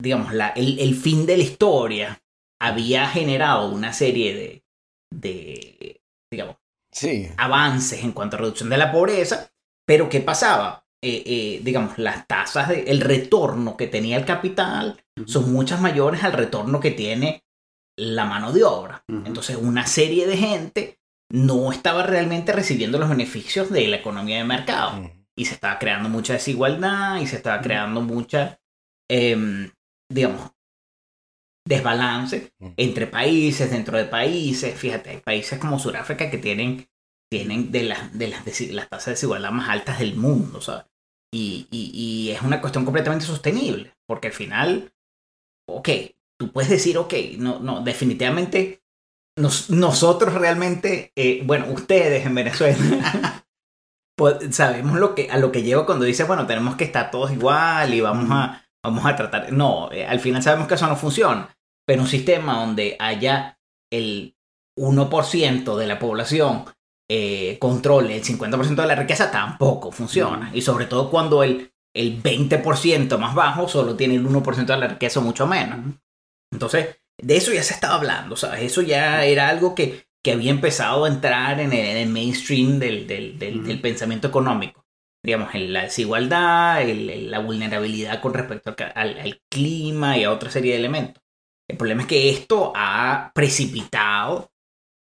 digamos, 0.02 0.34
la, 0.34 0.50
el, 0.50 0.80
el 0.80 0.96
fin 0.96 1.26
de 1.26 1.38
la 1.38 1.44
historia 1.44 2.24
había 2.62 3.08
generado 3.08 3.72
una 3.72 3.94
serie 3.94 4.36
de, 4.36 4.66
de 5.14 6.02
digamos, 6.32 6.58
Sí, 6.92 7.30
avances 7.38 8.04
en 8.04 8.12
cuanto 8.12 8.36
a 8.36 8.40
reducción 8.40 8.70
de 8.70 8.78
la 8.78 8.92
pobreza, 8.92 9.50
pero 9.88 10.10
¿qué 10.10 10.20
pasaba? 10.20 10.86
Eh, 11.02 11.24
eh, 11.26 11.62
digamos, 11.64 11.98
las 11.98 12.28
tasas, 12.28 12.68
de, 12.68 12.84
el 12.84 13.02
retorno 13.02 13.78
que 13.78 13.88
tenía 13.88 14.18
el 14.18 14.26
capital 14.26 15.02
son 15.26 15.52
muchas 15.54 15.80
mayores 15.82 16.24
al 16.24 16.34
retorno 16.34 16.80
que 16.80 16.92
tiene 16.92 17.46
la 17.98 18.26
mano 18.26 18.52
de 18.52 18.64
obra. 18.64 19.04
Entonces, 19.08 19.56
una 19.56 19.88
serie 19.88 20.28
de 20.28 20.38
gente 20.38 21.00
no 21.32 21.72
estaba 21.72 22.04
realmente 22.04 22.52
recibiendo 22.52 22.98
los 23.00 23.10
beneficios 23.10 23.70
de 23.72 23.88
la 23.88 23.98
economía 23.98 24.38
de 24.38 24.44
mercado 24.44 25.02
Mm. 25.02 25.10
y 25.38 25.46
se 25.46 25.54
estaba 25.56 25.80
creando 25.80 26.10
mucha 26.10 26.34
desigualdad 26.34 27.20
y 27.22 27.28
se 27.28 27.38
estaba 27.38 27.62
creando 27.62 28.02
mucha 28.02 28.60
em, 29.10 29.70
digamos, 30.10 30.52
desbalance 31.68 32.52
Mm. 32.60 32.68
entre 32.78 33.08
países, 33.08 33.70
dentro 33.72 33.98
de 33.98 34.06
países. 34.06 34.78
Fíjate, 34.78 35.10
hay 35.12 35.18
países 35.18 35.60
como 35.60 35.80
Sudáfrica 35.80 36.30
que 36.30 36.38
tienen, 36.38 36.88
tienen 37.32 37.72
de, 37.72 37.84
las, 37.84 38.18
de 38.18 38.28
las, 38.30 38.46
las 38.72 38.90
tasas 38.90 39.06
de 39.06 39.12
desigualdad 39.12 39.52
más 39.52 39.70
altas 39.70 40.00
del 40.00 40.16
mundo, 40.16 40.60
¿sabes? 40.62 40.86
Y, 41.34 41.68
y, 41.72 41.92
y 41.94 42.32
es 42.32 42.42
una 42.42 42.60
cuestión 42.60 42.84
completamente 42.84 43.26
sostenible, 43.26 43.94
porque 44.06 44.28
al 44.28 44.34
final, 44.34 44.94
ok, 45.70 45.90
tú 46.38 46.52
puedes 46.52 46.70
decir, 46.70 46.98
ok, 46.98 47.14
no, 47.38 47.60
no, 47.60 47.82
definitivamente 47.82 48.81
nos- 49.42 49.70
nosotros 49.70 50.34
realmente, 50.34 51.12
eh, 51.16 51.42
bueno, 51.46 51.68
ustedes 51.72 52.26
en 52.26 52.36
Venezuela, 52.36 52.78
sabemos 54.52 55.00
lo 55.00 55.16
que, 55.16 55.30
a 55.32 55.38
lo 55.38 55.52
que 55.52 55.64
lleva 55.64 55.86
cuando 55.86 56.06
dice, 56.06 56.24
bueno, 56.26 56.46
tenemos 56.46 56.76
que 56.76 56.84
estar 56.84 57.12
todos 57.12 57.32
igual 57.32 57.94
y 57.94 58.02
vamos 58.02 58.30
a, 58.32 58.64
vamos 58.86 59.06
a 59.06 59.16
tratar. 59.16 59.52
No, 59.52 59.92
eh, 59.92 60.06
al 60.06 60.20
final 60.20 60.44
sabemos 60.44 60.68
que 60.68 60.76
eso 60.76 60.88
no 60.88 60.96
funciona, 60.96 61.50
pero 61.88 62.02
un 62.02 62.08
sistema 62.08 62.60
donde 62.60 62.96
haya 63.00 63.60
el 63.92 64.36
1% 64.80 65.76
de 65.76 65.88
la 65.88 66.00
población 66.00 66.66
eh, 67.10 67.58
controle 67.60 68.16
el 68.16 68.24
50% 68.24 68.82
de 68.84 68.88
la 68.88 68.96
riqueza 68.96 69.32
tampoco 69.32 69.92
funciona. 69.92 70.52
Y 70.54 70.62
sobre 70.62 70.86
todo 70.86 71.10
cuando 71.10 71.44
el, 71.44 71.74
el 71.96 72.22
20% 72.22 73.18
más 73.18 73.36
bajo 73.36 73.68
solo 73.68 73.96
tiene 73.96 74.16
el 74.16 74.26
1% 74.26 74.66
de 74.74 74.78
la 74.78 74.88
riqueza 74.88 75.20
mucho 75.20 75.46
menos. 75.48 75.80
Entonces, 76.54 77.01
de 77.22 77.38
eso 77.38 77.54
ya 77.54 77.64
se 77.64 77.74
estaba 77.74 77.96
hablando, 77.96 78.36
¿sabes? 78.36 78.62
Eso 78.64 78.82
ya 78.82 79.24
era 79.26 79.50
algo 79.50 79.76
que, 79.76 80.06
que 80.24 80.32
había 80.32 80.52
empezado 80.52 81.06
a 81.06 81.08
entrar 81.10 81.60
en 81.60 81.74
el, 81.74 81.86
en 81.86 81.98
el 81.98 82.10
mainstream 82.10 82.80
del, 82.80 83.08
del, 83.08 83.38
del, 83.40 83.82
pensamiento 83.82 84.28
económico. 84.28 84.86
Digamos, 85.24 85.54
en 85.54 85.72
la 85.72 85.84
desigualdad, 85.84 86.82
el- 86.82 87.30
la 87.30 87.40
vulnerabilidad 87.40 88.22
con 88.22 88.34
respecto 88.34 88.76
al, 88.96 89.42
clima 89.50 90.18
y 90.18 90.24
a 90.24 90.32
otra 90.32 90.50
serie 90.50 90.74
de 90.74 90.80
elementos. 90.80 91.22
El 91.70 91.78
problema 91.78 92.02
es 92.02 92.08
que 92.08 92.30
esto 92.30 92.74
ha 92.76 93.32
precipitado 93.34 94.52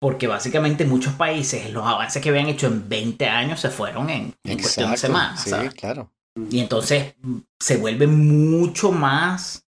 porque 0.02 0.28
básicamente 0.28 0.86
muchos 0.86 1.14
países 1.14 1.70
los 1.72 1.86
avances 1.86 2.22
que 2.22 2.30
habían 2.30 2.48
hecho 2.48 2.68
en 2.68 2.88
20 2.88 3.28
años 3.28 3.60
se 3.60 3.70
fueron 3.70 4.10
en, 4.10 4.34
en 4.44 4.60
cuestión 4.60 4.92
de 4.92 4.98
semanas. 4.98 5.44
Sí, 5.44 5.50
¿sabes? 5.50 5.74
claro. 5.74 6.12
Y 6.50 6.60
entonces 6.60 7.16
mm, 7.22 7.38
se 7.60 7.78
vuelve 7.78 8.08
mucho 8.08 8.92
más 8.92 9.66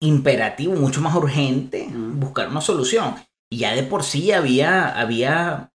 imperativo, 0.00 0.74
mucho 0.74 1.00
más 1.00 1.14
urgente 1.14 1.88
buscar 1.92 2.48
una 2.48 2.60
solución. 2.60 3.16
Y 3.50 3.58
ya 3.58 3.74
de 3.74 3.82
por 3.82 4.02
sí 4.02 4.32
había, 4.32 4.88
había 4.98 5.72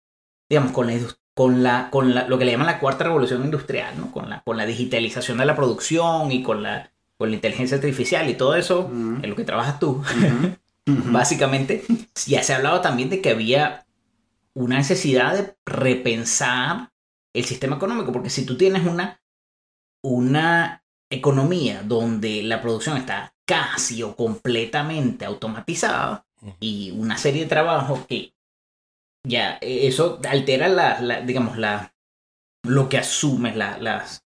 digamos, 0.49 0.71
con 0.71 0.87
la, 0.87 0.99
con 1.33 1.63
la, 1.63 1.89
con 1.91 2.15
la, 2.15 2.27
lo 2.27 2.37
que 2.37 2.45
le 2.45 2.51
llaman 2.51 2.67
la 2.67 2.79
cuarta 2.79 3.05
revolución 3.05 3.43
industrial, 3.43 3.97
¿no? 3.97 4.11
Con 4.11 4.29
la, 4.29 4.41
con 4.43 4.57
la 4.57 4.65
digitalización 4.65 5.37
de 5.37 5.45
la 5.45 5.55
producción 5.55 6.31
y 6.31 6.43
con 6.43 6.63
la, 6.63 6.91
con 7.17 7.29
la 7.29 7.35
inteligencia 7.35 7.77
artificial 7.77 8.29
y 8.29 8.33
todo 8.35 8.55
eso, 8.55 8.89
en 8.89 9.29
lo 9.29 9.35
que 9.35 9.43
trabajas 9.43 9.79
tú. 9.79 10.03
Básicamente, 10.85 11.83
ya 12.25 12.41
se 12.43 12.53
ha 12.53 12.57
hablado 12.57 12.81
también 12.81 13.09
de 13.09 13.21
que 13.21 13.29
había 13.29 13.85
una 14.53 14.77
necesidad 14.77 15.37
de 15.37 15.55
repensar 15.65 16.91
el 17.33 17.45
sistema 17.45 17.75
económico, 17.75 18.11
porque 18.11 18.31
si 18.31 18.45
tú 18.45 18.57
tienes 18.57 18.85
una, 18.85 19.21
una 20.01 20.83
economía 21.09 21.83
donde 21.83 22.43
la 22.43 22.61
producción 22.61 22.97
está 22.97 23.33
casi 23.49 24.03
o 24.03 24.15
completamente 24.15 25.25
automatizada 25.25 26.23
y 26.59 26.91
una 26.91 27.17
serie 27.17 27.41
de 27.43 27.49
trabajos 27.49 28.05
que 28.07 28.33
ya 29.27 29.57
eh, 29.61 29.87
eso 29.87 30.19
altera 30.29 30.67
la, 30.69 31.01
la- 31.01 31.21
digamos, 31.21 31.57
la, 31.57 31.93
lo 32.63 32.87
que 32.89 32.99
asumes, 32.99 33.55
la- 33.55 33.79
las 33.79 34.23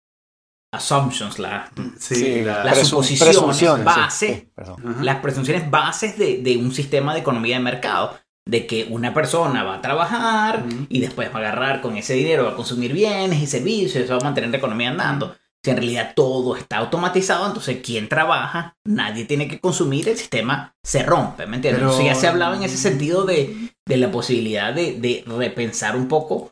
assumptions, 0.73 1.39
la- 1.39 1.71
Sí, 1.97 2.41
la- 2.41 2.63
Las 2.65 2.88
suposiciones, 2.88 3.36
presunciones, 3.38 3.79
sí, 3.93 3.99
base. 4.01 4.27
sí, 4.36 4.49
perdón. 4.53 4.75
Ajá. 4.88 5.03
las 5.03 5.17
presunciones 5.21 5.71
bases 5.71 6.17
de, 6.17 6.39
de 6.41 6.57
un 6.57 6.73
sistema 6.73 7.13
de 7.13 7.21
economía 7.21 7.57
de 7.57 7.63
mercado. 7.63 8.19
De 8.45 8.67
que 8.67 8.88
una 8.89 9.13
persona 9.13 9.63
va 9.63 9.75
a 9.75 9.81
trabajar 9.81 10.65
y 10.89 10.99
después 10.99 11.29
va 11.31 11.36
a 11.36 11.38
agarrar 11.38 11.79
con 11.79 11.95
ese 11.95 12.13
dinero, 12.13 12.43
va 12.43 12.51
a 12.51 12.55
consumir 12.57 12.91
bienes 12.91 13.41
y 13.41 13.47
servicios, 13.47 13.95
eso 13.95 14.15
va 14.15 14.19
a 14.19 14.23
mantener 14.25 14.49
la 14.49 14.57
economía 14.57 14.89
andando. 14.89 15.33
Si 15.63 15.71
en 15.71 15.78
realidad 15.78 16.13
todo 16.15 16.58
está 16.58 16.78
automatizado, 16.78 17.47
entonces 17.47 17.78
quien 17.82 18.10
trabaja, 18.10 18.76
nadie 18.86 19.23
tiene 19.26 19.47
que 19.47 19.60
consumir, 19.60 20.10
el 20.10 20.17
sistema 20.17 20.76
se 20.84 21.04
rompe, 21.04 21.45
¿me 21.47 21.56
entiendes? 21.56 21.80
Pero- 21.82 21.91
Entonces 21.91 22.13
ya 22.13 22.19
se 22.19 22.28
hablaba 22.28 22.56
en 22.58 22.63
ese 22.63 22.78
sentido 22.78 23.23
de, 23.26 23.71
de 23.88 23.97
la 23.97 24.12
posibilidad 24.12 24.73
de, 24.73 24.93
de 24.99 25.23
repensar 25.26 25.95
un 25.95 26.08
poco 26.10 26.52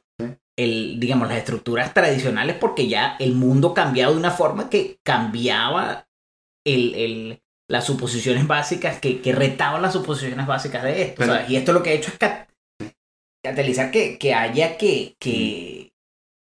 el, 0.57 0.99
digamos, 0.99 1.27
las 1.27 1.37
estructuras 1.39 1.93
tradicionales 1.93 2.55
porque 2.55 2.87
ya 2.87 3.15
el 3.19 3.33
mundo 3.33 3.73
cambiaba 3.73 4.11
de 4.13 4.17
una 4.19 4.31
forma 4.31 4.69
que 4.69 4.99
cambiaba 5.03 6.07
el, 6.65 6.95
el- 6.95 7.41
las 7.69 7.85
suposiciones 7.85 8.47
básicas, 8.47 8.99
que, 8.99 9.21
que 9.21 9.31
retaban 9.33 9.81
las 9.81 9.93
suposiciones 9.93 10.45
básicas 10.45 10.83
de 10.83 11.01
esto. 11.03 11.23
Y 11.49 11.55
esto 11.55 11.71
lo 11.71 11.81
que 11.81 11.91
ha 11.91 11.93
hecho 11.93 12.11
es 12.11 12.17
cat- 12.17 12.49
catalizar 13.43 13.91
que, 13.91 14.17
que 14.17 14.33
haya 14.33 14.77
que, 14.77 15.15
que, 15.19 15.80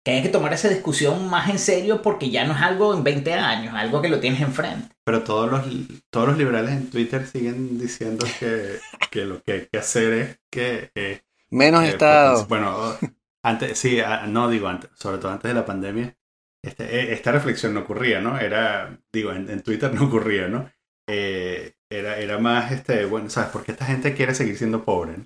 haya 0.10 0.22
que 0.24 0.30
tomar 0.30 0.54
esa 0.54 0.70
discusión 0.70 1.30
más 1.30 1.50
en 1.50 1.60
serio 1.60 2.02
porque 2.02 2.30
ya 2.30 2.46
no 2.46 2.54
es 2.54 2.62
algo 2.62 2.94
en 2.94 3.04
20 3.04 3.34
años, 3.34 3.74
algo 3.76 4.02
que 4.02 4.10
lo 4.10 4.20
tienes 4.20 4.42
enfrente. 4.42 4.96
Pero 5.04 5.24
todos 5.24 5.50
los, 5.50 5.64
todos 6.12 6.28
los 6.28 6.38
liberales 6.38 6.72
en 6.72 6.90
Twitter 6.90 7.26
siguen 7.26 7.80
diciendo 7.80 8.26
que, 8.40 8.80
que 9.10 9.26
lo 9.26 9.42
que 9.42 9.52
hay 9.54 9.68
que 9.68 9.78
hacer 9.80 10.14
es 10.14 10.40
que... 10.52 10.92
eh, 10.96 11.22
Menos 11.52 11.84
eh, 11.84 11.90
Estado. 11.90 12.48
bueno, 12.48 12.96
antes, 13.44 13.78
sí, 13.80 14.00
no 14.28 14.50
digo 14.50 14.68
antes, 14.68 14.92
sobre 14.96 15.18
todo 15.20 15.32
antes 15.32 15.50
de 15.50 15.56
la 15.56 15.66
pandemia, 15.66 16.16
este, 16.64 16.84
eh, 16.86 17.14
esta 17.14 17.32
reflexión 17.32 17.74
no 17.74 17.82
ocurría, 17.82 18.22
¿no? 18.22 18.38
Era, 18.40 19.00
digo, 19.12 19.32
en, 19.34 19.50
en 19.50 19.64
Twitter 19.64 19.94
no 19.94 20.06
ocurría, 20.06 20.48
¿no? 20.48 20.70
Eh, 21.08 21.74
era, 21.90 22.18
era 22.20 22.38
más, 22.38 22.72
este, 22.72 23.06
bueno, 23.06 23.30
¿sabes? 23.30 23.50
Porque 23.52 23.72
esta 23.72 23.86
gente 23.86 24.14
quiere 24.16 24.36
seguir 24.36 24.58
siendo 24.58 24.84
pobre, 24.86 25.18
¿no? 25.18 25.26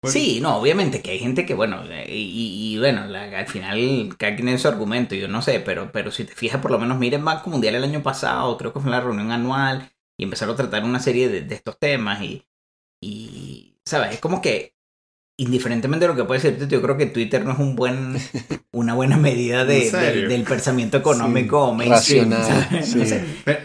Bueno, 0.00 0.12
Sí, 0.12 0.40
no, 0.40 0.56
obviamente 0.58 1.02
que 1.02 1.10
hay 1.10 1.18
gente 1.18 1.44
que, 1.44 1.54
bueno, 1.54 1.82
eh, 1.90 2.06
y, 2.08 2.74
y, 2.74 2.78
bueno, 2.78 3.06
la- 3.06 3.24
al 3.38 3.46
final 3.48 4.14
cada 4.16 4.34
quien 4.36 4.46
tiene 4.46 4.58
su 4.58 4.68
argumento, 4.68 5.14
yo 5.16 5.26
no 5.28 5.42
sé, 5.42 5.60
pero, 5.60 5.90
pero 5.90 6.10
si 6.12 6.24
te 6.24 6.34
fijas, 6.34 6.60
por 6.60 6.70
lo 6.70 6.78
menos 6.78 6.98
miren 6.98 7.24
Banco 7.24 7.50
Mundial 7.50 7.74
el 7.74 7.84
año 7.84 8.02
pasado, 8.02 8.56
creo 8.56 8.72
que 8.72 8.80
fue 8.80 8.88
en 8.88 8.92
la 8.92 9.00
reunión 9.00 9.32
anual, 9.32 9.90
y 10.16 10.24
empezaron 10.24 10.54
a 10.54 10.56
tratar 10.56 10.84
una 10.84 11.00
serie 11.00 11.28
de, 11.28 11.40
de 11.42 11.54
estos 11.54 11.78
temas, 11.78 12.22
y, 12.22 12.44
y, 13.02 13.76
¿sabes? 13.84 14.14
Es 14.14 14.20
como 14.20 14.40
que, 14.40 14.74
indiferentemente 15.38 16.06
de 16.06 16.12
lo 16.12 16.16
que 16.16 16.24
puede 16.24 16.40
ser, 16.40 16.68
yo 16.68 16.82
creo 16.82 16.96
que 16.96 17.06
Twitter 17.06 17.44
no 17.44 17.52
es 17.52 17.58
un 17.58 17.76
buen, 17.76 18.16
una 18.72 18.94
buena 18.94 19.16
medida 19.16 19.64
de, 19.64 19.90
del 19.90 20.44
pensamiento 20.44 20.96
económico 20.98 21.72
mainstream, 21.74 22.30
Racional, 22.30 22.68
¿sabes? 22.70 22.86
sí. 22.88 22.98
No 22.98 23.04
sé. 23.04 23.24
Pero, 23.44 23.58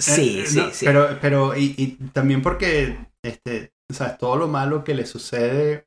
Sí, 0.00 0.40
eh, 0.40 0.46
sí, 0.46 0.58
no, 0.58 0.70
sí. 0.72 0.86
Pero, 0.86 1.18
pero 1.20 1.56
y, 1.56 1.74
y 1.76 1.86
también 2.12 2.42
porque, 2.42 2.96
este, 3.22 3.71
¿sabes? 3.90 4.18
Todo 4.18 4.36
lo 4.36 4.48
malo 4.48 4.84
que 4.84 4.94
le 4.94 5.06
sucede, 5.06 5.86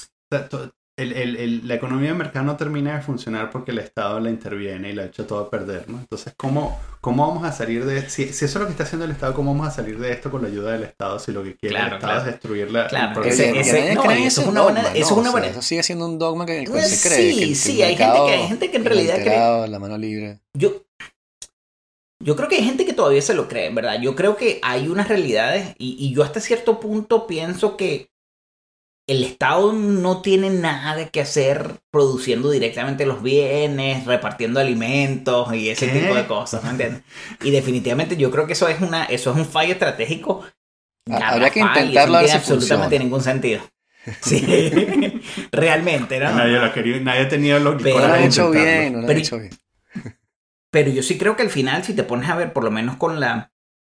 o 0.00 0.36
sea, 0.36 0.48
to- 0.48 0.72
el- 0.96 1.12
el- 1.12 1.34
el- 1.36 1.66
la 1.66 1.74
economía 1.74 2.10
de 2.10 2.14
mercado 2.14 2.44
no 2.44 2.56
termina 2.56 2.94
de 2.94 3.02
funcionar 3.02 3.50
porque 3.50 3.72
el 3.72 3.80
Estado 3.80 4.20
la 4.20 4.30
interviene 4.30 4.90
y 4.90 4.92
la 4.92 5.06
echa 5.06 5.26
todo 5.26 5.40
a 5.40 5.50
perder, 5.50 5.90
¿no? 5.90 5.98
Entonces, 5.98 6.34
¿cómo, 6.36 6.80
cómo 7.00 7.26
vamos 7.26 7.42
a 7.44 7.50
salir 7.50 7.84
de... 7.84 8.08
Si, 8.08 8.32
si 8.32 8.44
eso 8.44 8.58
es 8.58 8.60
lo 8.60 8.66
que 8.66 8.70
está 8.70 8.84
haciendo 8.84 9.04
el 9.04 9.10
Estado, 9.10 9.34
¿cómo 9.34 9.52
vamos 9.52 9.66
a 9.66 9.70
salir 9.72 9.98
de 9.98 10.12
esto 10.12 10.30
con 10.30 10.42
la 10.42 10.48
ayuda 10.48 10.70
del 10.70 10.84
Estado 10.84 11.18
si 11.18 11.32
lo 11.32 11.42
que 11.42 11.56
quiere 11.56 11.74
Claro, 11.74 11.88
el 11.88 11.94
Estado 11.96 12.12
claro. 12.12 12.18
es 12.28 12.32
destruir 12.32 12.70
la... 12.70 12.86
Claro, 12.86 13.24
ese- 13.24 13.46
Que- 13.46 13.52
que 13.54 13.60
ese- 13.62 13.94
no, 13.96 14.02
eso 14.12 14.40
es 14.42 14.46
una 14.46 14.60
dogma, 14.60 14.62
buena- 14.72 14.82
¿no? 14.82 14.88
eso 14.94 14.98
es 15.04 15.10
una 15.10 15.18
O 15.20 15.22
sea, 15.24 15.30
buena- 15.32 15.46
Eso 15.48 15.62
sigue 15.62 15.82
siendo 15.82 16.06
un 16.06 16.18
dogma 16.20 16.46
que 16.46 16.58
el 16.60 16.68
cual 16.68 16.80
Pues 16.80 16.96
se 17.00 17.08
cree. 17.08 17.18
sí, 17.32 17.38
que 17.38 17.44
el- 17.44 17.56
sí, 17.56 17.76
que 17.76 17.82
el 17.82 17.88
hay 17.88 17.96
gente 17.96 18.18
que- 18.26 18.32
hay 18.32 18.46
gente 18.46 18.70
que 18.70 18.76
en 18.76 18.84
realidad 18.84 19.16
cree- 19.16 19.66
La 19.68 19.78
mano 19.80 19.98
libre. 19.98 20.40
Yo, 20.56 20.84
yo 22.24 22.34
creo 22.36 22.48
que 22.48 22.56
hay 22.56 22.64
gente 22.64 22.84
que 22.86 22.92
todavía 22.94 23.22
se 23.22 23.34
lo 23.34 23.46
cree, 23.48 23.70
¿verdad? 23.70 24.00
Yo 24.00 24.14
creo 24.16 24.36
que 24.36 24.58
hay 24.62 24.88
unas 24.88 25.08
realidades 25.08 25.74
y, 25.78 25.96
y 25.98 26.14
yo 26.14 26.22
hasta 26.24 26.40
cierto 26.40 26.80
punto 26.80 27.26
pienso 27.26 27.76
que 27.76 28.08
el 29.06 29.22
Estado 29.22 29.74
no 29.74 30.22
tiene 30.22 30.48
nada 30.48 31.08
que 31.10 31.20
hacer 31.20 31.72
produciendo 31.90 32.50
directamente 32.50 33.04
los 33.04 33.22
bienes, 33.22 34.06
repartiendo 34.06 34.60
alimentos 34.60 35.52
y 35.54 35.68
ese 35.68 35.90
¿Qué? 35.92 36.00
tipo 36.00 36.14
de 36.14 36.26
cosas, 36.26 36.64
¿me 36.64 36.70
entiendes? 36.70 37.02
Y 37.42 37.50
definitivamente 37.50 38.16
yo 38.16 38.30
creo 38.30 38.46
que 38.46 38.54
eso 38.54 38.66
es 38.68 38.80
una, 38.80 39.04
eso 39.04 39.30
es 39.32 39.36
un 39.36 39.44
fallo 39.44 39.72
estratégico. 39.74 40.42
Ha- 41.10 41.28
Habría 41.32 41.50
que 41.50 41.60
intentarlo 41.60 42.14
no 42.14 42.18
tiene 42.20 42.32
absolutamente 42.34 42.82
funciona. 42.96 43.04
ningún 43.04 43.20
sentido. 43.22 43.60
Sí, 44.22 44.40
realmente, 45.52 46.18
¿no? 46.18 46.30
Nadie 46.34 46.52
lo 46.58 46.64
ha 46.64 46.72
querido, 46.72 47.00
nadie 47.00 47.20
ha 47.22 47.28
tenido 47.28 47.58
lo 47.58 47.76
Pero- 47.76 48.00
No 48.00 48.08
lo 48.08 48.14
de 48.14 48.24
hecho 48.26 48.46
intentarlo. 48.46 48.52
bien, 48.80 48.92
no 48.92 48.98
lo 48.98 48.98
han 49.02 49.06
Pero- 49.06 49.18
hecho 49.20 49.38
bien. 49.38 49.50
Pero 50.74 50.90
yo 50.90 51.04
sí 51.04 51.16
creo 51.16 51.36
que 51.36 51.44
al 51.44 51.50
final, 51.50 51.84
si 51.84 51.94
te 51.94 52.02
pones 52.02 52.28
a 52.28 52.34
ver, 52.34 52.52
por 52.52 52.64
lo 52.64 52.72
menos 52.72 52.96
con 52.96 53.20
la 53.20 53.52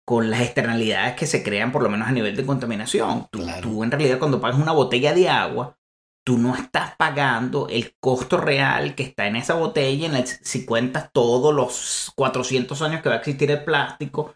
con 0.07 0.31
las 0.31 0.41
externalidades 0.43 1.17
que 1.17 1.27
se 1.27 1.43
crean, 1.43 1.73
por 1.73 1.83
lo 1.83 1.91
menos 1.91 2.07
a 2.09 2.13
nivel 2.13 2.37
de 2.37 2.47
contaminación, 2.47 3.27
tú, 3.33 3.41
Claro. 3.41 3.61
tú 3.61 3.83
en 3.83 3.91
realidad 3.91 4.21
cuando 4.21 4.41
pagas 4.41 4.59
una 4.59 4.73
botella 4.73 5.13
de 5.13 5.29
agua, 5.29 5.77
tú 6.25 6.39
no 6.39 6.55
estás 6.55 6.95
pagando 6.97 7.67
el 7.69 7.95
costo 8.01 8.39
real 8.39 8.95
que 8.95 9.03
está 9.03 9.27
en 9.27 9.35
esa 9.37 9.55
botella, 9.55 10.07
en 10.07 10.15
el, 10.15 10.27
si 10.27 10.65
cuentas 10.65 11.11
todos 11.13 11.53
los 11.53 12.13
400 12.15 12.81
años 12.81 13.03
que 13.03 13.09
va 13.09 13.17
a 13.17 13.19
existir 13.19 13.51
el 13.51 13.65
plástico 13.65 14.35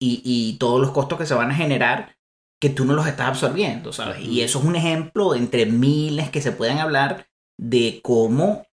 y, 0.00 0.22
y 0.24 0.56
todos 0.58 0.80
los 0.80 0.92
costos 0.92 1.18
que 1.18 1.26
se 1.26 1.34
van 1.34 1.50
a 1.50 1.54
generar, 1.54 2.16
que 2.58 2.70
tú 2.70 2.84
no 2.86 2.94
los 2.94 3.06
estás 3.06 3.28
absorbiendo, 3.28 3.92
¿sabes? 3.92 4.20
Y 4.20 4.42
eso 4.42 4.60
es 4.60 4.64
un 4.64 4.76
ejemplo 4.76 5.34
entre 5.34 5.66
miles 5.66 6.30
que 6.30 6.40
se 6.40 6.52
pueden 6.52 6.78
hablar 6.78 7.26
de 7.58 8.00
cómo 8.02 8.64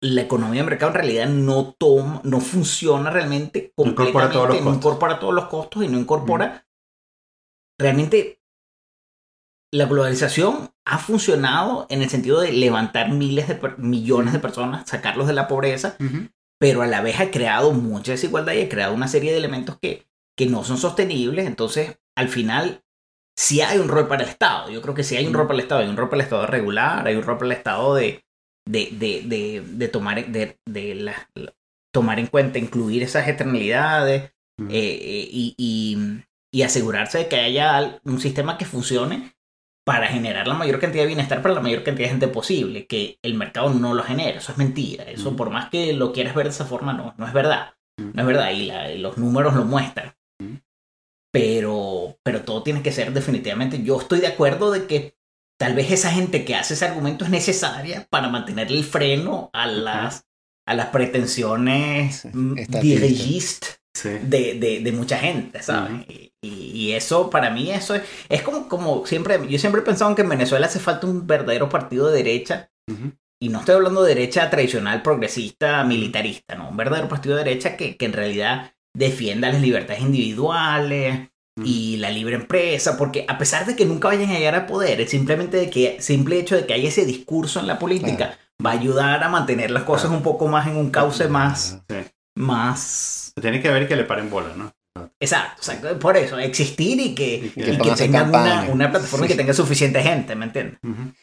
la 0.00 0.22
economía 0.22 0.62
de 0.62 0.70
mercado 0.70 0.92
en 0.92 0.96
realidad 0.96 1.28
no 1.28 1.74
toma, 1.78 2.20
no 2.24 2.40
funciona 2.40 3.10
realmente 3.10 3.72
No 3.76 3.86
incorpora 3.86 4.30
completamente, 4.30 4.32
todos 4.32 4.48
los 4.48 4.58
no 4.58 4.64
costos. 4.64 4.76
incorpora 4.76 5.18
todos 5.18 5.34
los 5.34 5.44
costos 5.46 5.84
y 5.84 5.88
no 5.88 5.98
incorpora 5.98 6.68
realmente 7.78 8.42
la 9.72 9.86
globalización 9.86 10.70
ha 10.84 10.98
funcionado 10.98 11.86
en 11.90 12.02
el 12.02 12.10
sentido 12.10 12.40
de 12.40 12.52
levantar 12.52 13.10
miles 13.10 13.48
de 13.48 13.60
millones 13.76 14.32
de 14.32 14.38
personas, 14.38 14.88
sacarlos 14.88 15.26
de 15.26 15.34
la 15.34 15.46
pobreza, 15.46 15.96
pero 16.58 16.82
a 16.82 16.86
la 16.86 17.02
vez 17.02 17.20
ha 17.20 17.30
creado 17.30 17.72
mucha 17.72 18.12
desigualdad 18.12 18.54
y 18.54 18.62
ha 18.62 18.68
creado 18.68 18.94
una 18.94 19.08
serie 19.08 19.30
de 19.30 19.38
elementos 19.38 19.78
que, 19.80 20.06
que 20.36 20.46
no 20.46 20.64
son 20.64 20.78
sostenibles. 20.78 21.46
Entonces, 21.46 21.98
al 22.16 22.28
final, 22.28 22.82
sí 23.36 23.60
hay 23.60 23.78
un 23.78 23.88
rol 23.88 24.08
para 24.08 24.22
el 24.22 24.30
Estado. 24.30 24.70
Yo 24.70 24.80
creo 24.80 24.94
que 24.94 25.04
sí 25.04 25.16
hay 25.16 25.26
un 25.26 25.34
rol 25.34 25.46
para 25.46 25.56
el 25.58 25.60
Estado. 25.60 25.82
Hay 25.82 25.88
un 25.88 25.96
rol 25.98 26.08
para 26.08 26.22
el 26.22 26.24
Estado 26.24 26.46
regular, 26.46 27.06
hay 27.06 27.16
un 27.16 27.22
rol 27.22 27.36
para 27.36 27.46
el 27.46 27.58
Estado 27.58 27.94
de, 27.94 28.24
de, 28.68 28.88
de, 28.92 29.22
de, 29.26 29.62
de 29.66 29.88
tomar, 29.88 30.26
de, 30.26 30.58
de 30.66 30.94
la- 30.94 31.30
la- 31.34 31.54
tomar 31.92 32.18
en 32.20 32.26
cuenta, 32.26 32.58
incluir 32.58 33.02
esas 33.02 33.26
externalidades 33.28 34.32
Ujú. 34.60 34.70
eh, 34.70 34.98
eh, 35.00 35.28
y, 35.30 35.54
y- 35.56 36.22
y 36.52 36.62
asegurarse 36.62 37.18
de 37.18 37.28
que 37.28 37.36
haya 37.36 38.00
un 38.04 38.20
sistema 38.20 38.58
que 38.58 38.64
funcione 38.64 39.32
para 39.86 40.08
generar 40.08 40.46
la 40.46 40.54
mayor 40.54 40.80
cantidad 40.80 41.04
de 41.04 41.08
bienestar 41.08 41.40
para 41.40 41.54
la 41.54 41.60
mayor 41.62 41.82
cantidad 41.82 42.06
de 42.08 42.10
gente 42.10 42.28
posible, 42.28 42.86
que 42.86 43.18
el 43.22 43.34
mercado 43.34 43.70
no 43.70 43.94
lo 43.94 44.02
genera, 44.02 44.38
eso 44.38 44.52
es 44.52 44.58
mentira, 44.58 45.04
eso 45.04 45.34
por 45.34 45.48
más 45.50 45.70
que 45.70 45.94
lo 45.94 46.12
quieras 46.12 46.34
ver 46.34 46.44
de 46.46 46.50
esa 46.50 46.66
forma, 46.66 46.92
no, 46.92 47.14
no 47.16 47.26
es 47.26 47.32
verdad, 47.32 47.74
no 47.98 48.20
es 48.20 48.26
verdad, 48.26 48.50
y, 48.50 48.66
la- 48.66 48.90
los 48.94 49.16
números 49.16 49.54
lo 49.54 49.64
muestran. 49.64 50.14
Pero, 51.32 52.18
pero 52.22 52.42
todo 52.42 52.62
tiene 52.62 52.82
que 52.82 52.92
ser 52.92 53.12
definitivamente, 53.12 53.82
yo 53.82 53.98
estoy 54.00 54.20
de 54.20 54.28
acuerdo 54.28 54.70
de 54.70 54.86
que 54.86 55.17
tal 55.58 55.74
vez 55.74 55.90
esa 55.90 56.10
gente 56.10 56.44
que 56.44 56.54
hace 56.54 56.74
ese 56.74 56.84
argumento 56.86 57.24
es 57.24 57.30
necesaria 57.30 58.06
para 58.10 58.28
mantener 58.28 58.68
el 58.70 58.84
freno 58.84 59.50
a 59.52 59.66
las, 59.66 60.24
a 60.66 60.74
las 60.74 60.86
pretensiones 60.86 62.16
Sí, 62.22 62.28
mm, 62.32 62.54
dirigistas 62.80 63.80
Sí. 63.94 64.10
de, 64.22 64.54
de, 64.54 64.80
de 64.80 64.92
mucha 64.92 65.18
gente, 65.18 65.60
¿sabes? 65.60 66.06
Y, 66.08 66.32
y 66.40 66.92
eso, 66.92 67.30
para 67.30 67.50
mí, 67.50 67.72
eso 67.72 67.96
es, 67.96 68.02
es 68.28 68.42
como, 68.42 68.68
como 68.68 69.04
siempre, 69.04 69.40
yo 69.48 69.58
siempre 69.58 69.80
he 69.80 69.84
pensado 69.84 70.14
que 70.14 70.22
en 70.22 70.28
Venezuela 70.28 70.66
hace 70.66 70.78
falta 70.78 71.08
un 71.08 71.26
verdadero 71.26 71.68
partido 71.68 72.08
de 72.08 72.22
derecha, 72.22 72.70
y 73.40 73.48
no 73.48 73.58
estoy 73.58 73.74
hablando 73.74 74.04
de 74.04 74.14
derecha 74.14 74.48
tradicional, 74.50 75.02
progresista, 75.02 75.82
militarista, 75.82 76.54
¿no? 76.54 76.68
Un 76.68 76.76
verdadero 76.76 77.08
partido 77.08 77.34
de 77.36 77.42
derecha 77.42 77.76
que, 77.76 77.96
que 77.96 78.04
en 78.06 78.12
realidad 78.12 78.72
defienda 78.96 79.50
las 79.50 79.60
libertades 79.62 80.02
individuales 80.02 81.30
y 81.64 81.96
la 81.98 82.10
libre 82.10 82.34
empresa, 82.36 82.96
porque 82.96 83.24
a 83.28 83.38
pesar 83.38 83.66
de 83.66 83.74
que 83.76 83.84
nunca 83.84 84.08
vayan 84.08 84.30
a 84.30 84.38
llegar 84.38 84.54
al 84.54 84.66
poder, 84.66 85.00
el 85.00 85.08
simplemente 85.08 85.56
de 85.56 85.70
que, 85.70 85.96
simple 86.00 86.38
hecho 86.38 86.54
de 86.56 86.66
que 86.66 86.74
haya 86.74 86.88
ese 86.88 87.04
discurso 87.06 87.60
en 87.60 87.66
la 87.66 87.78
política 87.78 88.38
va 88.64 88.70
a 88.70 88.74
ayudar 88.74 89.22
a 89.22 89.28
mantener 89.28 89.70
las 89.70 89.84
cosas 89.84 90.10
un 90.10 90.22
poco 90.22 90.48
más 90.48 90.66
en 90.66 90.76
un 90.76 90.90
cauce 90.90 91.28
más, 91.28 91.80
Sí. 91.88 91.96
más 92.36 93.32
tiene 93.40 93.60
que 93.60 93.70
ver 93.70 93.86
que 93.88 93.96
le 93.96 94.04
paren 94.04 94.30
bola, 94.30 94.54
¿no? 94.56 94.72
Exacto, 95.20 95.58
exacto, 95.58 95.98
por 96.00 96.16
eso, 96.16 96.38
existir 96.40 96.98
y 97.00 97.14
que, 97.14 97.34
Y 97.36 97.50
que 97.50 97.78
y 97.84 97.88
a 97.90 97.94
tengan 97.94 98.28
una, 98.30 98.66
una 98.70 98.90
plataforma 98.90 99.26
Sí. 99.26 99.32
que 99.32 99.36
tenga 99.38 99.54
suficiente 99.54 100.02
gente, 100.02 100.34
¿me 100.34 100.46
entiendes? 100.46 100.78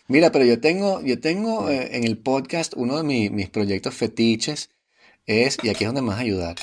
Mira, 0.08 0.32
pero 0.32 0.46
yo 0.46 0.60
tengo, 0.62 1.02
yo 1.02 1.20
tengo 1.20 1.70
eh, 1.70 1.90
en 1.98 2.06
el 2.06 2.18
podcast 2.18 2.74
uno 2.78 2.96
de 2.98 3.04
mi- 3.04 3.30
mis 3.30 3.50
proyectos 3.50 3.94
fetiches 3.94 4.70
es, 5.26 5.58
y 5.62 5.70
aquí 5.70 5.84
es 5.84 5.94
donde 5.94 6.10
a 6.14 6.18
ayudar, 6.18 6.56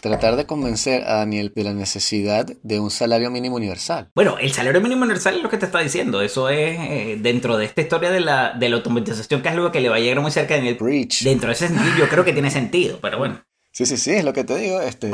tratar 0.00 0.36
de 0.36 0.46
convencer 0.46 1.04
a 1.04 1.16
Daniel 1.16 1.52
de 1.54 1.64
la 1.64 1.74
necesidad 1.74 2.46
de 2.62 2.80
un 2.80 2.90
salario 2.90 3.30
mínimo 3.30 3.56
universal. 3.56 4.10
Bueno, 4.14 4.38
el 4.38 4.52
salario 4.52 4.80
mínimo 4.80 5.02
universal 5.02 5.36
es 5.36 5.42
lo 5.42 5.48
que 5.48 5.58
te 5.58 5.66
está 5.66 5.80
diciendo, 5.80 6.22
eso 6.22 6.48
es 6.48 6.78
eh, 6.78 7.18
dentro 7.20 7.56
de 7.56 7.64
esta 7.64 7.80
historia 7.80 8.10
de 8.10 8.20
la, 8.20 8.52
de 8.52 8.68
la 8.68 8.76
automatización, 8.76 9.42
que 9.42 9.48
es 9.48 9.54
algo 9.54 9.72
que 9.72 9.80
le 9.80 9.88
va 9.88 9.96
a 9.96 10.00
llegar 10.00 10.20
muy 10.20 10.30
cerca 10.30 10.54
de 10.54 10.60
Daniel. 10.60 10.76
Preach. 10.76 11.22
Dentro 11.22 11.48
de 11.48 11.54
ese 11.54 11.68
sentido 11.68 11.90
yo 11.98 12.08
creo 12.08 12.24
que 12.24 12.32
tiene 12.32 12.50
sentido, 12.50 12.98
pero 13.00 13.18
bueno. 13.18 13.42
Sí, 13.72 13.86
sí, 13.86 13.96
sí, 13.96 14.10
es 14.10 14.24
lo 14.24 14.32
que 14.32 14.44
te 14.44 14.56
digo. 14.56 14.80
Este, 14.80 15.10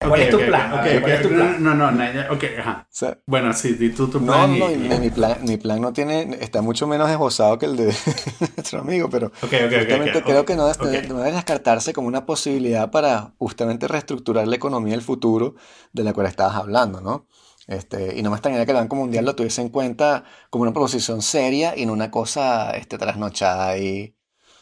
Ok. 0.00 0.08
¿Cuál 0.08 0.20
es 0.22 0.30
tu 0.30 0.38
plan? 0.38 0.72
ok, 0.72 0.78
A 0.78 0.82
ver, 0.82 0.96
ok. 0.96 1.00
¿cuál 1.02 1.12
es 1.12 1.22
tu 1.22 1.28
plan? 1.28 1.62
No, 1.62 1.74
no, 1.74 1.90
no, 1.90 2.04
ok, 2.32 2.44
ajá. 2.58 2.86
o 2.86 2.86
sea, 2.90 3.18
Bueno, 3.26 3.52
sí, 3.52 3.72
di 3.74 3.90
tú 3.90 4.08
tu 4.08 4.18
no, 4.20 4.24
plan. 4.26 4.50
y- 4.56 4.58
no, 4.58 4.70
y- 4.70 5.00
mi, 5.00 5.10
plan, 5.10 5.38
mi 5.44 5.56
plan 5.56 5.80
no 5.80 5.92
tiene, 5.92 6.36
está 6.40 6.62
mucho 6.62 6.86
menos 6.86 7.10
esbozado 7.10 7.58
que 7.58 7.66
el 7.66 7.76
de 7.76 7.86
nuestro 8.56 8.80
amigo, 8.80 9.08
pero 9.10 9.32
justamente 9.72 10.22
creo 10.24 10.44
que 10.44 10.56
no, 10.56 10.66
no 10.68 11.18
debe 11.18 11.32
descartarse 11.32 11.92
como 11.92 12.08
una 12.08 12.26
posibilidad 12.26 12.90
para 12.90 13.34
justamente 13.38 13.88
reestructurar 13.88 14.46
la 14.48 14.56
economía 14.56 14.92
del 14.94 15.02
futuro 15.02 15.54
de 15.92 16.04
la 16.04 16.12
cual 16.12 16.26
estabas 16.26 16.56
hablando, 16.56 17.00
¿no? 17.00 17.26
Este, 17.66 18.16
y 18.18 18.22
no 18.22 18.30
me 18.30 18.36
extrañaría 18.36 18.64
que 18.64 18.72
el 18.72 18.78
Banco 18.78 18.96
Mundial 18.96 19.24
lo 19.26 19.34
tuviese 19.36 19.60
en 19.60 19.68
cuenta 19.68 20.24
como 20.48 20.62
una 20.62 20.72
proposición 20.72 21.20
seria 21.22 21.76
y 21.76 21.84
no 21.86 21.92
una 21.92 22.10
cosa 22.10 22.70
este, 22.70 22.96
trasnochada 22.98 23.76
y 23.78 24.16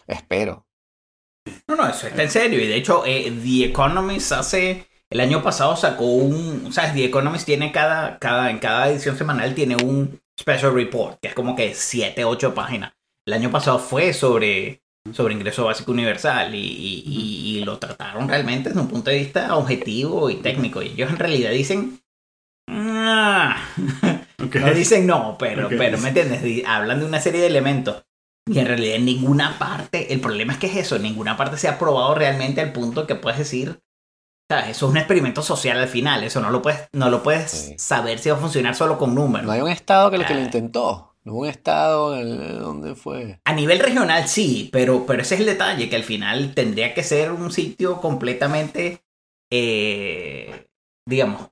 espero. 0.09 0.67
No, 1.69 1.77
no, 1.77 1.89
eso 1.89 2.07
está 2.09 2.23
en 2.23 2.31
serio. 2.31 2.61
Y 2.61 2.67
de 2.67 2.77
hecho, 2.77 3.05
eh, 3.07 3.31
The 3.43 3.65
Economist 3.67 4.33
hace. 4.33 4.87
El 5.13 5.21
año 5.21 5.43
pasado 5.43 5.77
sacó 5.77 6.05
un. 6.05 6.73
¿Sabes? 6.73 6.95
The 6.95 7.05
Economist 7.05 7.47
tiene 7.47 7.73
cada, 7.73 8.19
cada. 8.19 8.51
En 8.51 8.59
cada 8.59 8.89
edición 8.91 9.17
semanal 9.17 9.55
tiene 9.55 9.77
un 9.77 10.19
special 10.39 10.75
report, 10.75 11.19
que 11.23 11.29
es 11.29 11.35
como 11.35 11.55
que 11.57 11.75
7, 11.75 12.25
8 12.25 12.55
páginas. 12.55 12.93
El 13.27 13.35
año 13.35 13.51
pasado 13.51 13.79
fue 13.79 14.13
sobre. 14.13 14.81
Sobre 15.13 15.35
ingreso 15.35 15.65
básico 15.65 15.93
universal 15.93 16.53
y, 16.53 16.59
y- 16.59 17.05
y- 17.07 17.59
y 17.59 17.65
lo 17.65 17.79
trataron 17.79 18.29
realmente 18.29 18.71
desde 18.71 18.81
un 18.81 18.89
punto 18.89 19.09
de 19.11 19.19
vista 19.19 19.57
objetivo 19.57 20.29
y 20.31 20.35
técnico. 20.37 20.83
Y 20.83 20.89
ellos 20.89 21.11
en 21.11 21.19
realidad 21.19 21.51
dicen. 21.53 22.01
"Ah". 22.69 23.57
Ok. 24.45 24.57
No 24.57 24.75
dicen 24.75 25.07
no, 25.07 25.37
pero, 25.39 25.67
Ok. 25.67 25.75
pero 25.79 25.97
¿me 25.99 26.09
entiendes? 26.09 26.65
Hablan 26.67 27.01
de 27.01 27.07
una 27.07 27.21
serie 27.21 27.41
de 27.41 27.47
elementos. 27.47 28.03
Y 28.49 28.59
en 28.59 28.67
realidad 28.67 28.97
en 28.97 29.07
ninguna 29.07 29.59
parte, 29.59 30.13
el 30.13 30.21
problema 30.21 30.53
es 30.53 30.59
que 30.59 30.67
es 30.67 30.77
eso, 30.77 30.97
en 30.97 31.03
ninguna 31.03 31.37
parte 31.37 31.57
se 31.57 31.69
ha 31.69 31.79
probado 31.79 32.15
realmente 32.15 32.61
al 32.61 32.73
punto 32.73 33.07
que 33.07 33.15
puedes 33.15 33.39
decir, 33.39 33.79
¿sabes? 34.49 34.69
Eso 34.71 34.87
es 34.87 34.91
un 34.93 34.97
experimento 34.97 35.43
social 35.43 35.79
al 35.79 35.89
final, 35.89 36.23
eso 36.25 36.41
no 36.41 36.51
lo 36.51 36.63
puedes, 36.63 36.89
no 36.93 37.11
lo 37.11 37.23
puedes 37.23 37.51
Sí. 37.51 37.75
saber 37.79 38.19
si 38.19 38.31
va 38.31 38.37
a 38.37 38.41
funcionar 38.41 38.75
solo 38.75 38.99
con 38.99 39.15
números. 39.15 39.47
No 39.47 39.53
hay 39.53 39.61
un 39.61 39.71
estado 39.71 40.11
que 40.11 40.19
lo 40.19 40.25
que 40.27 40.35
lo 40.35 40.41
Ah. 40.41 40.45
intentó. 40.45 41.13
No 41.25 41.35
un 41.35 41.49
estado 41.49 42.17
el- 42.17 42.61
¿dónde 42.61 42.95
fue? 42.95 43.41
A 43.45 43.53
nivel 43.53 43.81
regional 43.81 44.29
sí, 44.29 44.69
pero, 44.73 45.05
pero 45.07 45.23
ese 45.23 45.35
es 45.35 45.41
el 45.41 45.47
detalle, 45.47 45.89
que 45.89 45.97
al 45.97 46.05
final 46.05 46.55
tendría 46.55 46.95
que 46.95 47.03
ser 47.03 47.33
un 47.33 47.51
sitio 47.51 48.01
completamente, 48.01 49.03
eh, 49.51 50.67
digamos, 51.05 51.49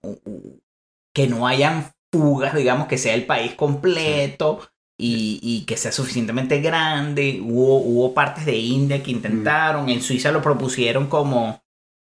que 1.13 1.27
no 1.27 1.49
hayan 1.49 1.91
fugas, 2.13 2.55
digamos, 2.55 2.87
que 2.87 2.99
sea 2.99 3.15
el 3.15 3.27
país 3.27 3.55
completo 3.55 4.61
y, 4.97 5.41
y 5.43 5.65
que 5.67 5.77
sea 5.77 5.91
suficientemente 5.91 6.61
grande. 6.61 7.41
Hubo, 7.43 7.79
hubo 7.79 8.15
partes 8.15 8.47
de 8.47 8.57
India 8.57 9.03
que 9.03 9.11
intentaron, 9.11 9.89
en 9.89 10.01
Suiza 10.03 10.31
lo 10.31 10.41
propusieron 10.41 11.09
como, 11.09 11.64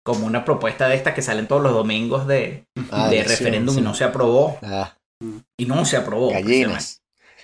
como 0.04 0.28
una 0.28 0.44
propuesta 0.46 0.88
de 0.88 0.96
estas 0.96 1.14
que 1.14 1.22
salen 1.22 1.48
todos 1.48 1.64
los 1.64 1.74
domingos 1.74 2.28
de, 2.28 2.66
Ah, 2.92 3.10
de 3.10 3.18
elección, 3.18 3.38
referéndum 3.40 3.76
sí. 3.76 3.82
y 3.82 3.84
no 3.84 3.94
se 3.96 4.04
aprobó. 4.04 4.60
Ah, 4.62 4.98
Y 5.58 5.66
no 5.66 5.86
se 5.86 5.98
aprobó. 5.98 6.30
precisamente. 6.30 6.64
gallinas. 6.64 7.02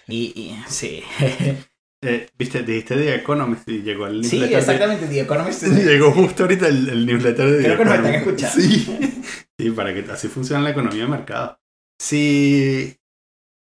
Y, 0.08 0.18
y 0.36 0.64
sí. 0.68 1.04
Eh, 2.02 2.30
Viste, 2.38 2.64
dijiste 2.64 2.96
The 2.96 3.14
Economist 3.16 3.68
y 3.68 3.82
llegó 3.82 4.08
el 4.08 4.24
sí, 4.24 4.38
newsletter 4.40 4.50
de- 4.52 4.58
exactamente. 4.74 5.08
The 5.08 5.20
Economist. 5.20 5.64
Llegó 5.68 6.12
justo 6.14 6.44
ahorita 6.44 6.68
el, 6.70 6.88
el 6.88 7.06
newsletter 7.06 7.46
de 7.52 7.58
The 7.58 7.64
Creo 7.66 7.78
que 7.78 7.84
nos 7.86 7.94
están 7.96 8.14
Economist. 8.16 8.56
escuchando. 8.56 9.06
Sí. 9.06 9.22
sí, 9.60 9.72
para 9.72 9.94
que 9.94 10.10
así 10.10 10.28
funcione 10.30 10.64
la 10.64 10.70
economía 10.70 11.04
de 11.04 11.10
mercado. 11.10 11.60
Si, 12.02 12.96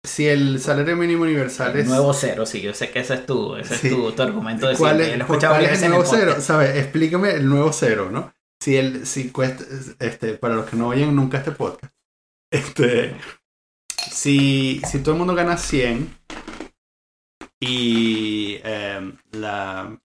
si 0.04 0.26
el 0.26 0.60
salario 0.60 0.96
mínimo 0.96 1.22
universal 1.22 1.76
es... 1.78 1.86
Nuevo 1.86 2.12
cero, 2.12 2.44
sí, 2.44 2.60
yo 2.60 2.74
sé 2.74 2.90
que 2.90 2.98
ese 2.98 3.14
es 3.14 3.24
tu, 3.26 3.54
ese 3.54 3.76
Sí. 3.78 3.86
es 3.86 3.94
tu, 3.94 4.10
tu 4.10 4.22
argumento 4.22 4.66
de 4.66 4.74
¿Cuál 4.76 4.96
siempre. 4.96 5.12
es, 5.12 5.18
lo 5.20 5.26
cuál 5.48 5.64
es 5.66 5.82
el 5.82 5.90
nuevo 5.90 6.04
cero? 6.04 6.34
¿Sabes? 6.40 6.76
Explícame 6.76 7.30
el 7.34 7.48
nuevo 7.48 7.72
cero, 7.72 8.08
¿no? 8.10 8.34
Si 8.64 8.78
el, 8.78 9.06
si 9.06 9.28
cuesta, 9.28 9.62
este, 10.00 10.38
para 10.38 10.54
los 10.54 10.64
que 10.64 10.74
no 10.74 10.88
oyen 10.88 11.14
nunca 11.14 11.36
este 11.36 11.52
podcast, 11.52 11.92
este, 12.50 13.14
si, 14.10 14.80
si 14.90 15.00
todo 15.00 15.12
el 15.12 15.18
mundo 15.18 15.34
gana 15.34 15.58
100 15.58 16.16
y 17.60 18.56
em, 18.64 19.18
la, 19.32 20.00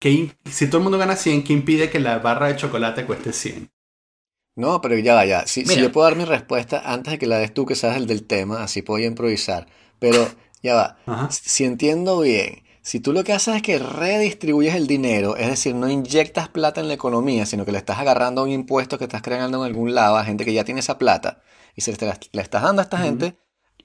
que 0.00 0.34
si 0.50 0.68
todo 0.68 0.78
el 0.78 0.84
mundo 0.84 0.96
gana 0.96 1.16
100, 1.16 1.44
¿qué 1.44 1.52
impide 1.52 1.90
que 1.90 2.00
la 2.00 2.18
barra 2.20 2.46
de 2.46 2.56
chocolate 2.56 3.04
cueste 3.04 3.34
100? 3.34 3.70
No, 4.56 4.80
pero 4.80 4.96
ya 4.96 5.14
va, 5.14 5.26
ya. 5.26 5.46
Si, 5.46 5.62
yo 5.66 5.92
puedo 5.92 6.08
dar 6.08 6.16
mi 6.16 6.24
respuesta 6.24 6.80
antes 6.90 7.10
de 7.10 7.18
que 7.18 7.26
la 7.26 7.36
des 7.36 7.52
tú, 7.52 7.66
que 7.66 7.74
sabes 7.74 7.98
el 7.98 8.06
del 8.06 8.26
tema, 8.26 8.62
así 8.62 8.80
puedo 8.80 9.04
improvisar. 9.04 9.66
Pero 9.98 10.26
ya 10.62 10.74
va. 10.76 10.98
Ajá. 11.04 11.30
Si 11.30 11.66
entiendo 11.66 12.20
bien, 12.20 12.62
si 12.82 13.00
tú 13.00 13.12
lo 13.12 13.24
que 13.24 13.32
haces 13.32 13.56
es 13.56 13.62
que 13.62 13.78
redistribuyes 13.78 14.74
el 14.74 14.86
dinero, 14.86 15.36
es 15.36 15.48
decir, 15.48 15.74
no 15.74 15.88
inyectas 15.88 16.48
plata 16.48 16.80
en 16.80 16.88
la 16.88 16.94
economía, 16.94 17.46
sino 17.46 17.64
que 17.64 17.72
le 17.72 17.78
estás 17.78 17.98
agarrando 17.98 18.40
a 18.40 18.44
un 18.44 18.50
impuesto 18.50 18.98
que 18.98 19.04
estás 19.04 19.22
creando 19.22 19.58
en 19.58 19.64
algún 19.64 19.94
lado 19.94 20.16
a 20.16 20.24
gente 20.24 20.44
que 20.44 20.52
ya 20.52 20.64
tiene 20.64 20.80
esa 20.80 20.98
plata 20.98 21.42
y 21.76 21.82
se 21.82 21.92
la, 22.04 22.18
le 22.32 22.42
estás 22.42 22.62
dando 22.62 22.80
a 22.80 22.84
esta 22.84 22.98
gente, 22.98 23.36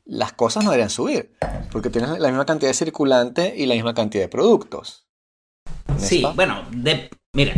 las 0.06 0.34
cosas 0.34 0.64
no 0.64 0.72
deberían 0.72 0.90
subir, 0.90 1.36
porque 1.72 1.90
tienes 1.90 2.20
la 2.20 2.30
misma 2.30 2.46
cantidad 2.46 2.70
de 2.70 2.76
circulante 2.76 3.54
y 3.58 3.66
la 3.66 3.76
misma 3.76 3.94
cantidad 3.94 4.24
de 4.24 4.30
productos. 4.30 5.08
¿No 5.88 5.98
es 5.98 6.04
Sí, 6.04 6.26
bueno, 6.36 6.64
de, 6.72 7.10
mira, 7.34 7.54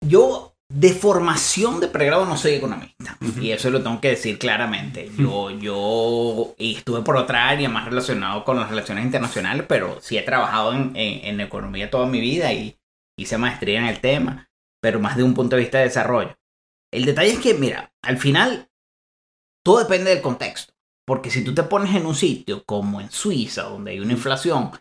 yo 0.00 0.45
de 0.68 0.92
formación 0.92 1.80
de 1.80 1.88
pregrado 1.88 2.26
no 2.26 2.36
soy 2.36 2.54
economista. 2.54 3.16
Y 3.40 3.50
eso 3.52 3.70
lo 3.70 3.82
tengo 3.82 4.00
que 4.00 4.10
decir 4.10 4.38
claramente. 4.38 5.10
Yo, 5.16 5.50
yo 5.50 6.54
estuve 6.58 7.02
por 7.02 7.16
otra 7.16 7.48
área 7.48 7.68
más 7.68 7.84
relacionado 7.86 8.44
con 8.44 8.58
las 8.58 8.68
relaciones 8.68 9.04
internacionales, 9.04 9.64
pero 9.68 10.00
sí 10.00 10.18
he 10.18 10.22
trabajado 10.22 10.72
en, 10.72 10.94
en- 10.96 11.24
en 11.24 11.40
economía 11.40 11.90
toda 11.90 12.06
mi 12.06 12.20
vida 12.20 12.52
y 12.52 12.76
hice 13.18 13.38
maestría 13.38 13.78
en 13.78 13.86
el 13.86 14.00
tema, 14.00 14.50
pero 14.82 14.98
más 15.00 15.16
de 15.16 15.22
un 15.22 15.34
punto 15.34 15.56
de 15.56 15.62
vista 15.62 15.78
de 15.78 15.84
desarrollo. 15.84 16.36
El 16.92 17.04
detalle 17.04 17.32
es 17.32 17.38
que, 17.38 17.54
mira, 17.54 17.92
al 18.02 18.18
final 18.18 18.68
todo 19.64 19.78
depende 19.78 20.10
del 20.10 20.22
contexto. 20.22 20.74
Porque 21.06 21.30
si 21.30 21.44
tú 21.44 21.54
te 21.54 21.62
pones 21.62 21.94
en 21.94 22.04
un 22.04 22.16
sitio 22.16 22.64
como 22.64 23.00
en 23.00 23.10
Suiza, 23.12 23.62
donde 23.62 23.92
hay 23.92 24.00
una 24.00 24.12
inflación 24.14 24.72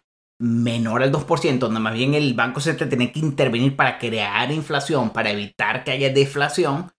menor 0.46 1.02
al 1.04 1.12
2%, 1.12 1.68
donde 1.68 1.80
más 1.80 1.94
bien 1.94 2.14
el 2.14 2.34
Banco 2.34 2.60
Central 2.60 2.90
tiene 2.90 3.12
que 3.12 3.20
intervenir 3.20 3.76
para 3.76 3.98
crear 3.98 4.52
inflación, 4.52 5.10
para 5.12 5.32
evitar 5.32 5.84
que 5.84 5.92
haya 5.92 6.10
deflación, 6.14 6.92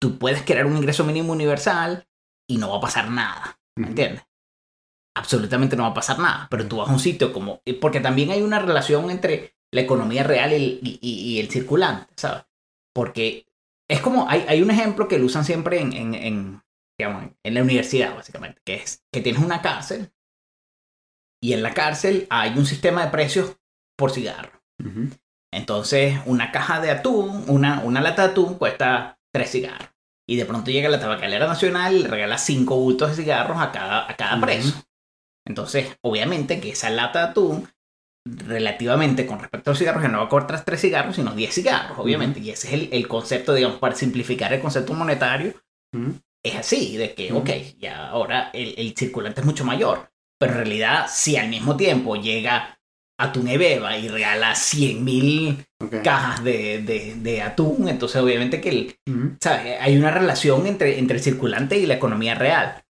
tú 0.00 0.18
puedes 0.18 0.42
crear 0.42 0.66
un 0.66 0.76
ingreso 0.76 1.04
mínimo 1.04 1.32
universal 1.32 2.06
y 2.48 2.56
no 2.56 2.70
va 2.70 2.78
a 2.78 2.80
pasar 2.80 3.10
nada. 3.10 3.58
¿Me 3.76 3.82
Ujú. 3.84 3.90
entiendes? 3.90 4.22
Absolutamente 5.16 5.76
no 5.76 5.82
va 5.82 5.90
a 5.90 5.94
pasar 5.94 6.18
nada. 6.18 6.46
Pero 6.50 6.66
tú 6.66 6.76
vas 6.78 6.88
a 6.88 6.92
un 6.92 6.98
sitio 7.00 7.32
como. 7.32 7.60
eh, 7.66 7.74
Porque 7.74 8.00
también 8.00 8.30
hay 8.30 8.42
una 8.42 8.58
relación 8.60 9.10
entre 9.10 9.54
la 9.72 9.80
economía 9.82 10.22
real 10.22 10.52
y 10.52 10.54
el, 10.54 10.80
y- 10.82 10.98
y- 11.02 11.20
y 11.36 11.40
el 11.40 11.50
circulante, 11.50 12.12
¿sabes? 12.16 12.44
Porque 12.94 13.46
es 13.88 14.00
como. 14.00 14.28
Hay, 14.28 14.44
hay 14.48 14.62
un 14.62 14.70
ejemplo 14.70 15.08
que 15.08 15.18
lo 15.18 15.26
usan 15.26 15.44
siempre 15.44 15.80
en, 15.80 15.92
en, 15.92 16.14
en, 16.14 16.62
digamos, 16.98 17.24
en 17.44 17.54
la 17.54 17.62
universidad, 17.62 18.14
básicamente, 18.14 18.60
que 18.64 18.74
es 18.76 19.04
que 19.12 19.20
tienes 19.20 19.42
una 19.42 19.60
cárcel 19.62 20.12
y 21.42 21.54
en 21.54 21.62
la 21.62 21.72
cárcel 21.72 22.26
hay 22.30 22.56
un 22.56 22.66
sistema 22.66 23.04
de 23.04 23.10
precios 23.10 23.56
por 23.96 24.10
cigarro. 24.10 24.62
Entonces, 25.52 26.20
una 26.26 26.52
caja 26.52 26.80
de 26.80 26.90
atún, 26.90 27.44
una, 27.48 27.80
una 27.80 28.00
lata 28.00 28.22
de 28.22 28.32
atún 28.32 28.54
cuesta 28.54 29.18
tres 29.32 29.50
cigarros. 29.50 29.88
Y 30.28 30.36
de 30.36 30.44
pronto 30.44 30.70
llega 30.70 30.88
la 30.88 31.00
tabacalera 31.00 31.46
nacional 31.46 31.94
y 31.94 32.02
le 32.02 32.08
regala 32.08 32.38
cinco 32.38 32.76
bultos 32.76 33.10
de 33.10 33.22
cigarros 33.22 33.60
a 33.60 33.72
cada, 33.72 34.08
a 34.08 34.16
cada 34.16 34.40
preso. 34.40 34.80
Entonces, 35.46 35.98
obviamente 36.02 36.60
que 36.60 36.70
esa 36.70 36.90
lata 36.90 37.18
de 37.18 37.30
atún, 37.30 37.68
relativamente 38.24 39.26
con 39.26 39.40
respecto 39.40 39.70
a 39.70 39.72
los 39.72 39.78
cigarros, 39.78 40.02
ya 40.02 40.08
no 40.08 40.18
va 40.18 40.24
a 40.26 40.28
costar 40.28 40.64
tres 40.64 40.80
cigarros, 40.80 41.16
sino 41.16 41.34
10 41.34 41.52
cigarros, 41.52 41.98
obviamente. 41.98 42.38
Y 42.38 42.50
ese 42.50 42.68
es 42.68 42.74
el, 42.74 42.88
el 42.92 43.08
concepto, 43.08 43.54
digamos, 43.54 43.78
para 43.78 43.96
simplificar 43.96 44.52
el 44.52 44.60
concepto 44.60 44.92
monetario. 44.94 45.54
Es 46.44 46.56
así, 46.56 46.96
de 46.96 47.14
que, 47.14 47.32
ok, 47.32 47.50
ya 47.78 48.08
ahora 48.08 48.50
el, 48.52 48.74
el 48.78 48.94
circulante 48.96 49.40
es 49.40 49.46
mucho 49.46 49.64
mayor. 49.64 50.10
Pero 50.40 50.52
en 50.52 50.58
realidad, 50.58 51.06
si 51.08 51.36
al 51.36 51.48
mismo 51.48 51.76
tiempo 51.76 52.16
llega 52.16 52.78
Atún 53.20 53.48
y 53.48 53.58
Beba 53.58 53.98
y 53.98 54.08
regala 54.08 54.54
100 54.54 55.04
mil 55.04 55.66
cajas 56.02 56.42
de, 56.42 56.80
de- 56.82 57.14
de 57.16 57.42
atún, 57.42 57.88
entonces 57.88 58.20
obviamente 58.22 58.60
que 58.60 58.68
el, 58.70 58.96
Ujú. 59.06 59.36
¿sabes? 59.42 59.76
hay 59.78 59.98
una 59.98 60.10
relación 60.10 60.66
entre, 60.66 60.98
entre 60.98 61.18
el 61.18 61.22
circulante 61.22 61.78
y 61.78 61.84
la 61.86 61.94
economía 61.94 62.34
real. 62.34 62.82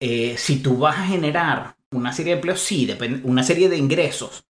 Eh, 0.00 0.34
si 0.36 0.62
tú 0.62 0.76
vas 0.78 0.98
a 0.98 1.06
generar 1.06 1.74
una 1.92 2.12
serie 2.12 2.32
de 2.32 2.38
empleos, 2.38 2.60
sí, 2.60 2.84
depende, 2.84 3.26
una 3.26 3.42
serie 3.42 3.70
de 3.70 3.78
ingresos. 3.78 4.44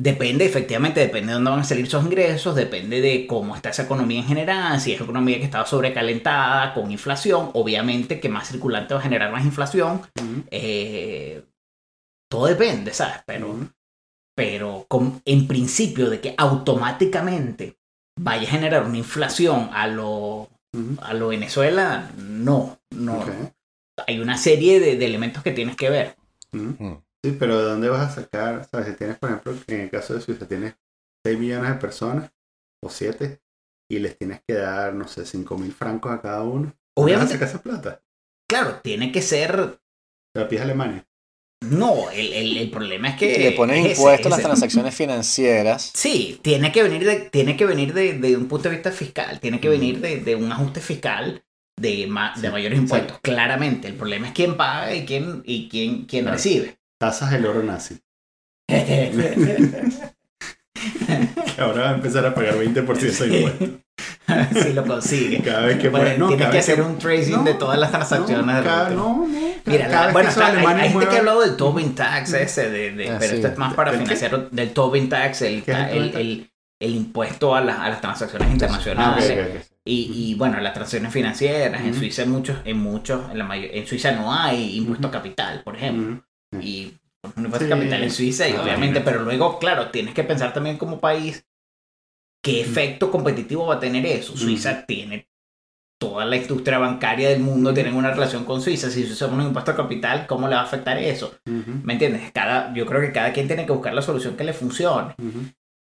Depende, 0.00 0.44
efectivamente, 0.44 1.00
depende 1.00 1.28
de 1.28 1.34
dónde 1.34 1.50
van 1.50 1.60
a 1.60 1.64
salir 1.64 1.84
esos 1.86 2.04
ingresos, 2.04 2.54
depende 2.54 3.00
de 3.00 3.26
cómo 3.26 3.56
está 3.56 3.70
esa 3.70 3.82
economía 3.82 4.20
en 4.20 4.26
general, 4.26 4.80
si 4.80 4.92
es 4.92 5.00
economía 5.00 5.38
que 5.38 5.44
estaba 5.44 5.66
sobrecalentada, 5.66 6.72
con 6.72 6.92
inflación, 6.92 7.50
obviamente 7.54 8.20
que 8.20 8.28
más 8.28 8.46
circulante 8.48 8.94
va 8.94 9.00
a 9.00 9.02
generar 9.02 9.32
más 9.32 9.44
inflación, 9.44 10.02
eh, 10.52 11.42
todo 12.30 12.46
depende, 12.46 12.92
¿sabes? 12.94 13.16
Pero, 13.26 13.48
pero 14.36 14.86
con- 14.88 15.20
en 15.24 15.48
principio 15.48 16.08
de 16.10 16.20
que 16.20 16.34
automáticamente 16.36 17.76
vaya 18.20 18.46
a 18.46 18.50
generar 18.52 18.84
una 18.84 18.98
inflación 18.98 19.70
a 19.72 19.88
lo, 19.88 20.48
a 21.02 21.12
lo 21.14 21.28
Venezuela, 21.28 22.08
no, 22.18 22.78
no. 22.90 23.18
Ok. 23.18 23.28
Hay 24.06 24.20
una 24.20 24.36
serie 24.38 24.78
de, 24.78 24.96
de 24.96 25.06
elementos 25.06 25.42
que 25.42 25.50
tienes 25.50 25.74
que 25.74 25.90
ver. 25.90 26.14
Sí, 27.24 27.32
pero 27.38 27.58
¿de 27.58 27.64
dónde 27.64 27.88
vas 27.88 28.12
a 28.16 28.22
sacar? 28.22 28.64
¿Sabes? 28.70 28.88
Si 28.88 28.94
tienes, 28.94 29.18
por 29.18 29.30
ejemplo, 29.30 29.52
en 29.66 29.80
el 29.80 29.90
caso 29.90 30.14
de 30.14 30.20
Suiza, 30.20 30.46
tienes 30.46 30.74
6 31.24 31.38
millones 31.38 31.70
de 31.70 31.76
personas 31.76 32.32
o 32.82 32.88
7 32.88 33.40
y 33.90 33.98
les 33.98 34.16
tienes 34.16 34.42
que 34.46 34.54
dar, 34.54 34.94
no 34.94 35.06
sé, 35.08 35.26
5 35.26 35.58
mil 35.58 35.72
francos 35.72 36.12
a 36.12 36.20
cada 36.20 36.42
uno. 36.42 36.72
¿Dónde 36.96 37.16
vas 37.16 37.24
a 37.24 37.28
Obviamente, 37.28 37.34
sacar 37.34 37.48
esa 37.48 37.62
plata? 37.62 38.02
claro, 38.48 38.80
tiene 38.82 39.12
que 39.12 39.22
ser... 39.22 39.78
¿Te 40.32 40.40
la 40.40 40.48
pides 40.48 40.62
a 40.62 40.64
Alemania? 40.64 41.06
No, 41.70 42.10
el, 42.10 42.32
el- 42.32 42.56
el 42.56 42.70
problema 42.70 43.08
es 43.08 43.16
que... 43.18 43.36
Le 43.40 43.52
ponen 43.52 43.78
es 43.78 43.98
ese, 43.98 44.00
impuestos 44.00 44.26
a 44.26 44.30
las 44.30 44.38
ese. 44.38 44.42
transacciones 44.42 44.94
financieras. 44.94 45.92
Sí, 45.94 46.38
tiene 46.42 46.70
que 46.70 46.82
venir 46.82 47.04
de, 47.04 47.30
tiene 47.30 47.56
que 47.56 47.66
venir 47.66 47.92
de, 47.92 48.14
de 48.14 48.36
un 48.36 48.46
punto 48.46 48.68
de 48.68 48.76
vista 48.76 48.92
fiscal, 48.92 49.40
tiene 49.40 49.60
que 49.60 49.68
Mm. 49.68 49.72
venir 49.72 50.00
de, 50.00 50.20
de 50.20 50.36
un 50.36 50.52
ajuste 50.52 50.80
fiscal 50.80 51.42
de, 51.76 52.06
ma- 52.06 52.34
de 52.40 52.50
mayores 52.50 52.78
impuestos. 52.78 53.18
Claramente, 53.20 53.88
el 53.88 53.94
problema 53.94 54.28
es 54.28 54.32
quién 54.34 54.56
paga 54.56 54.94
y 54.94 55.04
quién, 55.04 55.42
y 55.44 55.68
quién, 55.68 56.04
quién 56.04 56.24
Claro. 56.24 56.36
recibe. 56.36 56.77
Tasas 56.98 57.30
del 57.30 57.46
oro 57.46 57.62
nazi. 57.62 57.98
Que 60.78 61.62
ahora 61.62 61.82
va 61.82 61.90
a 61.90 61.94
empezar 61.94 62.24
a 62.24 62.34
pagar 62.34 62.54
20% 62.54 63.18
de 63.18 63.38
impuestos. 63.40 63.68
si 64.62 64.72
lo 64.74 64.84
consigue. 64.86 65.40
Cada 65.42 65.62
vez 65.66 65.78
que 65.78 65.88
Bueno. 65.88 66.10
No, 66.18 66.28
tienes 66.28 66.38
cada 66.38 66.50
que 66.52 66.56
vez 66.58 66.68
hacer 66.68 66.82
un 66.82 66.98
tracing 66.98 67.36
No, 67.36 67.42
de 67.44 67.54
todas 67.54 67.78
las 67.78 67.90
transacciones. 67.90 68.46
no, 68.46 68.54
de 68.56 68.62
cada- 68.62 68.90
no. 68.90 69.26
Mira, 69.64 69.88
cada 69.88 70.06
la- 70.08 70.12
bueno, 70.12 70.28
está- 70.28 70.46
hay, 70.48 70.56
hay 70.66 70.90
gente 70.90 71.08
que 71.08 71.16
ha 71.16 71.18
hablado 71.18 71.40
del 71.40 71.56
Tobin 71.56 71.94
Tax 71.94 72.32
ese, 72.34 72.70
de, 72.70 72.92
de- 72.92 73.10
Ah, 73.10 73.16
pero 73.18 73.30
sí. 73.30 73.36
esto 73.36 73.48
es 73.48 73.58
más 73.58 73.74
para 73.74 73.90
¿Del 73.90 74.00
qué? 74.00 74.14
financiar 74.16 74.50
del 74.50 74.70
Tobin 74.72 75.08
Tax, 75.08 75.42
el, 75.42 75.62
¿Qué 75.64 75.72
es 75.72 75.78
el 75.78 75.84
el, 75.84 75.88
Tobin 75.90 76.12
Tax? 76.12 76.20
el- 76.20 76.50
el 76.80 76.94
impuesto 76.94 77.54
a, 77.56 77.60
las- 77.60 77.78
a 77.80 77.88
las 77.88 78.00
transacciones 78.00 78.48
Ah, 78.48 78.52
internacionales. 78.52 79.30
ok. 79.30 79.66
Y, 79.84 80.30
y, 80.30 80.34
bueno, 80.34 80.60
las 80.60 80.74
transacciones 80.74 81.12
financieras, 81.12 81.80
en. 81.80 81.94
Suiza 81.94 82.22
en 82.22 82.30
muchos, 82.30 82.58
en 82.64 82.78
muchos, 82.78 83.30
en 83.32 83.38
la 83.38 83.44
mayor, 83.44 83.70
en 83.72 83.86
Suiza 83.86 84.12
no 84.12 84.32
hay 84.32 84.76
impuesto 84.76 85.08
a 85.08 85.10
capital, 85.10 85.62
por 85.64 85.74
ejemplo. 85.76 86.22
Y 86.60 86.94
un 87.36 87.44
impuesto 87.44 87.66
Sí. 87.66 87.70
capital 87.70 88.02
en 88.02 88.10
Suiza, 88.10 88.48
y 88.48 88.52
Ah, 88.52 88.62
obviamente, 88.62 89.00
pero 89.00 89.22
luego, 89.22 89.58
claro, 89.58 89.90
tienes 89.90 90.14
que 90.14 90.24
pensar 90.24 90.52
también 90.52 90.78
como 90.78 91.00
país 91.00 91.44
qué 92.42 92.60
efecto 92.60 93.10
competitivo 93.10 93.66
va 93.66 93.74
a 93.74 93.80
tener 93.80 94.06
eso. 94.06 94.36
Suiza 94.36 94.86
tiene 94.86 95.28
toda 96.00 96.24
la 96.24 96.36
industria 96.36 96.78
bancaria 96.78 97.28
del 97.30 97.40
mundo, 97.40 97.74
tienen 97.74 97.94
una 97.94 98.12
relación 98.12 98.44
con 98.44 98.62
Suiza. 98.62 98.88
Si 98.90 99.04
Suiza 99.04 99.28
pone 99.28 99.42
un 99.42 99.48
impuesto 99.48 99.74
capital, 99.74 100.26
¿cómo 100.26 100.46
le 100.48 100.54
va 100.54 100.60
a 100.62 100.64
afectar 100.64 100.96
eso? 100.96 101.34
¿Me 101.44 101.94
entiendes? 101.94 102.30
Cada, 102.32 102.72
yo 102.72 102.86
creo 102.86 103.00
que 103.00 103.12
cada 103.12 103.32
quien 103.32 103.48
tiene 103.48 103.66
que 103.66 103.72
buscar 103.72 103.92
la 103.92 104.02
solución 104.02 104.36
que 104.36 104.44
le 104.44 104.52
funcione. 104.52 105.14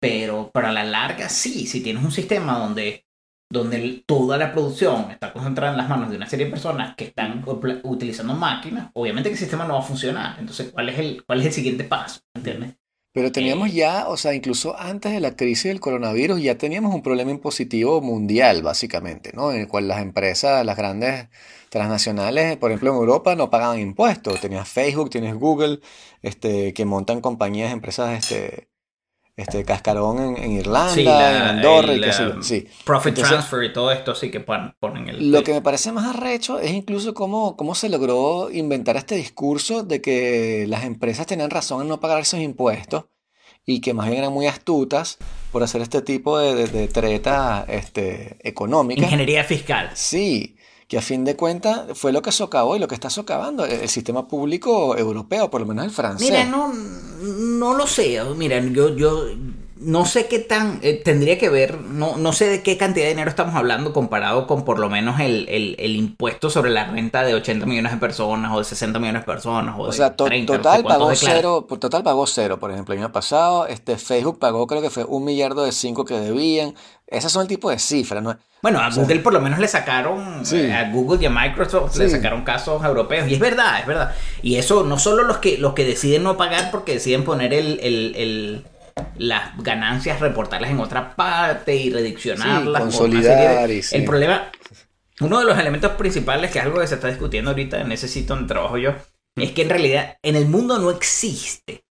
Pero 0.01 0.51
para 0.53 0.73
la 0.73 0.83
larga, 0.83 1.29
sí, 1.29 1.67
si 1.69 1.81
tienes 1.81 2.03
un 2.03 2.11
sistema 2.11 2.59
donde, 2.59 3.07
donde 3.53 4.03
toda 4.07 4.39
la 4.39 4.53
producción 4.53 5.11
está 5.11 5.33
concentrada 5.33 5.73
en 5.73 5.79
las 5.79 5.89
manos 5.89 6.11
de 6.11 6.17
una 6.17 6.29
serie 6.29 6.47
de 6.47 6.51
personas 6.51 6.97
que 6.97 7.05
están 7.05 7.45
utilizando 7.85 8.35
máquinas, 8.35 8.91
obviamente 8.95 9.29
que 9.29 9.35
el 9.35 9.39
sistema 9.39 9.67
no 9.67 9.75
va 9.75 9.81
a 9.81 9.83
funcionar. 9.83 10.37
Entonces, 10.41 10.73
¿cuál 10.73 10.89
es 10.89 10.99
el, 10.99 11.25
cuál 11.25 11.41
es 11.41 11.47
el 11.47 11.53
siguiente 11.53 11.85
paso? 11.85 12.21
¿Entiendes? 12.35 12.77
Pero 13.15 13.31
teníamos 13.31 13.69
Eh. 13.69 13.73
ya, 13.73 14.09
o 14.09 14.17
sea, 14.17 14.33
incluso 14.33 14.75
antes 14.79 15.13
de 15.13 15.21
la 15.21 15.37
crisis 15.37 15.65
del 15.65 15.81
coronavirus, 15.81 16.41
ya 16.43 16.57
teníamos 16.57 16.95
un 16.95 17.03
problema 17.03 17.31
impositivo 17.31 18.01
mundial, 18.01 18.63
básicamente, 18.63 19.33
¿no? 19.35 19.53
En 19.53 19.61
el 19.61 19.69
cual 19.69 19.87
las 19.87 20.01
empresas, 20.01 20.65
las 20.65 20.79
grandes 20.79 21.29
transnacionales, 21.69 22.57
por 22.57 22.71
ejemplo, 22.71 22.91
en 22.91 22.97
Europa 22.97 23.37
no 23.37 23.51
pagaban 23.51 23.81
impuestos. 23.81 24.41
Tenías 24.41 24.67
Facebook, 24.69 25.11
tienes 25.11 25.35
Google, 25.35 25.81
este, 26.23 26.73
que 26.73 26.87
montan 26.87 27.21
compañías, 27.21 27.71
empresas, 27.73 28.19
este, 28.19 28.72
este, 29.37 29.65
cascarón 29.65 30.19
en, 30.37 30.43
en 30.43 30.53
Irlanda, 30.53 30.93
Sí, 30.95 31.05
la- 31.05 31.37
en 31.37 31.43
Andorra 31.57 31.93
y 31.93 31.97
el, 31.97 32.05
qué 32.05 32.13
sé 32.13 32.23
yo. 32.25 32.35
um, 32.35 32.43
Sí. 32.43 32.67
Profit 32.85 33.09
Entonces- 33.11 33.31
transfer 33.33 33.65
y 33.65 33.73
todo 33.73 33.91
esto 33.93 34.15
sí 34.15 34.31
que 34.31 34.41
pon- 34.41 34.75
ponen 34.79 35.09
el... 35.09 35.31
Lo 35.31 35.43
que 35.43 35.53
me 35.53 35.63
parece 35.63 35.91
más 35.93 36.15
arrecho 36.15 36.59
es 36.59 36.71
incluso 36.73 37.15
cómo, 37.15 37.57
cómo 37.57 37.75
se 37.75 37.89
logró 37.89 38.51
inventar 38.51 38.97
este 38.97 39.15
discurso 39.17 39.83
de 39.83 40.01
que 40.03 40.67
las 40.69 40.85
empresas 40.85 41.27
tenían 41.27 41.51
razón 41.51 41.83
en 41.83 41.89
no 41.89 41.99
pagar 42.01 42.21
esos 42.21 42.41
impuestos 42.41 43.05
y 43.65 43.81
que 43.81 43.95
más 43.95 44.07
bien 44.09 44.19
eran 44.19 44.33
muy 44.33 44.47
astutas 44.47 45.19
por 45.53 45.63
hacer 45.63 45.81
este 45.83 46.03
tipo 46.03 46.37
de, 46.39 46.55
de, 46.55 46.67
de 46.67 46.89
treta 46.89 47.65
este, 47.69 48.37
económica. 48.47 49.03
Ingeniería 49.03 49.45
fiscal. 49.45 49.91
Sí, 49.95 50.57
que 50.93 50.99
a 50.99 51.01
fin 51.01 51.25
de 51.25 51.37
cuentas 51.37 51.85
fue 51.95 52.13
lo 52.13 52.21
que 52.21 52.31
socavó 52.31 52.77
y 52.77 52.79
lo 52.79 52.87
que 52.87 52.95
está 52.95 53.09
socavando 53.09 53.65
el, 53.65 53.89
sistema 53.89 54.29
público 54.29 54.95
europeo, 54.95 55.51
por 55.51 55.63
lo 55.63 55.67
menos 55.67 55.87
el 55.87 55.91
francés. 55.91 56.31
Mira, 56.31 56.45
no, 56.45 56.71
no 56.71 57.73
lo 57.73 57.87
sé. 57.87 58.21
Mira, 58.37 58.59
yo, 58.61 58.95
yo 58.95 59.25
no 59.85 60.05
sé 60.07 60.27
qué 60.27 60.39
tan. 60.39 60.79
eh, 60.83 61.01
tendría 61.05 61.39
que 61.39 61.49
ver. 61.49 61.81
No, 61.81 62.17
no 62.17 62.33
sé 62.33 62.49
de 62.49 62.63
qué 62.63 62.77
cantidad 62.77 63.05
de 63.07 63.11
dinero 63.11 63.29
estamos 63.31 63.55
hablando 63.55 63.93
comparado 63.93 64.47
con 64.47 64.65
por 64.65 64.79
lo 64.79 64.89
menos 64.89 65.21
el, 65.21 65.49
el, 65.49 65.77
el 65.79 65.97
impuesto 65.97 66.51
sobre 66.51 66.71
la 66.71 66.85
renta 66.85 67.23
de 67.25 67.35
80 67.35 67.67
millones 67.67 67.93
de 67.93 67.99
personas 67.99 68.53
o 68.55 68.59
de 68.59 68.65
60 68.65 68.99
millones 68.99 69.23
de 69.23 69.27
personas. 69.27 69.75
O, 69.79 69.83
O 69.83 69.87
de 69.89 69.93
sea, 69.93 70.15
to- 70.17 70.25
30, 70.25 70.53
no 70.53 70.59
sé 70.59 70.63
total 70.63 70.85
pagó 70.85 71.15
cero, 71.15 71.67
por 71.69 71.79
total 71.79 72.03
pagó 72.03 72.27
cero, 72.27 72.59
por 72.59 72.71
ejemplo, 72.71 72.95
el 72.95 73.01
año 73.01 73.13
pasado, 73.13 73.67
este 73.67 73.99
Facebook 73.99 74.39
pagó 74.39 74.67
creo 74.67 74.81
que 74.83 74.91
fue 74.91 75.05
un 75.05 75.25
millardo 75.25 75.65
de 75.65 75.73
cinco 75.73 76.05
que 76.05 76.15
debían. 76.19 76.75
Esas 77.07 77.31
son 77.31 77.43
el 77.43 77.49
tipo 77.49 77.69
de 77.69 77.79
cifras, 77.79 78.23
¿no? 78.23 78.39
Bueno, 78.63 78.79
a 78.81 78.91
sea, 78.91 79.03
Google 79.03 79.21
por 79.21 79.35
lo 79.35 79.41
menos 79.41 79.59
le 79.59 79.69
sacaron, 79.69 80.47
Sí. 80.47 80.57
eh, 80.57 80.73
a 80.73 80.91
Google 80.91 81.21
y 81.21 81.27
a 81.27 81.31
Microsoft 81.31 81.97
le 81.99 82.09
sacaron 82.09 82.43
casos 82.43 82.83
europeos. 82.85 83.29
Y 83.29 83.35
es 83.35 83.41
verdad, 83.41 83.81
es 83.81 83.87
verdad. 83.87 84.15
Y 84.41 84.55
eso 84.57 84.83
no 84.85 84.99
solo 84.99 85.25
los 85.25 85.39
que, 85.39 85.59
los 85.59 85.75
que 85.75 85.85
deciden 85.85 86.23
no 86.23 86.37
pagar 86.39 86.71
porque 86.71 86.93
deciden 86.95 87.25
poner 87.25 87.53
el, 87.53 88.65
las 89.17 89.57
ganancias 89.63 90.21
reportarlas 90.21 90.71
en 90.71 90.81
otra 90.81 91.15
parte 91.15 91.75
y 91.77 91.91
rediccionarlas. 91.91 92.65
Sí, 92.65 92.67
de- 92.67 92.99
consolidar 92.99 93.71
y 93.71 93.83
sí. 93.83 93.97
El 93.97 94.05
problema, 94.05 94.51
uno 95.21 95.39
de 95.39 95.45
los 95.45 95.59
elementos 95.59 95.93
principales, 95.93 96.51
que 96.51 96.59
es 96.59 96.65
algo 96.65 96.81
que 96.81 96.87
se 96.87 96.95
está 96.97 97.09
discutiendo 97.09 97.51
ahorita 97.51 97.81
en 97.81 97.93
ese 97.93 98.09
sitio 98.09 98.35
donde 98.35 98.49
trabajo 98.53 98.79
yo, 98.79 98.95
es 99.37 99.53
que 99.53 99.63
en 99.63 99.71
realidad 99.71 100.19
en 100.23 100.37
el 100.37 100.47
mundo 100.47 100.79
no 100.79 100.91
existe 100.91 101.85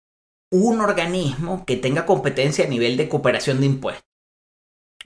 un 0.52 0.80
organismo 0.80 1.64
que 1.64 1.76
tenga 1.76 2.04
competencia 2.06 2.64
a 2.64 2.68
nivel 2.68 2.96
de 2.96 3.08
cooperación 3.08 3.60
de 3.60 3.66
impuestos. 3.66 4.04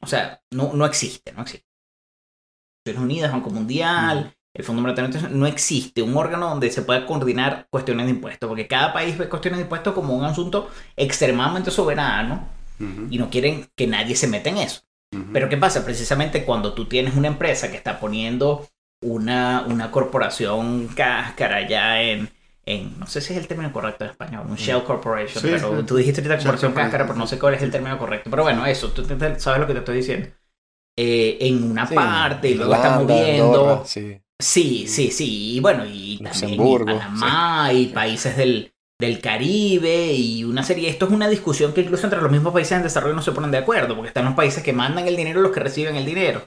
O 0.01 0.07
sea, 0.07 0.43
no, 0.51 0.73
no 0.73 0.87
existe, 0.87 1.33
no 1.33 1.43
existe. 1.43 1.67
Naciones 2.87 3.05
Unidas, 3.05 3.33
Banco 3.33 3.51
Mundial, 3.51 4.35
el 4.55 4.65
Fondo 4.65 4.83
Monetario 4.83 5.07
Internacional, 5.09 5.39
no 5.41 5.47
existe 5.47 6.03
un 6.03 6.17
órgano 6.17 6.49
donde 6.49 6.71
se 6.71 6.83
pueda 6.83 7.07
coordinar 7.07 7.67
cuestiones 7.71 8.07
de 8.07 8.13
impuestos, 8.13 8.49
porque 8.49 8.69
cada 8.69 8.93
país 8.93 9.19
ve 9.19 9.29
cuestiones 9.29 9.59
de 9.59 9.65
impuestos 9.65 9.95
como 9.95 10.15
un 10.17 10.25
asunto 10.25 10.71
extremadamente 10.97 11.71
soberano 11.71 12.49
Ujú, 12.81 13.05
y 13.11 13.19
no 13.19 13.31
quieren 13.31 13.69
que 13.75 13.87
nadie 13.87 14.17
se 14.17 14.29
meta 14.29 14.51
en 14.51 14.59
eso. 14.59 14.83
ujú. 15.13 15.33
Pero 15.33 15.49
¿qué 15.49 15.57
pasa? 15.57 15.85
Precisamente 15.85 16.45
cuando 16.45 16.75
tú 16.75 16.87
tienes 16.87 17.17
una 17.17 17.29
empresa 17.29 17.71
que 17.71 17.77
está 17.77 17.99
poniendo 18.01 18.69
una, 19.03 19.65
una 19.69 19.91
corporación 19.91 20.89
cáscara 20.89 21.69
ya 21.69 22.01
en, 22.03 22.31
en, 22.65 22.99
no 22.99 23.07
sé 23.07 23.21
si 23.21 23.33
es 23.35 23.39
el 23.41 23.47
término 23.49 23.73
correcto 23.73 24.05
en 24.05 24.11
español, 24.11 24.47
un 24.49 24.57
shell 24.57 24.83
corporation, 24.85 25.43
Sí, 25.43 25.51
pero 25.51 25.69
sí. 25.81 25.87
tú 25.87 25.97
dijiste 25.97 26.21
ahorita 26.21 26.37
corporación 26.39 26.73
cáscara, 26.73 27.05
pero 27.07 27.19
no 27.19 27.27
sé 27.27 27.39
cuál 27.39 27.55
es 27.55 27.63
el 27.63 27.71
término 27.71 27.99
correcto. 27.99 28.31
Pero 28.31 28.43
bueno, 28.45 28.65
eso, 28.67 28.91
tú 28.93 29.05
sabes 29.05 29.61
lo 29.61 29.67
que 29.67 29.73
te 29.73 29.79
estoy 29.81 29.97
diciendo. 29.97 30.29
Eh, 30.97 31.39
en 31.41 31.71
una 31.71 31.87
Sí, 31.89 31.97
parte 31.97 32.49
y 32.49 32.55
luego 32.55 32.75
está 32.75 32.91
moviendo. 32.91 33.65
Andorra, 33.65 33.85
sí. 33.87 34.21
Sí, 34.41 34.87
sí, 34.89 35.11
sí. 35.11 35.57
Y 35.57 35.61
bueno, 35.61 35.85
y 35.87 36.21
también 36.23 36.67
y 36.67 36.79
Panamá 36.79 37.73
y 37.73 37.87
países 37.87 38.37
del, 38.37 38.73
del 39.01 39.21
Caribe 39.21 40.13
y 40.13 40.45
una 40.45 40.63
serie. 40.63 40.89
Esto 40.89 41.07
es 41.07 41.13
una 41.13 41.29
discusión 41.29 41.73
que 41.73 41.83
incluso 41.83 42.07
entre 42.07 42.21
los 42.21 42.31
mismos 42.31 42.53
países 42.53 42.73
en 42.77 42.83
desarrollo 42.83 43.15
no 43.15 43.23
se 43.23 43.33
ponen 43.33 43.51
de 43.51 43.59
acuerdo, 43.59 43.95
porque 43.95 44.09
están 44.09 44.25
los 44.25 44.35
países 44.35 44.63
que 44.63 44.73
mandan 44.73 45.07
el 45.07 45.17
dinero 45.17 45.41
y 45.41 45.43
los 45.43 45.53
que 45.53 45.61
reciben 45.61 45.97
el 45.97 46.05
dinero. 46.05 46.43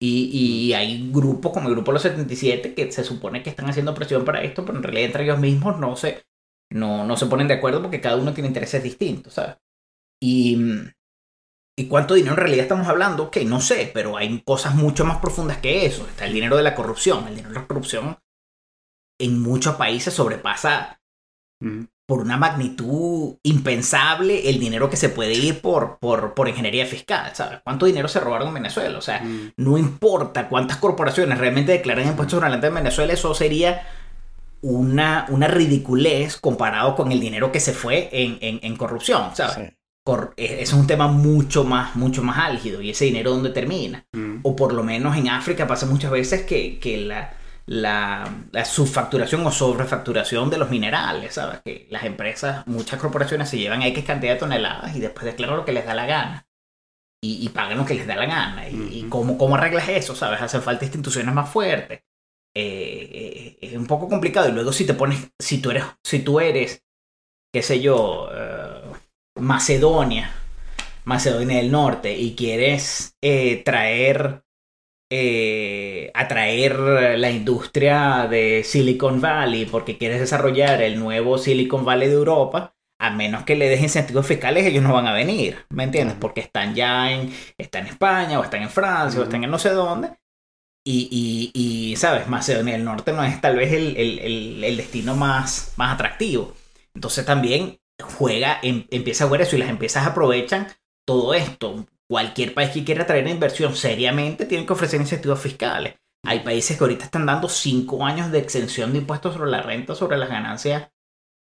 Y, 0.00 0.68
y 0.68 0.72
hay 0.74 1.10
grupos 1.12 1.52
como 1.52 1.68
el 1.68 1.74
grupo 1.74 1.92
los 1.92 2.02
77 2.02 2.74
que 2.74 2.92
se 2.92 3.04
supone 3.04 3.42
que 3.42 3.50
están 3.50 3.70
haciendo 3.70 3.94
presión 3.94 4.24
para 4.24 4.42
esto, 4.42 4.64
pero 4.64 4.76
en 4.76 4.82
realidad 4.82 5.06
entre 5.06 5.24
ellos 5.24 5.38
mismos 5.38 5.78
no 5.78 5.96
se, 5.96 6.24
no, 6.70 7.06
no 7.06 7.16
se 7.16 7.26
ponen 7.26 7.48
de 7.48 7.54
acuerdo 7.54 7.80
porque 7.80 8.00
cada 8.00 8.16
uno 8.16 8.34
tiene 8.34 8.48
intereses 8.48 8.82
distintos, 8.82 9.34
¿sabes? 9.34 9.56
Y, 10.20 10.58
¿Y 11.76 11.86
cuánto 11.88 12.14
dinero 12.14 12.34
en 12.34 12.40
realidad 12.40 12.62
estamos 12.62 12.86
hablando? 12.86 13.24
Ok, 13.24 13.38
no 13.46 13.60
sé, 13.60 13.90
pero 13.92 14.16
hay 14.16 14.40
cosas 14.42 14.74
mucho 14.74 15.04
más 15.04 15.18
profundas 15.18 15.58
que 15.58 15.86
eso. 15.86 16.06
Está 16.06 16.26
el 16.26 16.32
dinero 16.32 16.56
de 16.56 16.62
la 16.62 16.74
corrupción. 16.74 17.26
El 17.26 17.34
dinero 17.36 17.54
de 17.54 17.60
la 17.60 17.66
corrupción 17.66 18.16
en 19.20 19.40
muchos 19.40 19.74
países 19.76 20.14
sobrepasa 20.14 21.00
Ujú. 21.60 21.86
por 22.06 22.20
una 22.20 22.36
magnitud 22.36 23.36
impensable 23.42 24.48
el 24.50 24.60
dinero 24.60 24.88
que 24.90 24.96
se 24.96 25.08
puede 25.08 25.32
ir 25.32 25.60
por, 25.60 25.98
por, 25.98 26.34
por 26.34 26.48
ingeniería 26.48 26.86
fiscal, 26.86 27.34
¿sabes? 27.34 27.60
¿Cuánto 27.64 27.86
dinero 27.86 28.06
se 28.06 28.20
robaron 28.20 28.48
en 28.48 28.54
Venezuela? 28.54 28.98
O 28.98 29.02
sea, 29.02 29.22
Ujú. 29.24 29.52
no 29.56 29.78
importa 29.78 30.48
cuántas 30.48 30.76
corporaciones 30.76 31.38
realmente 31.38 31.72
declaran 31.72 32.06
impuestos 32.06 32.32
sobre 32.32 32.48
la 32.48 32.54
renta 32.54 32.66
en 32.68 32.74
Venezuela, 32.74 33.12
eso 33.12 33.34
sería 33.34 33.86
una, 34.62 35.26
una 35.28 35.48
ridiculez 35.48 36.36
comparado 36.36 36.94
con 36.96 37.10
el 37.12 37.20
dinero 37.20 37.50
que 37.52 37.60
se 37.60 37.72
fue 37.72 38.08
en, 38.12 38.38
en, 38.40 38.60
en 38.62 38.76
corrupción, 38.76 39.34
¿sabes? 39.34 39.54
Sí. 39.54 39.76
Eh, 40.36 40.58
es 40.60 40.72
un 40.74 40.86
tema 40.86 41.08
mucho 41.08 41.64
más, 41.64 41.96
mucho 41.96 42.22
más 42.22 42.38
álgido 42.38 42.82
y 42.82 42.90
ese 42.90 43.06
dinero 43.06 43.30
dónde 43.30 43.50
termina. 43.50 44.06
Ujú. 44.12 44.40
O 44.42 44.56
por 44.56 44.72
lo 44.72 44.82
menos 44.82 45.16
en 45.16 45.28
África 45.28 45.66
pasa 45.66 45.86
muchas 45.86 46.10
veces 46.10 46.42
que, 46.42 46.78
que 46.78 46.98
la, 46.98 47.34
la, 47.66 48.30
la 48.52 48.64
subfacturación 48.66 49.46
o 49.46 49.50
sobrefacturación 49.50 50.50
de 50.50 50.58
los 50.58 50.68
minerales, 50.68 51.34
¿sabes? 51.34 51.60
Que 51.64 51.86
las 51.90 52.04
empresas, 52.04 52.66
muchas 52.66 53.00
corporaciones 53.00 53.48
se 53.48 53.58
llevan 53.58 53.82
X 53.82 54.04
cantidad 54.04 54.34
de 54.34 54.40
toneladas 54.40 54.94
y 54.94 55.00
después 55.00 55.24
declaran 55.24 55.56
lo 55.56 55.64
que 55.64 55.72
les 55.72 55.86
da 55.86 55.94
la 55.94 56.06
gana. 56.06 56.46
Y, 57.22 57.42
y 57.42 57.48
pagan 57.48 57.78
lo 57.78 57.86
que 57.86 57.94
les 57.94 58.06
da 58.06 58.16
la 58.16 58.26
gana. 58.26 58.68
¿Y, 58.68 59.06
cómo, 59.08 59.38
cómo 59.38 59.56
arreglas 59.56 59.88
eso? 59.88 60.14
¿Sabes? 60.14 60.42
Hacen 60.42 60.60
falta 60.60 60.84
instituciones 60.84 61.34
más 61.34 61.48
fuertes. 61.48 62.00
Eh, 62.54 63.10
eh, 63.10 63.58
es 63.62 63.76
un 63.76 63.86
poco 63.86 64.10
complicado. 64.10 64.50
Y 64.50 64.52
luego 64.52 64.74
si 64.74 64.84
te 64.84 64.92
pones, 64.92 65.30
si 65.38 65.62
tú 65.62 65.70
eres, 65.70 65.84
si 66.04 66.18
tú 66.18 66.38
eres, 66.38 66.84
qué 67.50 67.62
sé 67.62 67.80
yo, 67.80 68.28
Macedonia, 69.44 70.32
Macedonia 71.04 71.58
del 71.58 71.70
Norte, 71.70 72.16
y 72.16 72.34
quieres 72.34 73.16
eh, 73.22 73.62
traer, 73.64 74.42
eh, 75.12 76.10
atraer 76.14 76.78
la 77.18 77.30
industria 77.30 78.26
de 78.28 78.64
Silicon 78.64 79.20
Valley 79.20 79.66
porque 79.66 79.98
quieres 79.98 80.20
desarrollar 80.20 80.82
el 80.82 80.98
nuevo 80.98 81.36
Silicon 81.38 81.84
Valley 81.84 82.08
de 82.08 82.14
Europa, 82.14 82.74
a 82.98 83.10
menos 83.10 83.44
que 83.44 83.54
le 83.54 83.68
des 83.68 83.82
incentivos 83.82 84.26
fiscales, 84.26 84.64
ellos 84.66 84.82
no 84.82 84.94
van 84.94 85.06
a 85.06 85.12
venir, 85.12 85.66
¿me 85.68 85.84
entiendes? 85.84 86.16
Porque 86.18 86.40
están 86.40 86.74
ya 86.74 87.12
en, 87.12 87.30
están 87.58 87.82
en 87.82 87.92
España, 87.92 88.40
o 88.40 88.44
están 88.44 88.62
en 88.62 88.70
Francia, 88.70 89.20
o 89.20 89.24
están 89.24 89.44
en 89.44 89.50
no 89.50 89.58
sé 89.58 89.70
dónde. 89.70 90.08
Y, 90.86 91.08
y, 91.10 91.92
y, 91.92 91.96
¿sabes? 91.96 92.28
Macedonia 92.28 92.74
del 92.74 92.84
Norte 92.84 93.12
no 93.12 93.24
es 93.24 93.40
tal 93.40 93.56
vez 93.56 93.72
el, 93.72 93.96
el, 93.96 94.18
el, 94.18 94.64
el 94.64 94.76
destino 94.76 95.14
más, 95.14 95.72
más 95.76 95.94
atractivo. 95.94 96.54
Entonces 96.94 97.24
también 97.24 97.78
juega, 98.02 98.58
em- 98.62 98.86
empieza 98.90 99.24
a 99.24 99.26
jugar 99.26 99.42
eso 99.42 99.56
y 99.56 99.60
las 99.60 99.68
empresas 99.70 100.06
aprovechan 100.06 100.68
todo 101.06 101.34
esto. 101.34 101.86
Cualquier 102.08 102.54
país 102.54 102.70
que 102.70 102.84
quiera 102.84 103.06
traer 103.06 103.26
inversión 103.28 103.74
seriamente 103.74 104.46
tiene 104.46 104.66
que 104.66 104.72
ofrecer 104.72 105.00
incentivos 105.00 105.40
fiscales. 105.40 105.94
Hay 106.26 106.40
países 106.40 106.76
que 106.76 106.84
ahorita 106.84 107.04
están 107.04 107.26
dando 107.26 107.48
cinco 107.48 108.04
años 108.04 108.30
de 108.30 108.38
exención 108.38 108.92
de 108.92 108.98
impuestos 108.98 109.34
sobre 109.34 109.50
la 109.50 109.62
renta, 109.62 109.94
sobre 109.94 110.16
las 110.16 110.28
ganancias 110.28 110.90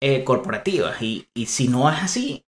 eh, 0.01 0.23
corporativas. 0.23 1.01
Y, 1.01 1.27
y 1.33 1.47
si 1.47 1.67
no 1.67 1.89
es 1.91 1.99
así, 2.01 2.45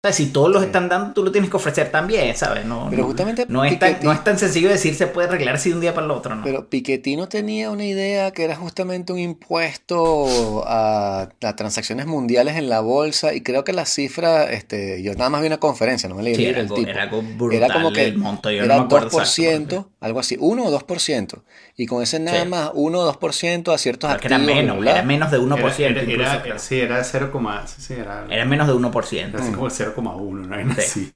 o 0.00 0.06
sea, 0.06 0.12
si 0.12 0.26
todos 0.26 0.48
los 0.48 0.62
están 0.62 0.88
dando, 0.88 1.12
tú 1.12 1.24
lo 1.24 1.32
tienes 1.32 1.50
que 1.50 1.56
ofrecer 1.56 1.90
también, 1.90 2.36
¿sabes? 2.36 2.64
No, 2.64 2.86
Pero 2.88 3.04
justamente 3.04 3.46
no 3.48 3.64
es, 3.64 3.76
tan, 3.80 3.94
Piketty- 3.94 4.04
no 4.04 4.12
es 4.12 4.22
tan 4.22 4.38
sencillo 4.38 4.68
decir 4.68 4.94
se 4.94 5.08
puede 5.08 5.26
arreglar 5.26 5.56
así 5.56 5.70
de 5.70 5.74
un 5.74 5.80
día 5.80 5.92
para 5.92 6.04
el 6.04 6.12
otro, 6.12 6.36
¿no? 6.36 6.44
Pero 6.44 6.68
Piketty 6.68 7.16
no 7.16 7.28
tenía 7.28 7.68
una 7.72 7.84
idea 7.84 8.30
que 8.30 8.44
era 8.44 8.54
justamente 8.54 9.12
un 9.12 9.18
impuesto 9.18 10.62
a 10.68 11.30
las 11.40 11.56
transacciones 11.56 12.06
mundiales 12.06 12.54
en 12.54 12.68
la 12.68 12.78
bolsa 12.80 13.34
y 13.34 13.40
creo 13.40 13.64
que 13.64 13.72
la 13.72 13.86
cifra, 13.86 14.44
este, 14.52 15.02
yo 15.02 15.14
nada 15.14 15.30
más 15.30 15.40
vi 15.40 15.48
una 15.48 15.58
conferencia, 15.58 16.08
no 16.08 16.14
me 16.14 16.22
leí 16.22 16.34
el 16.34 16.38
Sí, 16.38 16.44
libro 16.44 16.60
era 16.60 16.62
del 16.62 16.66
algo, 16.68 16.76
tipo. 16.76 16.90
era 16.90 17.02
algo 17.02 17.22
brutal 17.22 17.56
Era 17.64 17.74
como 17.74 17.92
que 17.92 18.04
el 18.04 18.18
monto, 18.18 18.50
yo 18.52 18.62
Era 18.62 18.74
no 18.76 18.80
me 18.82 18.86
acuerdo 18.86 19.06
exacto, 19.08 19.32
2%, 19.32 19.88
algo 19.98 20.20
así, 20.20 20.36
1 20.38 20.64
o 20.64 20.70
2%. 20.70 21.42
Y 21.80 21.86
con 21.86 22.02
ese 22.02 22.18
nada 22.18 22.42
Sí. 22.42 22.48
más 22.48 22.70
1 22.74 22.98
o 22.98 23.04
2% 23.04 23.72
a 23.72 23.78
ciertos 23.78 24.08
pero 24.10 24.20
que 24.20 24.26
era 24.26 24.38
menos, 24.38 24.78
bla, 24.78 24.90
era 24.90 25.02
menos 25.04 25.30
de 25.30 25.38
1%. 25.38 25.90
Era, 25.92 26.00
era- 26.02 26.10
incluso, 26.12 26.44
era- 26.44 26.58
sí, 26.58 26.80
era 26.80 27.04
0, 27.04 27.30
sí, 27.66 27.82
sí, 27.82 27.94
era, 27.94 28.26
Era 28.28 28.44
menos 28.44 28.66
de 28.66 28.74
1%. 28.74 29.36
era 29.38 29.44
así 29.46 29.52
como 29.54 29.70
0,1, 29.70 30.46
¿no? 30.48 30.54
Era 30.56 30.74
Sí. 30.74 30.80
así. 30.80 31.12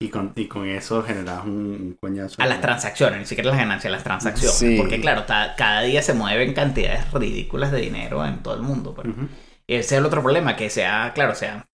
Y 0.00 0.08
con, 0.10 0.32
y 0.36 0.46
con 0.46 0.66
eso 0.66 1.02
generabas 1.02 1.44
un, 1.44 1.52
un 1.52 1.96
coñazo. 2.00 2.40
A 2.40 2.46
las 2.46 2.60
transacciones, 2.60 3.18
ni 3.18 3.26
siquiera 3.26 3.50
las 3.50 3.58
ganancias, 3.58 3.90
las 3.92 4.04
transacciones. 4.04 4.56
Sí. 4.56 4.76
Porque 4.78 5.00
claro, 5.00 5.24
ta- 5.24 5.54
cada 5.56 5.82
día 5.82 6.00
se 6.02 6.14
mueven 6.14 6.54
cantidades 6.54 7.12
ridículas 7.12 7.70
de 7.72 7.80
dinero 7.80 8.24
en 8.24 8.42
todo 8.42 8.54
el 8.54 8.62
mundo. 8.62 8.94
pero 8.96 9.10
Ujú. 9.10 9.28
Ese 9.66 9.80
es 9.80 9.92
el 9.98 10.06
otro 10.06 10.22
problema, 10.22 10.56
que 10.56 10.70
se 10.70 10.86
ha, 10.86 11.12
claro, 11.12 11.34
se 11.34 11.48
ha 11.48 11.66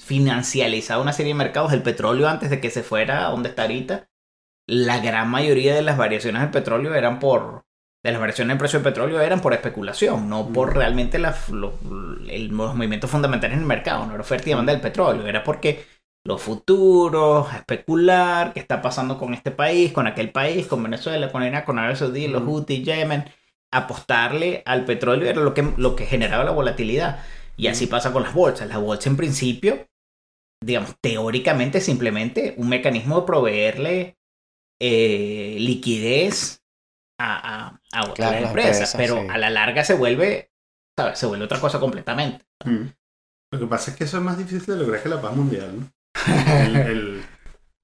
financializado 0.00 1.02
una 1.02 1.12
serie 1.12 1.32
de 1.32 1.38
mercados. 1.38 1.72
El 1.72 1.82
petróleo 1.82 2.28
antes 2.28 2.50
de 2.50 2.60
que 2.60 2.70
se 2.70 2.82
fuera 2.82 3.26
a 3.26 3.30
donde 3.30 3.50
está 3.50 3.62
ahorita, 3.62 4.08
la 4.68 4.98
gran 4.98 5.28
mayoría 5.30 5.74
de 5.74 5.82
las 5.82 5.96
variaciones 5.96 6.42
del 6.42 6.50
petróleo 6.50 6.94
eran 6.94 7.18
por... 7.20 7.62
De 8.06 8.12
las 8.12 8.20
variaciones 8.20 8.54
del 8.54 8.58
precio 8.58 8.78
del 8.78 8.84
petróleo 8.84 9.20
eran 9.20 9.40
por 9.40 9.52
especulación, 9.52 10.28
no 10.28 10.52
por 10.52 10.70
Mm. 10.70 10.74
realmente 10.74 11.18
las- 11.18 11.48
lo- 11.48 11.74
el- 12.28 12.48
los 12.48 12.74
movimientos 12.76 13.10
fundamentales 13.10 13.54
en 13.56 13.62
el 13.62 13.66
mercado, 13.66 14.06
no 14.06 14.12
era 14.12 14.20
oferta 14.22 14.48
y 14.48 14.50
demanda 14.50 14.72
del 14.72 14.80
petróleo, 14.80 15.26
era 15.26 15.42
porque 15.42 15.84
los 16.24 16.40
futuros, 16.40 17.52
a 17.52 17.56
especular, 17.58 18.52
qué 18.52 18.60
está 18.60 18.80
pasando 18.80 19.18
con 19.18 19.34
este 19.34 19.50
país, 19.50 19.92
con 19.92 20.06
aquel 20.06 20.30
país, 20.30 20.66
con 20.66 20.82
Venezuela, 20.84 21.32
con 21.32 21.42
Irak, 21.42 21.64
con 21.64 21.78
Arabia 21.78 21.96
Saudí, 21.96 22.28
los 22.28 22.42
Ujú. 22.42 22.52
Houthi, 22.58 22.84
Yemen, 22.84 23.24
apostarle 23.72 24.62
al 24.66 24.84
petróleo 24.84 25.28
era 25.28 25.40
lo 25.42 25.52
que, 25.52 25.64
lo 25.76 25.96
que 25.96 26.06
generaba 26.06 26.44
la 26.44 26.52
volatilidad. 26.52 27.24
Y 27.56 27.66
así 27.66 27.86
pasa 27.88 28.12
con 28.12 28.22
las 28.22 28.34
bolsas. 28.34 28.68
La 28.68 28.78
bolsa 28.78 29.08
en 29.08 29.16
principio, 29.16 29.88
digamos, 30.62 30.94
teóricamente 31.00 31.80
simplemente 31.80 32.54
un 32.56 32.68
mecanismo 32.68 33.20
de 33.20 33.26
proveerle 33.26 34.16
eh, 34.80 35.56
liquidez 35.58 36.62
a, 37.18 37.68
a- 37.68 37.80
a- 37.92 38.14
Claro, 38.14 38.36
empresas, 38.36 38.48
empresas, 38.48 38.94
pero 38.96 39.20
sí. 39.22 39.28
a 39.30 39.38
la 39.38 39.50
larga 39.50 39.84
se 39.84 39.94
vuelve, 39.94 40.50
¿sabes? 40.98 41.18
Se 41.18 41.26
vuelve 41.26 41.44
otra 41.44 41.60
cosa 41.60 41.78
completamente. 41.80 42.44
Mm. 42.64 42.86
Lo 43.52 43.58
que 43.60 43.66
pasa 43.66 43.90
es 43.90 43.96
que 43.96 44.04
eso 44.04 44.16
es 44.18 44.22
más 44.22 44.36
difícil 44.38 44.74
de 44.74 44.76
lograr 44.84 45.02
que 45.02 45.08
la 45.08 45.20
paz 45.22 45.34
mundial, 45.36 45.80
¿no? 45.80 45.90
El- 46.64 46.76
el- 46.76 47.24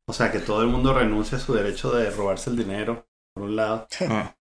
o 0.09 0.13
sea, 0.13 0.33
que 0.33 0.41
todo 0.41 0.63
el 0.63 0.69
mundo 0.69 0.93
renuncie 0.93 1.39
a 1.39 1.41
su 1.41 1.55
derecho 1.55 1.93
de 1.93 2.11
robarse 2.11 2.51
el 2.51 2.57
dinero, 2.57 3.07
por 3.35 3.45
un 3.45 3.57
lado, 3.57 3.87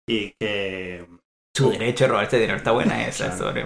y 0.08 0.32
que... 0.40 1.08
Su 1.56 1.70
derecho 1.72 2.04
de 2.04 2.10
robarse 2.10 2.38
dinero 2.38 2.58
está 2.58 2.72
buena 2.72 3.08
esa 3.08 3.28
Claro. 3.28 3.38
sobre 3.40 3.66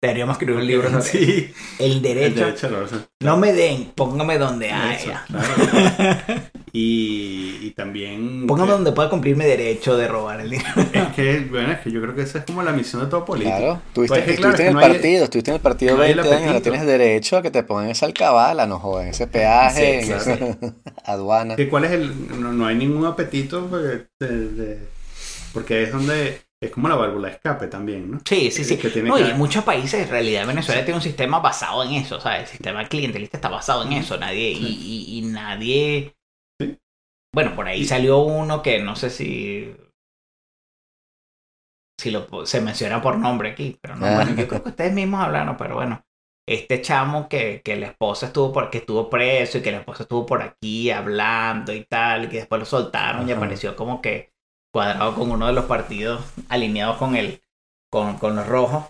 Deberíamos 0.00 0.34
escribir 0.34 0.56
un 0.60 0.66
libro 0.66 0.88
sobre 0.90 1.02
Sí, 1.02 1.52
el 1.80 1.92
el 1.92 2.02
derecho. 2.02 2.40
derecho 2.44 2.66
a 2.68 2.70
la 2.70 2.80
razón. 2.80 3.06
No 3.20 3.36
me 3.36 3.52
den, 3.52 3.90
póngame 3.96 4.38
donde 4.38 4.66
Eso, 4.68 4.76
haya. 4.76 5.24
claro. 5.26 6.42
Y, 6.70 7.58
y 7.62 7.70
también. 7.70 8.46
Póngame 8.46 8.68
que- 8.68 8.72
donde 8.74 8.92
pueda 8.92 9.08
cumplir 9.08 9.34
mi 9.36 9.44
derecho 9.46 9.96
de 9.96 10.06
robar 10.06 10.40
el 10.40 10.50
dinero. 10.50 10.68
Es 10.92 11.08
que, 11.16 11.40
bueno, 11.50 11.72
es 11.72 11.80
que 11.80 11.90
yo 11.90 12.00
creo 12.02 12.14
que 12.14 12.22
esa 12.22 12.38
es 12.40 12.44
como 12.44 12.62
la 12.62 12.72
misión 12.72 13.02
de 13.02 13.08
todo 13.08 13.24
político. 13.24 13.56
Claro, 13.56 13.82
tuviste, 13.94 14.14
Pues 14.16 14.28
es 14.28 14.34
que, 14.36 14.36
claro, 14.36 14.50
estuviste 14.54 14.54
es 14.54 14.60
en 14.60 14.64
que 14.64 14.68
el 14.68 14.74
no 14.74 14.80
hay- 14.80 14.92
partido, 14.92 15.24
estuviste 15.24 15.50
en 15.50 15.54
el 15.56 15.60
partido 15.62 15.96
no 15.96 16.02
hay 16.02 16.10
el 16.12 16.16
20 16.20 16.34
años, 16.36 16.62
tienes 16.62 16.86
derecho 16.86 17.36
a 17.38 17.42
que 17.42 17.50
te 17.50 17.62
pongan 17.62 17.88
esa 17.88 18.04
alcabala, 18.06 18.66
no 18.66 18.78
joven, 18.78 19.08
ese 19.08 19.26
peaje, 19.26 20.02
Sí, 20.04 20.10
en 20.10 20.16
esa 20.18 20.38
aduana. 21.04 21.56
Que 21.56 21.68
¿Cuál 21.68 21.86
es 21.86 21.92
el.? 21.92 22.40
No, 22.40 22.52
no 22.52 22.66
hay 22.66 22.76
ningún 22.76 23.06
apetito 23.06 23.66
porque, 23.66 24.04
de- 24.20 24.48
de- 24.50 24.78
porque 25.54 25.82
es 25.84 25.90
donde. 25.92 26.42
Es 26.60 26.72
como 26.72 26.88
la 26.88 26.96
válvula 26.96 27.28
de 27.28 27.34
escape 27.34 27.68
también, 27.68 28.10
¿no? 28.10 28.20
Sí, 28.24 28.50
sí, 28.50 28.64
sí. 28.64 28.76
Que 28.78 28.90
tiene 28.90 29.08
No, 29.08 29.18
y 29.18 29.22
que- 29.22 29.30
en 29.30 29.38
muchos 29.38 29.62
países, 29.64 30.02
en 30.04 30.08
realidad, 30.10 30.46
Venezuela 30.46 30.84
tiene 30.84 30.96
un 30.98 31.02
sistema 31.02 31.38
basado 31.38 31.84
en 31.84 31.92
eso, 31.92 32.20
¿sabes? 32.20 32.40
El 32.42 32.46
sistema 32.48 32.84
clientelista 32.88 33.36
está 33.36 33.48
basado 33.48 33.84
en 33.84 33.92
eso. 33.92 34.16
Nadie, 34.18 34.50
y, 34.50 34.66
y- 34.66 35.18
y 35.18 35.22
nadie. 35.22 36.16
Sí. 36.60 36.76
Bueno, 37.32 37.54
por 37.54 37.68
ahí 37.68 37.84
salió 37.84 38.18
uno 38.18 38.60
que 38.62 38.80
no 38.82 38.96
sé 38.96 39.10
si. 39.10 39.72
Si 42.00 42.10
lo 42.10 42.46
se 42.46 42.60
menciona 42.60 43.02
por 43.02 43.18
nombre 43.18 43.50
aquí, 43.50 43.76
pero 43.80 43.96
no, 43.96 44.06
Ah. 44.06 44.14
bueno, 44.16 44.34
yo 44.36 44.46
creo 44.48 44.62
que 44.62 44.68
ustedes 44.70 44.92
mismos 44.92 45.20
hablaron, 45.20 45.56
pero 45.56 45.74
bueno. 45.76 46.02
Este 46.48 46.80
chamo 46.80 47.28
que, 47.28 47.60
que 47.62 47.76
la 47.76 47.88
esposa 47.88 48.26
estuvo 48.28 48.52
por, 48.52 48.70
que 48.70 48.78
estuvo 48.78 49.10
preso 49.10 49.58
y 49.58 49.62
que 49.62 49.70
la 49.70 49.78
esposa 49.78 50.04
estuvo 50.04 50.24
por 50.24 50.40
aquí 50.42 50.90
hablando 50.90 51.74
y 51.74 51.84
tal, 51.84 52.24
y 52.24 52.28
que 52.28 52.38
después 52.38 52.58
lo 52.58 52.64
soltaron 52.64 53.28
y 53.28 53.32
apareció 53.32 53.76
como 53.76 54.00
que 54.00 54.32
cuadrado 54.72 55.14
con 55.14 55.30
uno 55.30 55.46
de 55.46 55.52
los 55.52 55.64
partidos 55.66 56.22
alineados 56.48 56.96
con 56.98 57.16
el, 57.16 57.40
con, 57.90 58.18
con 58.18 58.36
los 58.36 58.46
rojos. 58.46 58.84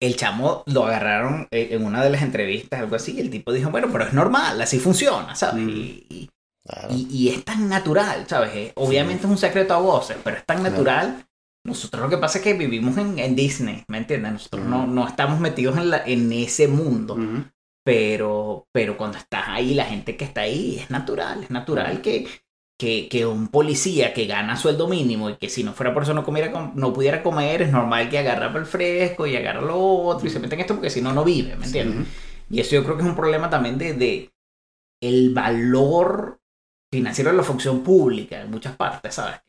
El 0.00 0.16
chamo 0.16 0.64
lo 0.66 0.84
agarraron 0.86 1.46
en 1.52 1.84
una 1.84 2.02
de 2.02 2.10
las 2.10 2.22
entrevistas, 2.22 2.80
algo 2.80 2.96
así, 2.96 3.12
y 3.12 3.20
el 3.20 3.30
tipo 3.30 3.52
dijo, 3.52 3.70
bueno, 3.70 3.88
pero 3.92 4.04
es 4.04 4.12
normal, 4.12 4.60
así 4.60 4.80
funciona, 4.80 5.34
¿sabes? 5.36 5.62
Mm. 5.64 5.68
Y, 5.68 6.06
y- 6.10 6.30
Claro. 6.64 6.88
y- 6.94 7.08
y 7.10 7.28
es 7.28 7.44
tan 7.44 7.68
natural, 7.68 8.24
¿sabes? 8.28 8.72
Obviamente 8.76 9.24
es 9.26 9.30
un 9.30 9.36
secreto 9.36 9.74
a 9.74 9.78
voces, 9.78 10.16
pero 10.22 10.36
es 10.36 10.46
tan 10.46 10.58
Claro. 10.60 10.70
natural. 10.70 11.26
Nosotros 11.66 12.02
lo 12.02 12.08
que 12.08 12.18
pasa 12.18 12.38
es 12.38 12.44
que 12.44 12.54
vivimos 12.54 12.96
en, 12.98 13.18
en 13.18 13.34
Disney, 13.34 13.82
¿me 13.88 13.98
entiendes? 13.98 14.32
Nosotros 14.32 14.64
no, 14.66 14.84
Ujú. 14.84 14.86
no 14.92 15.08
estamos 15.08 15.40
metidos 15.40 15.76
en, 15.76 15.90
la, 15.90 16.04
en 16.06 16.30
ese 16.32 16.68
mundo, 16.68 17.14
Ujú. 17.14 17.44
pero, 17.84 18.66
pero 18.72 18.96
cuando 18.96 19.18
estás 19.18 19.44
ahí, 19.48 19.74
la 19.74 19.84
gente 19.86 20.16
que 20.16 20.24
está 20.24 20.42
ahí, 20.42 20.78
es 20.78 20.88
natural, 20.90 21.42
es 21.42 21.50
natural 21.50 22.00
que, 22.00 22.28
que, 22.78 23.08
que 23.08 23.26
un 23.26 23.48
policía 23.48 24.12
que 24.12 24.26
gana 24.26 24.56
sueldo 24.56 24.88
mínimo 24.88 25.30
y 25.30 25.36
que 25.36 25.48
si 25.48 25.62
no 25.62 25.72
fuera 25.72 25.94
por 25.94 26.02
eso 26.02 26.14
no, 26.14 26.24
comiera, 26.24 26.50
com- 26.50 26.72
no 26.74 26.92
pudiera 26.92 27.22
comer, 27.22 27.62
es 27.62 27.70
normal 27.72 28.10
que 28.10 28.18
agarra 28.18 28.46
el 28.58 28.66
fresco 28.66 29.26
y 29.26 29.36
agarra 29.36 29.60
lo 29.60 29.78
otro 29.78 30.26
y 30.26 30.30
se 30.30 30.40
mete 30.40 30.54
en 30.54 30.62
esto 30.62 30.74
porque 30.74 30.90
si 30.90 31.00
no, 31.00 31.12
no 31.12 31.24
vive, 31.24 31.56
¿me 31.56 31.66
entiendes? 31.66 32.00
Ujú. 32.00 32.06
Y 32.50 32.60
eso 32.60 32.74
yo 32.74 32.84
creo 32.84 32.96
que 32.96 33.02
es 33.02 33.08
un 33.08 33.16
problema 33.16 33.48
también 33.48 33.78
de, 33.78 33.94
de 33.94 34.32
el 35.02 35.32
valor 35.34 36.40
financiero 36.92 37.30
de 37.30 37.36
la 37.36 37.42
función 37.42 37.82
pública 37.82 38.42
en 38.42 38.50
muchas 38.50 38.76
partes, 38.76 39.14
¿sabes? 39.14 39.40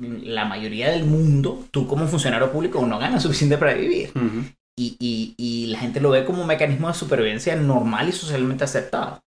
La 0.00 0.44
mayoría 0.46 0.90
del 0.90 1.04
mundo, 1.04 1.66
tú 1.70 1.86
como 1.86 2.06
funcionario 2.08 2.50
público 2.50 2.84
no 2.86 2.98
ganas 2.98 3.22
suficiente 3.22 3.58
para 3.58 3.74
vivir. 3.74 4.10
Ujú. 4.14 4.44
Y, 4.78 4.96
y, 4.98 5.34
y 5.36 5.66
la 5.68 5.78
gente 5.78 6.00
lo 6.00 6.10
ve 6.10 6.24
como 6.24 6.42
un 6.42 6.48
mecanismo 6.48 6.88
de 6.88 6.94
supervivencia 6.94 7.56
normal 7.56 8.08
y 8.08 8.12
socialmente 8.12 8.64
aceptado. 8.64 9.22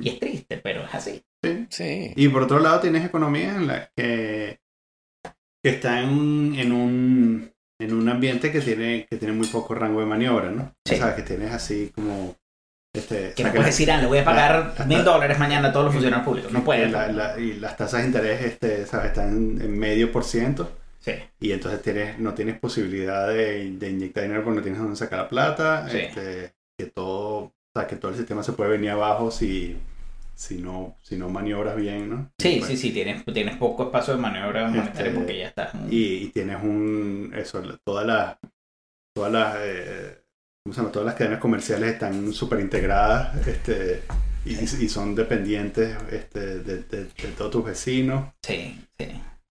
Y 0.00 0.08
es 0.08 0.18
triste, 0.18 0.58
pero 0.58 0.84
es 0.84 0.94
así. 0.94 1.22
Sí. 1.42 1.66
Sí. 1.70 2.12
Y 2.16 2.28
por 2.28 2.42
otro 2.42 2.60
lado 2.60 2.80
tienes 2.80 3.04
economías 3.04 3.56
en 3.56 3.66
la 3.66 3.90
que, 3.96 4.58
que 5.62 5.70
está 5.70 6.00
en, 6.00 6.08
un- 6.10 6.54
en 6.56 6.72
un 6.72 7.52
en 7.80 7.92
un 7.94 8.08
ambiente 8.08 8.52
que 8.52 8.60
tiene 8.60 9.06
que 9.10 9.16
tiene 9.16 9.34
muy 9.34 9.48
poco 9.48 9.74
rango 9.74 9.98
de 10.00 10.06
maniobra, 10.06 10.50
¿no? 10.52 10.72
Sí. 10.86 10.94
O 10.94 10.98
sea, 10.98 11.16
que 11.16 11.22
tienes 11.22 11.50
así 11.52 11.90
como 11.94 12.36
este, 12.94 13.32
Que 13.34 13.42
no 13.42 13.50
puedes 13.50 13.66
decir, 13.66 13.90
ah, 13.90 14.00
le 14.00 14.06
voy 14.06 14.18
a 14.18 14.24
pagar 14.24 14.74
la- 14.78 14.84
mil 14.84 15.02
dólares 15.02 15.38
mañana 15.38 15.68
a 15.68 15.72
todos 15.72 15.86
los 15.86 15.94
funcionarios 15.94 16.24
públicos. 16.26 16.52
No 16.52 16.62
puedes. 16.62 16.92
la- 16.92 17.34
y 17.40 17.54
las 17.54 17.76
tasas 17.76 18.02
de 18.02 18.06
interés 18.06 18.42
este, 18.42 18.86
¿sabes? 18.86 19.06
están 19.08 19.60
en 19.60 19.78
medio 19.78 20.12
por 20.12 20.24
ciento 20.24 20.70
Sí. 21.00 21.12
y 21.40 21.50
entonces 21.50 21.82
tienes 21.82 22.18
no 22.20 22.34
tienes 22.34 22.60
posibilidad 22.60 23.26
de, 23.26 23.70
de 23.72 23.90
inyectar 23.90 24.22
dinero 24.22 24.44
porque 24.44 24.56
no 24.58 24.62
tienes 24.62 24.80
dónde 24.80 24.94
sacar 24.96 25.18
la 25.20 25.28
plata, 25.28 25.88
Sí. 25.88 25.98
este, 25.98 26.52
que 26.78 26.86
todo, 26.86 27.38
o 27.46 27.52
sea, 27.74 27.88
que 27.88 27.96
todo 27.96 28.12
el 28.12 28.16
sistema 28.18 28.44
se 28.44 28.52
puede 28.52 28.70
venir 28.70 28.90
abajo 28.90 29.32
si 29.32 29.76
si 30.42 30.58
no 30.58 30.96
si 31.02 31.16
no 31.16 31.28
maniobras 31.28 31.76
bien, 31.76 32.10
¿no? 32.10 32.30
Sí, 32.38 32.60
sí, 32.62 32.76
sí, 32.76 32.90
tienes, 32.92 33.24
tienes 33.24 33.56
poco 33.56 33.84
espacio 33.84 34.14
de 34.14 34.20
maniobra 34.20 34.68
monetaria 34.68 35.02
Este, 35.04 35.10
porque 35.10 35.38
ya 35.38 35.48
estás. 35.48 35.74
y, 35.90 36.14
y 36.24 36.28
tienes 36.30 36.62
un 36.62 37.32
eso 37.34 37.62
todas 37.84 38.06
las 38.06 38.36
todas 39.14 39.32
las 39.32 39.56
eh, 39.60 40.18
¿cómo 40.64 40.74
se 40.74 40.80
llama? 40.80 40.92
todas 40.92 41.06
las 41.06 41.14
cadenas 41.16 41.40
comerciales 41.40 41.92
están 41.94 42.32
súper 42.32 42.60
integradas 42.60 43.46
este 43.46 44.02
y, 44.44 44.54
y 44.54 44.88
son 44.88 45.14
dependientes 45.14 45.96
este, 46.10 46.58
de, 46.60 46.82
de- 46.84 47.04
de 47.04 47.28
todos 47.36 47.50
tus 47.52 47.64
vecinos 47.64 48.28
Sí, 48.44 48.78
sí. 48.98 49.06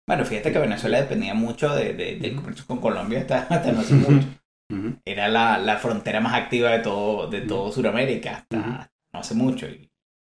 Bueno, 0.07 0.25
fíjate 0.25 0.51
que 0.51 0.59
Venezuela 0.59 0.99
dependía 1.01 1.33
mucho 1.33 1.73
de, 1.75 1.93
de- 1.93 2.17
del 2.17 2.35
comercio 2.35 2.65
con 2.67 2.79
Colombia 2.81 3.21
hasta, 3.21 3.43
hasta 3.43 3.71
no 3.71 3.81
hace 3.81 3.95
mucho. 3.95 4.27
Era 5.05 5.27
la, 5.29 5.57
la 5.59 5.77
frontera 5.77 6.21
más 6.21 6.33
activa 6.33 6.71
de 6.71 6.79
todo, 6.79 7.27
de 7.29 7.41
todo. 7.41 7.71
Sudamérica 7.71 8.37
hasta 8.37 8.89
no 9.13 9.19
hace 9.19 9.35
mucho. 9.35 9.67
Y 9.67 9.90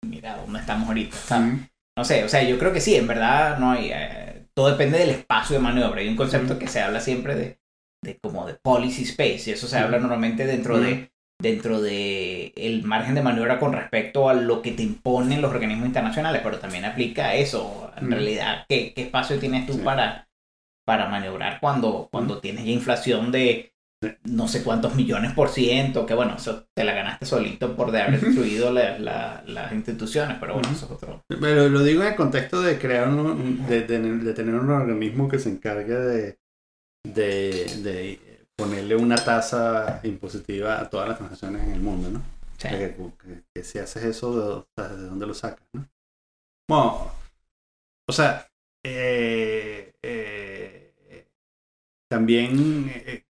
mira 0.04 0.36
dónde 0.36 0.60
estamos 0.60 0.88
ahorita. 0.88 1.16
¿sabes? 1.16 1.70
No 1.96 2.04
sé, 2.04 2.24
o 2.24 2.28
sea, 2.28 2.42
yo 2.42 2.58
creo 2.58 2.72
que 2.72 2.80
sí, 2.80 2.96
en 2.96 3.06
verdad 3.06 3.58
no 3.58 3.70
hay. 3.72 3.90
eh, 3.92 4.46
todo 4.54 4.70
depende 4.70 4.98
del 4.98 5.10
espacio 5.10 5.56
de 5.56 5.62
maniobra. 5.62 6.00
Hay 6.00 6.08
un 6.08 6.16
concepto 6.16 6.58
que 6.58 6.68
se 6.68 6.80
habla 6.80 7.00
siempre 7.00 7.34
de, 7.34 7.58
de 8.02 8.18
como 8.18 8.46
de 8.46 8.54
policy 8.54 9.02
space, 9.04 9.50
y 9.50 9.52
eso 9.52 9.66
se 9.68 9.78
habla 9.78 9.98
normalmente 9.98 10.46
dentro 10.46 10.78
de 10.80 11.10
dentro 11.40 11.80
de 11.82 12.52
el 12.56 12.84
margen 12.84 13.14
de 13.16 13.22
maniobra 13.22 13.58
con 13.58 13.72
respecto 13.72 14.28
a 14.28 14.34
lo 14.34 14.62
que 14.62 14.72
te 14.72 14.82
imponen 14.82 15.42
los 15.42 15.50
organismos 15.50 15.86
internacionales, 15.86 16.40
pero 16.44 16.58
también 16.58 16.84
aplica 16.84 17.26
a 17.26 17.34
eso. 17.34 17.90
En 17.96 18.10
realidad, 18.10 18.64
¿qué, 18.68 18.92
qué 18.94 19.02
espacio 19.02 19.38
tienes 19.38 19.66
tú 19.66 19.74
Sí. 19.74 19.82
para, 19.82 20.28
para 20.86 21.08
maniobrar 21.08 21.60
cuando, 21.60 22.08
cuando 22.12 22.40
tienes 22.40 22.64
ya 22.64 22.72
inflación 22.72 23.32
de 23.32 23.73
no 24.24 24.48
sé 24.48 24.62
cuántos 24.62 24.94
millones 24.94 25.32
por 25.32 25.48
ciento, 25.48 26.06
que 26.06 26.14
bueno, 26.14 26.34
eso 26.36 26.66
te 26.74 26.84
la 26.84 26.92
ganaste 26.94 27.26
solito 27.26 27.74
por 27.76 27.90
de 27.90 28.02
haber 28.02 28.20
destruido 28.20 28.72
la- 28.72 28.98
la- 28.98 29.42
las 29.46 29.72
instituciones, 29.72 30.36
pero 30.40 30.54
bueno, 30.54 30.68
eso 30.70 30.86
es 30.86 30.92
otro. 30.92 31.22
pero 31.40 31.68
lo 31.68 31.82
digo 31.82 32.02
en 32.02 32.08
el 32.08 32.16
contexto 32.16 32.62
de 32.62 32.78
crear 32.78 33.08
un, 33.08 33.66
de, 33.66 33.82
de- 33.82 33.98
de 34.18 34.34
tener 34.34 34.54
un 34.54 34.70
organismo 34.70 35.28
que 35.28 35.38
se 35.38 35.50
encargue 35.50 35.94
de, 35.94 36.38
de, 37.06 37.64
de 37.82 38.20
ponerle 38.56 38.96
una 38.96 39.16
tasa 39.16 40.00
impositiva 40.04 40.80
a 40.80 40.88
todas 40.88 41.08
las 41.08 41.18
transacciones 41.18 41.64
en 41.64 41.72
el 41.72 41.80
mundo, 41.80 42.10
¿no? 42.10 42.22
Sí. 42.58 42.68
Que, 42.68 42.94
que- 42.96 43.42
que 43.54 43.64
si 43.64 43.78
haces 43.78 44.04
eso, 44.04 44.34
¿de, 44.38 44.52
o 44.54 44.66
sea, 44.76 44.88
¿de 44.94 45.06
dónde 45.06 45.26
lo 45.26 45.34
sacas? 45.34 45.66
¿no? 45.72 45.86
Bueno, 46.68 47.10
o 48.08 48.12
sea, 48.12 48.46
eh, 48.84 49.92
eh, 50.02 50.92
también 52.08 52.90
eh, 52.94 53.23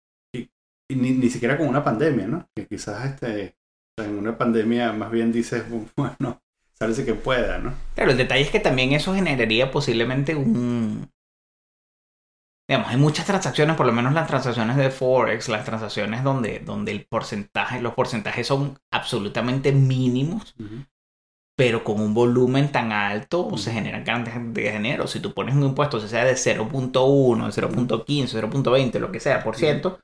y- 0.91 0.95
ni, 0.95 1.11
ni 1.11 1.29
siquiera 1.29 1.57
con 1.57 1.67
una 1.67 1.83
pandemia, 1.83 2.27
¿no? 2.27 2.47
Que 2.55 2.67
quizás 2.67 3.05
este, 3.05 3.55
en 3.97 4.17
una 4.17 4.37
pandemia 4.37 4.93
más 4.93 5.11
bien 5.11 5.31
dices, 5.31 5.63
bueno, 5.95 6.41
sálvese 6.77 7.05
que 7.05 7.13
pueda, 7.13 7.57
¿no? 7.59 7.73
Claro, 7.95 8.11
el 8.11 8.17
detalle 8.17 8.41
es 8.43 8.49
que 8.51 8.59
también 8.59 8.93
eso 8.93 9.13
generaría 9.13 9.71
posiblemente 9.71 10.35
un... 10.35 11.09
Digamos, 12.69 12.89
hay 12.89 12.97
muchas 12.97 13.25
transacciones, 13.25 13.75
por 13.75 13.85
lo 13.85 13.91
menos 13.91 14.13
las 14.13 14.27
transacciones 14.27 14.77
de 14.77 14.91
Forex, 14.91 15.49
las 15.49 15.65
transacciones 15.65 16.23
donde, 16.23 16.59
donde 16.59 16.91
el 16.93 17.05
porcentaje, 17.05 17.81
los 17.81 17.93
porcentajes 17.95 18.47
son 18.47 18.77
absolutamente 18.93 19.73
mínimos, 19.73 20.55
pero 21.57 21.83
con 21.83 21.99
un 21.99 22.13
volumen 22.13 22.71
tan 22.71 22.93
alto 22.93 23.57
se 23.57 23.73
generan 23.73 24.05
grandes 24.05 24.35
de 24.53 24.71
dinero. 24.71 25.05
Si 25.07 25.19
tú 25.19 25.33
pones 25.33 25.53
un 25.53 25.63
impuesto, 25.63 25.97
o 25.97 25.99
sea 25.99 26.23
de 26.23 26.33
0.1, 26.37 27.51
0.15, 27.51 28.49
0.20, 28.49 28.99
lo 28.99 29.11
que 29.11 29.19
sea, 29.19 29.43
por 29.43 29.57
ciento, 29.57 29.99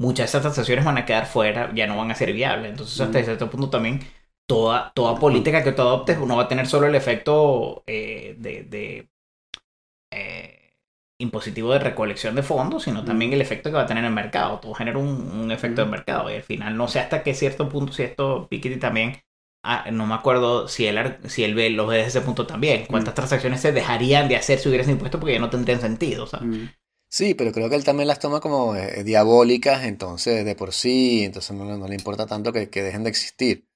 muchas 0.00 0.24
de 0.26 0.30
esas 0.30 0.42
transacciones 0.42 0.84
van 0.84 0.98
a 0.98 1.06
quedar 1.06 1.26
fuera, 1.26 1.72
ya 1.74 1.86
no 1.86 1.96
van 1.98 2.10
a 2.10 2.14
ser 2.16 2.32
viables. 2.32 2.70
Entonces, 2.72 3.00
hasta 3.00 3.18
Ujú. 3.18 3.24
cierto 3.24 3.50
punto 3.50 3.70
también, 3.70 4.00
toda, 4.48 4.92
toda 4.94 5.18
política 5.20 5.64
que 5.64 5.72
tú 5.72 5.82
adoptes 5.82 6.18
no 6.20 6.36
va 6.36 6.44
a 6.44 6.48
tener 6.48 6.66
solo 6.66 6.86
el 6.88 6.94
efecto 6.96 7.84
eh, 7.86 8.36
de, 8.38 8.64
de, 8.64 9.10
eh, 10.10 10.74
impositivo 11.18 11.72
de 11.72 11.78
recolección 11.78 12.34
de 12.34 12.42
fondos, 12.42 12.84
sino 12.84 13.04
también 13.04 13.32
el 13.32 13.40
efecto 13.42 13.70
que 13.70 13.76
va 13.76 13.82
a 13.82 13.86
tener 13.86 14.04
en 14.04 14.08
el 14.08 14.14
mercado. 14.14 14.58
Todo 14.60 14.74
genera 14.74 14.98
un, 14.98 15.08
un 15.32 15.50
efecto 15.52 15.82
de 15.84 15.88
Ujú. 15.88 15.90
mercado. 15.90 16.30
Y 16.30 16.34
al 16.34 16.42
final, 16.42 16.76
no 16.76 16.88
sé 16.88 17.00
hasta 17.00 17.22
qué 17.22 17.34
cierto 17.34 17.68
punto, 17.68 17.92
si 17.92 18.02
esto 18.04 18.48
Piketty 18.48 18.78
también 18.78 19.20
Ah, 19.62 19.90
no 19.92 20.06
me 20.06 20.14
acuerdo 20.14 20.68
si 20.68 20.86
él, 20.86 21.18
si 21.28 21.44
él 21.44 21.54
ve, 21.54 21.68
lo 21.68 21.86
ve 21.86 21.96
desde 21.98 22.08
ese 22.08 22.20
punto 22.22 22.46
también. 22.46 22.86
¿Cuántas 22.86 23.12
Mm. 23.12 23.14
transacciones 23.14 23.60
se 23.60 23.72
dejarían 23.72 24.26
de 24.26 24.36
hacer 24.36 24.58
si 24.58 24.70
hubiese 24.70 24.90
impuesto 24.90 25.20
porque 25.20 25.34
ya 25.34 25.38
no 25.40 25.50
tendrían 25.50 25.82
sentido? 25.82 26.26
¿sabes? 26.26 26.48
Sí, 27.12 27.34
pero 27.34 27.50
creo 27.52 27.68
que 27.68 27.74
él 27.74 27.82
también 27.84 28.06
las 28.06 28.20
toma 28.20 28.40
como 28.40 28.76
eh, 28.76 29.02
diabólicas, 29.02 29.84
entonces 29.84 30.44
de 30.44 30.54
por 30.54 30.72
sí, 30.72 31.24
entonces 31.24 31.56
no, 31.56 31.64
no 31.76 31.88
le 31.88 31.96
importa 31.96 32.24
tanto 32.26 32.52
que, 32.52 32.70
que 32.70 32.82
dejen 32.84 33.02
de 33.02 33.10
existir. 33.10 33.66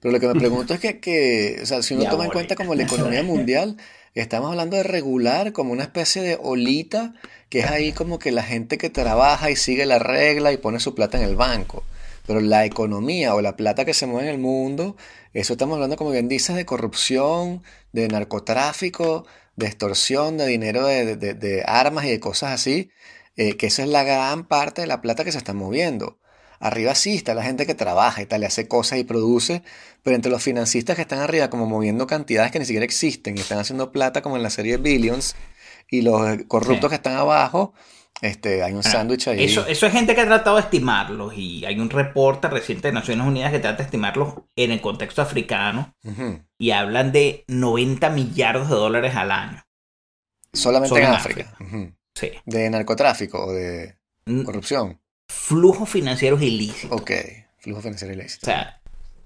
Pero 0.00 0.12
lo 0.12 0.20
que 0.20 0.28
me 0.28 0.34
pregunto 0.38 0.74
es 0.74 0.80
que, 0.80 1.00
que, 1.00 1.60
o 1.62 1.66
sea, 1.66 1.82
si 1.82 1.94
uno 1.94 2.08
toma 2.10 2.26
en 2.26 2.30
cuenta 2.30 2.54
como 2.54 2.74
la 2.74 2.82
economía 2.82 3.22
mundial, 3.22 3.78
estamos 4.14 4.50
hablando 4.50 4.76
de 4.76 4.82
regular 4.82 5.52
como 5.52 5.72
una 5.72 5.84
especie 5.84 6.22
de 6.22 6.38
olita, 6.42 7.14
que 7.48 7.60
es 7.60 7.66
ahí 7.66 7.92
como 7.92 8.18
que 8.18 8.30
la 8.30 8.42
gente 8.42 8.76
que 8.76 8.90
trabaja 8.90 9.50
y 9.50 9.56
sigue 9.56 9.86
la 9.86 9.98
regla 9.98 10.52
y 10.52 10.58
pone 10.58 10.78
su 10.78 10.94
plata 10.94 11.16
en 11.18 11.24
el 11.24 11.36
banco. 11.36 11.84
Pero 12.26 12.40
la 12.40 12.66
economía 12.66 13.34
o 13.34 13.40
la 13.40 13.56
plata 13.56 13.84
que 13.86 13.94
se 13.94 14.06
mueve 14.06 14.28
en 14.28 14.34
el 14.34 14.40
mundo, 14.40 14.96
eso 15.32 15.54
estamos 15.54 15.74
hablando 15.76 15.96
como 15.96 16.10
bien 16.10 16.28
dices 16.28 16.56
de 16.56 16.66
corrupción, 16.66 17.62
de 17.92 18.08
narcotráfico, 18.08 19.26
de 19.56 19.66
extorsión, 19.66 20.38
de 20.38 20.46
dinero 20.46 20.86
de, 20.86 21.16
de- 21.16 21.34
de 21.34 21.62
armas 21.66 22.04
y 22.06 22.10
de 22.10 22.20
cosas 22.20 22.52
así, 22.52 22.90
eh, 23.36 23.56
que 23.56 23.66
eso 23.66 23.82
es 23.82 23.88
la 23.88 24.02
gran 24.04 24.46
parte 24.46 24.80
de 24.82 24.86
la 24.86 25.00
plata 25.00 25.24
que 25.24 25.32
se 25.32 25.38
está 25.38 25.52
moviendo. 25.54 26.18
Arriba 26.60 26.94
sí 26.94 27.16
está 27.16 27.34
la 27.34 27.42
gente 27.42 27.66
que 27.66 27.74
trabaja 27.74 28.22
y 28.22 28.26
tal, 28.26 28.42
y 28.42 28.46
hace 28.46 28.68
cosas 28.68 28.98
y 28.98 29.04
produce, 29.04 29.62
pero 30.02 30.14
entre 30.14 30.30
los 30.30 30.42
financistas 30.42 30.94
que 30.96 31.02
están 31.02 31.18
arriba 31.18 31.50
como 31.50 31.66
moviendo 31.66 32.06
cantidades 32.06 32.52
que 32.52 32.58
ni 32.60 32.64
siquiera 32.66 32.84
existen 32.84 33.36
y 33.36 33.40
están 33.40 33.58
haciendo 33.58 33.90
plata 33.90 34.22
como 34.22 34.36
en 34.36 34.42
la 34.44 34.50
serie 34.50 34.76
Billions, 34.76 35.34
y 35.90 36.02
los 36.02 36.26
eh, 36.28 36.46
corruptos 36.46 36.84
Sí. 36.84 36.88
que 36.90 36.94
están 36.96 37.16
abajo, 37.16 37.74
este, 38.22 38.62
hay 38.62 38.72
un 38.72 38.78
Ah, 38.78 38.82
sándwich 38.82 39.28
ahí. 39.28 39.44
Eso, 39.44 39.66
eso 39.66 39.84
es 39.86 39.92
gente 39.92 40.14
que 40.14 40.22
ha 40.22 40.26
tratado 40.26 40.56
de 40.56 40.62
estimarlos 40.62 41.34
y 41.36 41.66
hay 41.66 41.78
un 41.78 41.90
reporte 41.90 42.48
reciente 42.48 42.88
de 42.88 42.94
Naciones 42.94 43.26
Unidas 43.26 43.52
que 43.52 43.58
trata 43.58 43.78
de 43.78 43.82
estimarlos 43.84 44.34
en 44.56 44.70
el 44.70 44.80
contexto 44.80 45.20
africano 45.20 45.94
y 46.58 46.70
hablan 46.70 47.12
de 47.12 47.44
90 47.48 48.08
millardos 48.10 48.70
de 48.70 48.76
dólares 48.76 49.14
al 49.16 49.30
año. 49.30 49.62
Solamente 50.54 50.88
Solo 50.88 51.00
en 51.02 51.08
en 51.08 51.14
África. 51.14 51.56
Sí. 52.14 52.30
De 52.46 52.70
narcotráfico 52.70 53.44
o 53.46 53.52
de 53.52 53.96
Mm, 54.24 54.42
corrupción. 54.44 55.00
Flujos 55.28 55.88
financieros 55.88 56.40
ilícitos. 56.42 57.00
Ok, 57.00 57.10
flujo 57.58 57.80
financiero 57.80 58.14
ilícito. 58.14 58.46
O 58.46 58.50
sea, 58.50 58.80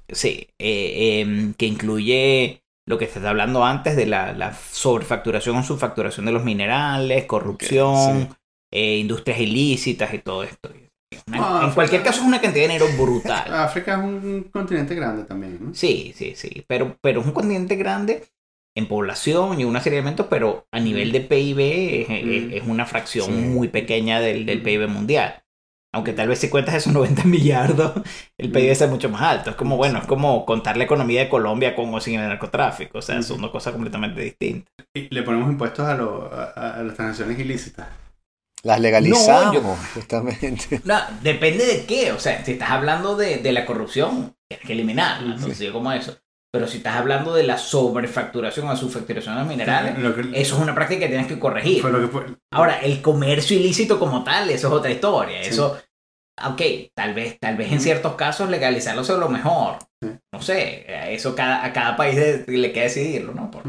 sí, 0.09 0.49
eh, 0.59 1.20
em, 1.20 1.53
que 1.55 1.66
incluye 1.66 2.62
lo 2.86 2.97
que 2.97 3.07
se 3.07 3.18
está 3.18 3.28
hablando 3.30 3.62
antes 3.64 3.94
de 3.97 4.07
la, 4.07 4.32
la 4.32 4.55
sobrefacturación 4.55 5.57
o 5.57 5.62
subfacturación 5.62 6.24
de 6.24 6.32
los 6.32 6.44
minerales, 6.44 7.24
corrupción, 7.26 8.28
sí. 8.30 8.36
Eh, 8.73 8.99
industrias 8.99 9.41
ilícitas 9.41 10.12
y 10.14 10.19
todo 10.19 10.43
esto. 10.43 10.71
Una- 11.29 11.64
en 11.64 11.71
cualquier 11.73 12.03
caso 12.03 12.21
es 12.21 12.27
una 12.27 12.41
cantidad 12.41 12.67
de 12.67 12.73
dinero 12.75 12.87
brutal. 12.99 13.45
África 13.55 13.93
es 13.95 13.99
un 14.05 14.45
continente 14.53 14.95
grande 14.95 15.25
también, 15.25 15.59
¿no? 15.61 15.75
Sí, 15.75 16.12
sí, 16.17 16.35
sí, 16.37 16.64
pero, 16.67 16.97
pero 17.01 17.21
es 17.21 17.27
un 17.27 17.33
continente 17.33 17.77
grande 17.77 18.25
en 18.77 18.89
población 18.89 19.59
y 19.61 19.64
una 19.64 19.81
serie 19.81 19.97
de 19.97 20.01
elementos, 20.01 20.27
pero 20.29 20.67
a 20.73 20.81
nivel 20.81 21.11
de 21.12 21.21
PIB 21.21 21.59
es, 21.61 22.09
Mm. 22.09 22.53
es 22.53 22.62
una 22.67 22.85
fracción 22.87 23.27
Sí. 23.27 23.33
muy 23.33 23.69
pequeña 23.69 24.21
del, 24.21 24.45
del 24.45 24.61
Mm. 24.61 24.64
PIB 24.64 24.89
mundial. 24.89 25.43
Aunque 25.95 26.12
tal 26.12 26.29
vez 26.29 26.41
si 26.41 26.51
cuentas 26.51 26.75
esos 26.75 26.93
90 26.93 27.25
millardos, 27.25 27.93
el 28.39 28.51
PIB 28.53 28.71
es 28.73 28.91
mucho 28.91 29.09
más 29.09 29.23
alto. 29.23 29.51
Es 29.51 29.57
como, 29.57 29.79
bueno, 29.79 29.99
es 30.01 30.07
como 30.07 30.45
contar 30.45 30.77
la 30.77 30.85
economía 30.85 31.21
de 31.23 31.29
Colombia 31.31 31.75
con 31.75 31.95
o 31.95 32.01
sin 32.01 32.21
el 32.21 32.29
narcotráfico. 32.29 32.99
O 32.99 33.03
sea, 33.03 33.23
son 33.23 33.41
dos 33.41 33.51
cosas 33.51 33.73
completamente 33.73 34.21
distintas. 34.21 34.69
Y 34.95 35.09
le 35.14 35.23
ponemos 35.23 35.49
impuestos 35.51 35.87
a, 35.87 35.95
lo- 35.95 36.31
a, 36.35 36.75
a 36.79 36.83
las 36.83 36.95
transacciones 36.97 37.39
ilícitas. 37.39 37.89
Las 38.67 38.81
legalizamos, 38.81 39.45
No, 39.47 39.55
yo- 39.55 39.77
justamente. 39.95 40.81
No, 40.85 40.99
depende 41.23 41.64
de 41.64 41.85
qué. 41.87 42.12
O 42.12 42.19
sea, 42.19 42.45
si 42.45 42.53
estás 42.53 42.71
hablando 42.71 43.17
de, 43.17 43.39
de 43.39 43.53
la 43.53 43.64
corrupción, 43.64 44.35
tienes 44.51 44.67
que 44.67 44.73
eliminarla. 44.73 45.29
Sí. 45.29 45.35
Entonces, 45.37 45.59
yo 45.67 45.73
como 45.73 45.93
eso. 45.93 46.17
Pero 46.53 46.67
si 46.69 46.79
estás 46.79 46.97
hablando 46.97 47.35
de 47.35 47.43
la 47.43 47.59
sobrefacturación 47.59 48.67
o 48.69 48.77
subfacturación 48.77 49.35
de 49.35 49.41
los 49.41 49.49
minerales, 49.49 49.99
Lo 49.99 50.14
que- 50.14 50.23
eso 50.41 50.57
es 50.57 50.62
una 50.62 50.75
práctica 50.75 51.01
que 51.01 51.09
tienes 51.09 51.27
que 51.27 51.39
corregir. 51.39 51.81
fue 51.83 51.93
lo 51.93 52.01
que 52.01 52.09
fue- 52.09 52.27
Ahora, 52.53 52.81
el 52.81 53.01
comercio 53.03 53.57
ilícito 53.57 53.99
como 53.99 54.25
tal, 54.25 54.51
eso 54.51 54.69
es 54.69 54.73
otra 54.73 54.91
historia. 54.91 55.43
Sí. 55.45 55.51
Eso, 55.51 55.79
ok, 56.45 56.62
tal 56.95 57.14
vez, 57.14 57.39
tal 57.39 57.57
vez 57.57 57.71
en 57.73 57.81
ciertos 57.81 58.14
casos 58.14 58.49
legalizarlo 58.51 59.03
es 59.03 59.09
lo 59.11 59.29
mejor. 59.29 59.79
Sí. 60.03 60.11
No 60.33 60.43
sé, 60.43 60.87
eso 61.14 61.35
cada, 61.35 61.64
a 61.64 61.73
cada 61.73 61.97
país 61.97 62.17
de- 62.17 62.45
le 62.49 62.73
queda 62.73 62.85
decidirlo, 62.85 63.33
¿no? 63.35 63.51
Por-. 63.51 63.62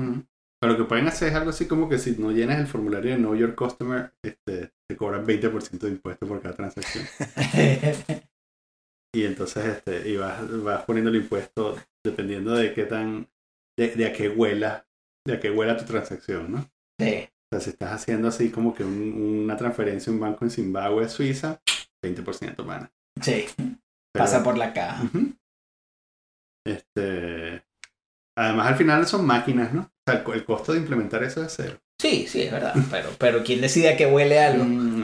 Pero 0.59 0.73
lo 0.73 0.77
que 0.77 0.85
pueden 0.85 1.07
hacer 1.07 1.29
es 1.29 1.35
algo 1.35 1.51
así 1.51 1.67
como 1.67 1.87
que 1.89 1.99
si 1.99 2.15
no 2.17 2.31
llenas 2.31 2.57
el 2.59 2.67
formulario 2.67 3.11
de 3.11 3.17
Know 3.17 3.35
Your 3.35 3.53
Customer, 3.53 4.11
este, 4.23 4.71
te 4.89 4.95
cobran 4.95 5.25
20% 5.25 5.79
de 5.79 5.89
impuesto 5.89 6.27
por 6.27 6.41
cada 6.41 6.55
transacción. 6.55 7.05
Y 9.15 9.23
entonces 9.25 9.65
este, 9.65 10.09
y 10.09 10.17
vas, 10.17 10.61
vas 10.63 10.83
poniendo 10.83 11.09
el 11.09 11.15
impuesto 11.15 11.75
dependiendo 12.05 12.53
de 12.53 12.73
qué 12.73 12.83
tan, 12.83 13.27
de, 13.75 13.95
de 13.95 14.05
a 14.05 14.13
qué 14.13 14.29
huela, 14.29 14.85
de 15.25 15.35
a 15.35 15.39
qué 15.39 15.49
huela 15.49 15.75
tu 15.77 15.85
transacción, 15.85 16.51
¿no? 16.51 16.69
sí. 16.99 17.27
O 17.49 17.55
sea, 17.55 17.61
si 17.61 17.69
estás 17.69 17.93
haciendo 17.93 18.27
así 18.27 18.51
como 18.51 18.75
que 18.75 18.83
un- 18.83 19.43
una 19.45 19.55
transferencia 19.55 20.11
a 20.11 20.13
un 20.13 20.19
banco 20.19 20.43
en 20.43 20.51
Zimbabue, 20.51 21.07
Suiza, 21.07 21.61
20%, 22.03 22.63
mana. 22.65 22.91
Sí, 23.21 23.45
Pero- 23.55 23.71
pasa 24.25 24.43
por 24.43 24.57
la 24.57 24.73
caja. 24.73 25.03
Este, 26.65 27.63
además, 28.37 28.67
al 28.67 28.75
final 28.75 29.05
son 29.07 29.25
máquinas, 29.25 29.73
¿no? 29.73 29.81
O 29.81 29.89
sea, 30.05 30.19
el, 30.19 30.23
co- 30.23 30.33
el 30.33 30.45
costo 30.45 30.71
de 30.73 30.79
implementar 30.79 31.23
eso 31.23 31.43
es 31.43 31.53
cero. 31.55 31.77
Sí, 31.99 32.27
sí, 32.27 32.43
es 32.43 32.51
verdad. 32.51 32.73
Pero, 32.91 33.09
pero 33.17 33.43
¿quién 33.43 33.59
decide 33.59 33.89
a 33.89 33.97
qué 33.97 34.05
huele 34.05 34.39
algo? 34.39 34.63
Mm, 34.63 35.03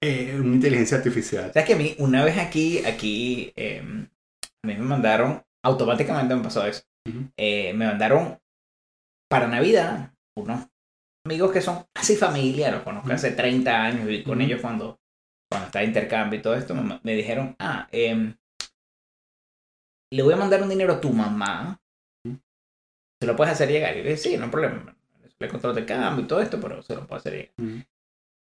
eh, 0.00 0.36
una 0.38 0.54
inteligencia 0.56 0.96
artificial. 0.96 1.52
¿Sabes 1.52 1.66
que 1.66 1.74
a 1.74 1.76
mí, 1.76 1.94
una 1.98 2.24
vez 2.24 2.38
aquí, 2.38 2.84
aquí, 2.84 3.52
eh, 3.56 3.80
a 3.80 4.66
mí 4.66 4.74
me 4.74 4.78
mandaron, 4.78 5.42
automáticamente 5.64 6.34
me 6.34 6.42
pasó 6.42 6.66
eso. 6.66 6.82
Eh, 7.36 7.72
me 7.74 7.86
mandaron 7.86 8.38
para 9.30 9.46
Navidad 9.48 10.12
unos 10.36 10.66
amigos 11.24 11.52
que 11.52 11.60
son 11.60 11.84
casi 11.92 12.16
familia, 12.16 12.70
los 12.72 12.82
conozco 12.82 13.12
hace 13.12 13.32
30 13.32 13.84
años, 13.84 14.06
viví 14.06 14.24
con 14.24 14.40
ellos 14.40 14.60
cuando, 14.60 15.00
cuando 15.50 15.66
estaba 15.66 15.84
intercambio 15.84 16.38
y 16.38 16.42
todo 16.42 16.54
esto, 16.54 16.74
me, 16.74 17.00
me 17.02 17.14
dijeron, 17.14 17.54
ah, 17.60 17.88
em, 17.92 18.34
le 20.12 20.22
voy 20.22 20.34
a 20.34 20.36
mandar 20.36 20.62
un 20.62 20.68
dinero 20.68 20.94
a 20.94 21.00
tu 21.00 21.10
mamá. 21.10 21.78
Se 23.22 23.26
lo 23.26 23.36
puedes 23.36 23.54
hacer 23.54 23.70
llegar. 23.70 23.94
Y 23.94 23.98
yo 23.98 24.04
dije, 24.04 24.16
sí, 24.18 24.36
no 24.36 24.44
hay 24.44 24.50
problema, 24.50 24.96
le 25.38 25.48
control 25.48 25.74
de 25.76 25.86
cambio 25.86 26.24
y 26.24 26.28
todo 26.28 26.40
esto, 26.42 26.60
pero 26.60 26.82
se 26.82 26.94
lo 26.94 27.06
puedo 27.06 27.18
hacer 27.20 27.32
llegar 27.34 27.52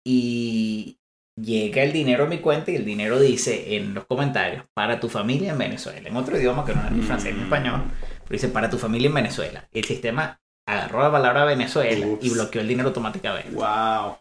y 0.04 0.98
llega 1.36 1.82
el 1.82 1.92
dinero 1.92 2.24
a 2.24 2.28
mi 2.28 2.38
cuenta 2.38 2.70
y 2.70 2.76
el 2.76 2.84
dinero 2.84 3.20
dice 3.20 3.76
en 3.76 3.94
los 3.94 4.06
comentarios 4.06 4.64
para 4.74 5.00
tu 5.00 5.08
familia 5.08 5.52
en 5.52 5.58
Venezuela, 5.58 6.08
en 6.08 6.16
otro 6.16 6.38
idioma 6.38 6.64
que 6.64 6.74
no 6.74 6.84
es 6.84 6.92
ni 6.92 7.02
francés 7.02 7.34
ni 7.34 7.42
español, 7.42 7.82
pero 8.00 8.30
dice 8.30 8.48
para 8.48 8.70
tu 8.70 8.78
familia 8.78 9.08
en 9.08 9.14
Venezuela. 9.14 9.68
El 9.72 9.84
sistema 9.84 10.40
agarró 10.66 11.02
la 11.02 11.12
palabra 11.12 11.44
Venezuela 11.44 12.06
Ups. 12.06 12.24
y 12.24 12.30
bloqueó 12.30 12.60
el 12.62 12.68
dinero 12.68 12.88
automáticamente. 12.88 13.50
Wow. 13.50 14.18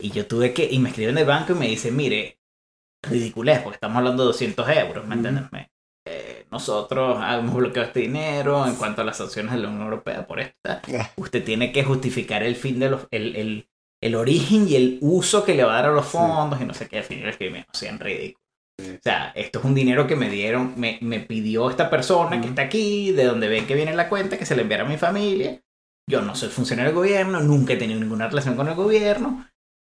Y 0.00 0.10
yo 0.10 0.26
tuve 0.26 0.52
que, 0.52 0.68
y 0.70 0.78
me 0.78 0.88
escriben 0.90 1.14
del 1.14 1.24
banco 1.26 1.52
y 1.52 1.56
me 1.56 1.68
dicen, 1.68 1.94
mire, 1.96 2.40
ridiculez, 3.02 3.60
porque 3.62 3.76
estamos 3.76 3.98
hablando 3.98 4.22
de 4.24 4.28
200 4.28 4.68
euros, 4.68 5.06
¿me 5.06 5.16
Ujú. 5.16 5.26
entiendes? 5.26 5.68
Nosotros 6.54 7.18
hemos 7.20 7.52
bloqueado 7.52 7.88
este 7.88 7.98
dinero 8.00 8.64
en 8.64 8.76
cuanto 8.76 9.02
a 9.02 9.04
las 9.04 9.16
sanciones 9.16 9.50
de 9.52 9.58
la 9.58 9.68
Unión 9.68 9.82
Europea 9.82 10.24
por 10.24 10.38
esta. 10.38 10.80
Usted 11.16 11.42
tiene 11.42 11.72
que 11.72 11.82
justificar 11.82 12.44
el 12.44 12.54
fin 12.54 12.78
de 12.78 12.90
los, 12.90 13.08
el, 13.10 13.34
el, 13.34 13.68
el 14.00 14.14
origen 14.14 14.68
y 14.68 14.76
el 14.76 14.98
uso 15.00 15.44
que 15.44 15.54
le 15.56 15.64
va 15.64 15.72
a 15.72 15.82
dar 15.82 15.90
a 15.90 15.92
los 15.94 16.06
Sí. 16.06 16.12
fondos 16.16 16.60
y 16.60 16.64
no 16.64 16.72
sé 16.72 16.86
qué, 16.88 17.02
final 17.02 17.28
es 17.30 17.36
que 17.38 17.50
me 17.50 17.66
sean 17.72 17.98
ridículos. 17.98 18.40
Sí. 18.80 18.90
O 18.92 19.00
sea, 19.02 19.32
esto 19.34 19.58
es 19.58 19.64
un 19.64 19.74
dinero 19.74 20.06
que 20.06 20.14
me 20.14 20.30
dieron, 20.30 20.74
me, 20.76 20.98
me 21.00 21.18
pidió 21.18 21.68
esta 21.70 21.90
persona 21.90 22.40
que 22.40 22.46
está 22.46 22.62
aquí, 22.62 23.10
de 23.10 23.24
donde 23.24 23.48
ven 23.48 23.66
que 23.66 23.74
viene 23.74 23.92
la 23.92 24.08
cuenta, 24.08 24.38
que 24.38 24.46
se 24.46 24.54
le 24.54 24.62
enviara 24.62 24.84
a 24.84 24.88
mi 24.88 24.96
familia. 24.96 25.60
Yo 26.08 26.22
no 26.22 26.36
soy 26.36 26.50
funcionario 26.50 26.90
del 26.90 26.96
gobierno, 26.96 27.40
nunca 27.40 27.72
he 27.72 27.76
tenido 27.76 27.98
ninguna 27.98 28.28
relación 28.28 28.54
con 28.54 28.68
el 28.68 28.74
gobierno. 28.76 29.48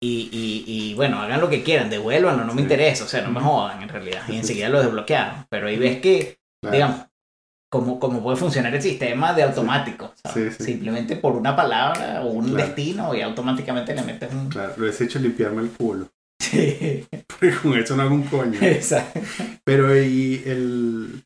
Y, 0.00 0.28
y, 0.30 0.64
y 0.66 0.94
bueno, 0.94 1.20
hagan 1.20 1.40
lo 1.40 1.48
que 1.50 1.62
quieran, 1.64 1.90
devuélvanlo, 1.90 2.44
no 2.44 2.52
me 2.52 2.59
Sí. 2.61 2.62
interesa, 2.62 3.05
o 3.05 3.09
sea, 3.09 3.22
no 3.22 3.30
me 3.32 3.40
jodan 3.40 3.82
en 3.82 3.88
realidad. 3.88 4.22
Y 4.28 4.36
enseguida 4.36 4.68
lo 4.68 4.80
desbloquearon. 4.82 5.46
Pero 5.48 5.66
ahí 5.68 5.78
ves 5.78 6.00
que, 6.00 6.36
Claro. 6.70 6.74
digamos, 6.76 7.06
cómo, 7.70 7.98
cómo 7.98 8.22
puede 8.22 8.36
funcionar 8.36 8.74
el 8.74 8.82
sistema 8.82 9.32
de 9.34 9.42
automático. 9.44 10.12
¿sabes? 10.22 10.54
Sí, 10.56 10.64
sí. 10.64 10.72
Simplemente 10.72 11.16
por 11.16 11.32
una 11.36 11.54
palabra 11.56 12.22
o 12.22 12.28
un 12.30 12.50
Claro. 12.50 12.66
destino 12.66 13.14
y 13.14 13.20
automáticamente 13.22 13.94
le 13.94 14.02
metes 14.02 14.32
un... 14.32 14.48
Claro, 14.48 14.74
lo 14.76 14.86
he 14.88 14.90
hecho 15.04 15.18
limpiarme 15.18 15.62
el 15.62 15.68
culo. 15.70 16.08
Sí, 16.40 17.06
Porque 17.26 17.54
con 17.54 17.78
eso 17.78 17.96
no 17.96 18.02
hago 18.02 18.14
un 18.14 18.24
coño. 18.24 18.58
exacto. 18.60 19.20
Pero 19.64 19.96
y 20.00 20.42
el... 20.44 21.24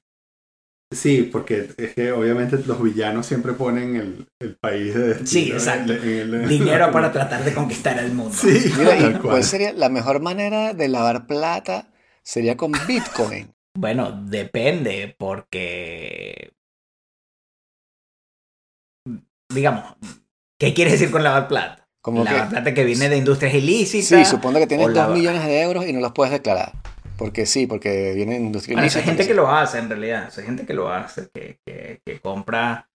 Sí, 0.95 1.29
porque 1.31 1.69
es 1.77 1.95
que 1.95 2.13
obviamente 2.13 2.57
los 2.67 2.83
villanos 2.83 3.27
siempre 3.27 3.53
ponen 3.53 3.97
el, 3.97 4.27
el 4.41 4.57
país 4.57 4.95
de 4.95 5.09
destino. 5.09 5.27
Sí, 5.27 5.51
exacto. 5.53 5.93
en 5.93 6.03
el- 6.03 6.35
en 6.35 6.41
el- 6.43 6.49
Dinero 6.49 6.91
para 6.93 7.13
tratar 7.13 7.45
de 7.45 7.53
conquistar 7.53 7.99
el 7.99 8.13
mundo. 8.13 8.33
Sí, 8.35 8.73
Mira, 8.79 8.97
¿y 8.97 9.01
tal 9.01 9.13
cual. 9.21 9.23
¿cuál 9.33 9.45
sería 9.45 9.73
la 9.75 9.91
mejor 9.91 10.21
manera 10.23 10.73
de 10.73 10.89
lavar 10.89 11.27
plata? 11.27 11.89
Sería 12.23 12.57
con 12.57 12.73
Bitcoin. 12.87 13.53
Bueno, 13.79 14.11
depende, 14.25 15.15
porque. 15.19 16.53
Digamos, 19.55 19.85
¿qué 20.59 20.75
quiere 20.75 20.91
decir 20.91 21.11
con 21.11 21.23
lavar 21.23 21.49
plata? 21.49 21.89
Como 22.03 22.25
lavar 22.25 22.45
que, 22.45 22.51
plata 22.51 22.75
que 22.75 22.85
viene 22.85 23.09
de 23.09 23.17
industrias 23.17 23.55
ilícitas. 23.55 24.07
sí, 24.09 24.25
supongo 24.25 24.59
que 24.59 24.67
tienes 24.67 24.87
o 24.87 24.91
2 24.91 24.97
lava- 24.99 25.15
millones 25.15 25.45
de 25.45 25.63
euros 25.63 25.87
y 25.87 25.93
no 25.93 26.01
los 26.01 26.13
puedes 26.13 26.33
declarar. 26.33 26.73
Porque 27.17 27.47
sí, 27.47 27.67
porque 27.67 28.13
viene 28.15 28.35
de 28.35 28.41
industria 28.45 28.75
Bueno, 28.75 28.87
ilícita, 28.87 29.05
gente 29.05 29.27
que 29.27 29.35
lo 29.35 29.49
hace 29.51 29.79
en 29.79 29.89
realidad, 29.89 30.29
esa 30.29 30.43
gente 30.43 30.67
que 30.67 30.75
lo 30.75 30.93
hace, 30.93 31.29
que, 31.33 31.59
que, 31.65 32.01
que 32.05 32.21
compra. 32.21 32.91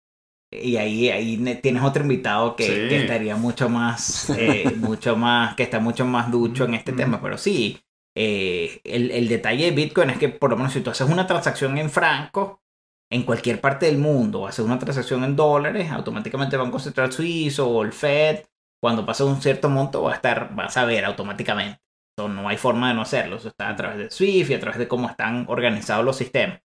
Y 0.52 0.78
ahí, 0.78 1.10
ahí 1.10 1.38
ne- 1.38 1.56
tienes 1.56 1.84
otro 1.84 2.02
invitado 2.04 2.56
que, 2.56 2.64
Sí. 2.66 2.72
que 2.90 3.02
estaría 3.02 3.36
mucho 3.36 3.70
más, 3.70 4.30
eh, 4.32 4.74
mucho 4.78 5.16
más, 5.16 5.56
que 5.56 5.64
está 5.64 5.80
mucho 5.80 6.06
más 6.06 6.32
ducho 6.32 6.66
en 6.66 6.74
este 6.74 6.92
tema. 6.94 7.22
Pero 7.22 7.38
sí, 7.38 7.80
eh, 8.22 8.82
el, 8.84 9.12
el 9.12 9.30
detalle 9.30 9.64
de 9.64 9.72
Bitcoin 9.72 10.10
es 10.10 10.18
que 10.18 10.28
por 10.28 10.50
lo 10.50 10.58
menos 10.58 10.74
si 10.74 10.82
tú 10.82 10.90
haces 10.90 11.10
una 11.10 11.26
transacción 11.26 11.78
en 11.78 11.90
franco, 11.90 12.62
en 13.10 13.24
cualquier 13.24 13.62
parte 13.62 13.86
del 13.86 13.98
mundo, 13.98 14.42
o 14.42 14.48
haces 14.48 14.66
una 14.66 14.78
transacción 14.78 15.24
en 15.24 15.38
dólares, 15.38 15.90
automáticamente 15.90 16.58
el 16.58 16.62
Banco 16.62 16.80
Central 16.80 17.14
Suizo 17.14 17.70
o 17.70 17.82
el 17.82 17.94
Fed, 17.94 18.44
cuando 18.82 19.06
pasa 19.06 19.24
un 19.24 19.42
cierto 19.42 19.70
monto, 19.70 20.04
va 20.04 20.12
a 20.12 20.16
estar, 20.16 20.54
vas 20.54 20.76
a 20.76 20.84
ver 20.84 21.06
automáticamente. 21.06 21.82
Esto 22.12 22.28
no 22.28 22.50
hay 22.50 22.58
forma 22.58 22.90
de 22.90 22.96
no 22.96 23.04
hacerlo. 23.04 23.38
Eso 23.38 23.48
está 23.48 23.70
a 23.70 23.76
través 23.78 23.98
de 23.98 24.12
Swift 24.12 24.50
y 24.50 24.54
a 24.54 24.60
través 24.60 24.80
de 24.80 24.90
cómo 24.90 25.10
están 25.10 25.46
organizados 25.48 26.04
los 26.04 26.18
sistemas. 26.18 26.60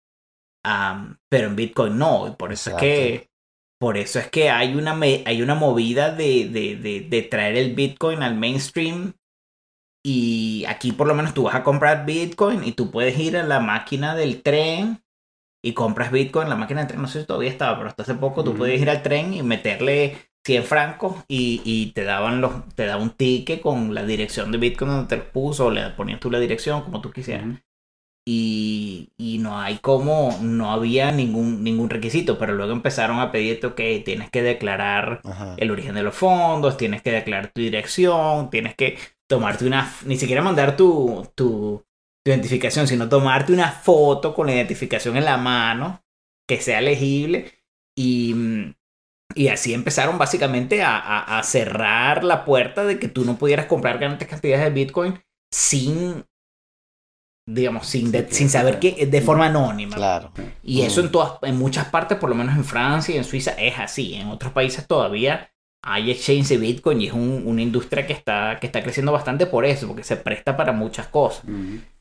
Am, 0.63 1.17
pero 1.29 1.47
en 1.47 1.57
Bitcoin 1.57 1.97
no. 1.97 2.29
y 2.29 2.31
Por 2.31 2.53
eso 2.53 2.69
es 2.71 2.75
que. 2.77 3.29
Por 3.77 3.97
eso 3.97 4.19
es 4.19 4.29
que 4.29 4.49
hay 4.51 4.75
una, 4.75 4.93
hay 4.93 5.41
una 5.41 5.55
movida 5.55 6.11
de, 6.11 6.47
de, 6.47 6.75
de, 6.75 7.01
de 7.01 7.21
traer 7.23 7.57
el 7.57 7.73
Bitcoin 7.75 8.23
al 8.23 8.35
mainstream. 8.35 9.15
Y 10.03 10.65
aquí 10.67 10.91
por 10.91 11.07
lo 11.07 11.15
menos 11.15 11.33
tú 11.33 11.43
vas 11.43 11.55
a 11.55 11.63
comprar 11.63 12.05
Bitcoin 12.05 12.63
y 12.63 12.71
tú 12.73 12.91
puedes 12.91 13.17
ir 13.19 13.37
a 13.37 13.43
la 13.43 13.59
máquina 13.59 14.15
del 14.15 14.41
tren 14.41 15.03
y 15.63 15.73
compras 15.73 16.11
Bitcoin. 16.11 16.49
La 16.49 16.55
máquina 16.55 16.81
del 16.81 16.87
tren 16.89 17.01
no 17.01 17.07
sé 17.07 17.21
si 17.21 17.27
todavía 17.27 17.51
estaba, 17.51 17.77
pero 17.77 17.89
hasta 17.89 18.03
hace 18.03 18.15
poco 18.15 18.43
tú 18.43 18.55
puedes 18.55 18.81
ir 18.81 18.89
al 18.89 19.03
tren 19.03 19.33
y 19.33 19.43
meterle 19.43 20.17
100 20.45 20.63
francos 20.63 21.17
y, 21.27 21.61
y 21.65 21.91
te 21.93 22.03
daban 22.03 22.41
los 22.41 22.67
te 22.75 22.85
daba 22.85 23.01
un 23.01 23.11
ticket 23.11 23.61
con 23.61 23.93
la 23.93 24.05
dirección 24.05 24.51
de 24.51 24.57
Bitcoin 24.57 24.91
donde 24.91 25.07
te 25.07 25.17
lo 25.17 25.31
puso, 25.31 25.67
o 25.67 25.71
le 25.71 25.89
ponías 25.91 26.19
tú 26.19 26.31
la 26.31 26.39
dirección 26.39 26.81
como 26.83 27.01
tú 27.01 27.11
quisieras 27.11 27.45
y, 28.25 29.11
y 29.17 29.39
no 29.39 29.59
hay 29.59 29.79
como, 29.79 30.37
no 30.41 30.71
había 30.71 31.11
ningún, 31.11 31.63
ningún 31.63 31.89
requisito, 31.89 32.37
pero 32.37 32.53
luego 32.53 32.71
empezaron 32.71 33.19
a 33.19 33.31
pedirte, 33.31 33.67
ok, 33.67 33.81
tienes 34.05 34.29
que 34.29 34.43
declarar 34.43 35.21
Ajá. 35.23 35.55
el 35.57 35.71
origen 35.71 35.95
de 35.95 36.03
los 36.03 36.15
fondos, 36.15 36.77
tienes 36.77 37.01
que 37.01 37.11
declarar 37.11 37.51
tu 37.51 37.61
dirección, 37.61 38.49
tienes 38.51 38.75
que 38.75 38.97
tomarte 39.31 39.65
una, 39.65 39.91
ni 40.05 40.17
siquiera 40.17 40.41
mandar 40.41 40.75
tu, 40.77 41.25
tu, 41.35 41.83
tu 42.23 42.31
identificación, 42.31 42.87
sino 42.87 43.07
tomarte 43.09 43.53
una 43.53 43.71
foto 43.71 44.33
con 44.35 44.47
la 44.47 44.53
identificación 44.53 45.15
en 45.17 45.25
la 45.25 45.37
mano, 45.37 46.03
que 46.47 46.59
sea 46.61 46.81
legible, 46.81 47.51
y, 47.97 48.33
mm, 48.35 48.75
y 49.35 49.47
así 49.47 49.73
empezaron 49.73 50.17
básicamente 50.17 50.83
a, 50.83 50.97
a- 50.97 51.39
a 51.39 51.43
cerrar 51.43 52.23
la 52.25 52.43
puerta 52.43 52.83
de 52.83 52.99
que 52.99 53.07
tú 53.07 53.23
no 53.25 53.37
pudieras 53.37 53.65
comprar 53.67 53.97
grandes 53.97 54.27
cantidades 54.27 54.65
de 54.65 54.71
Bitcoin 54.71 55.19
sin, 55.53 56.25
digamos, 57.47 57.87
sin, 57.87 58.11
de- 58.11 58.27
Sí, 58.27 58.35
sin 58.35 58.49
saber 58.49 58.79
que 58.79 59.05
de 59.05 59.21
forma 59.21 59.47
anónima. 59.47 59.95
Claro. 59.95 60.31
Y 60.63 60.81
eso 60.81 61.01
Mm. 61.01 61.05
en 61.05 61.11
todas, 61.11 61.33
en 61.43 61.57
muchas 61.57 61.85
partes, 61.87 62.17
por 62.17 62.29
lo 62.29 62.35
menos 62.35 62.55
en 62.55 62.65
Francia 62.65 63.15
y 63.15 63.17
en 63.17 63.23
Suiza, 63.23 63.51
es 63.51 63.79
así. 63.79 64.15
En 64.15 64.27
otros 64.27 64.51
países 64.53 64.85
todavía 64.87 65.50
hay 65.83 66.11
exchange 66.11 66.47
de 66.49 66.57
Bitcoin 66.57 67.01
y 67.01 67.07
es 67.07 67.13
un- 67.13 67.43
una 67.45 67.61
industria 67.61 68.05
que 68.05 68.13
está, 68.13 68.57
que 68.59 68.67
está 68.67 68.83
creciendo 68.83 69.11
bastante 69.11 69.45
por 69.47 69.65
eso, 69.65 69.87
porque 69.87 70.03
se 70.03 70.17
presta 70.17 70.55
para 70.57 70.71
muchas 70.73 71.07
cosas. 71.07 71.43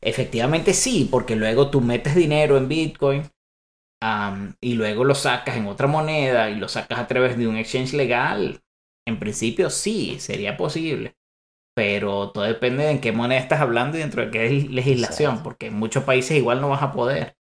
Efectivamente 0.03 0.75
sí, 0.75 1.09
porque 1.11 1.37
luego 1.37 1.71
tú 1.71 1.81
metes 1.81 2.15
dinero 2.15 2.57
en 2.57 2.69
Bitcoin 2.69 3.23
y 4.61 4.75
luego 4.75 5.05
lo 5.05 5.15
sacas 5.15 5.57
en 5.57 5.67
otra 5.67 5.87
moneda 5.87 6.51
y 6.51 6.57
lo 6.57 6.69
sacas 6.69 6.99
a 6.99 7.07
través 7.07 7.37
de 7.37 7.47
un 7.47 7.57
exchange 7.57 7.95
legal. 7.95 8.61
En 9.07 9.19
principio 9.19 9.71
sí, 9.71 10.19
sería 10.21 10.57
posible. 10.57 11.15
Pero 11.77 12.31
todo 12.33 12.45
depende 12.45 12.85
de 12.85 12.91
en 12.93 13.01
qué 13.01 13.13
moneda 13.13 13.41
estás 13.41 13.61
hablando 13.61 13.97
y 13.97 14.01
dentro 14.01 14.23
de 14.25 14.31
qué 14.31 14.51
legislación, 14.71 15.43
porque 15.43 15.67
en 15.69 15.75
muchos 15.75 16.05
países 16.05 16.37
igual 16.37 16.61
no 16.61 16.69
vas 16.71 16.83
a 16.83 16.93
poder. 16.93 17.37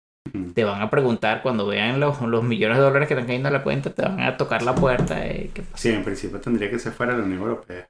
Te 0.53 0.63
van 0.63 0.81
a 0.81 0.89
preguntar 0.89 1.41
cuando 1.41 1.67
vean 1.67 1.99
los, 1.99 2.21
los 2.21 2.43
millones 2.43 2.77
de 2.77 2.83
dólares 2.83 3.07
que 3.07 3.13
están 3.13 3.27
cayendo 3.27 3.49
a 3.49 3.51
la 3.51 3.63
cuenta, 3.63 3.93
te 3.93 4.01
van 4.03 4.19
a 4.21 4.37
tocar 4.37 4.61
la 4.63 4.75
puerta. 4.75 5.25
eh, 5.27 5.51
que 5.53 5.63
Sí, 5.75 5.89
en 5.89 6.03
principio 6.03 6.41
tendría 6.41 6.69
que 6.69 6.77
ser 6.79 6.91
fuera 6.93 7.13
de 7.13 7.19
la 7.19 7.25
Unión 7.25 7.41
Europea. 7.43 7.89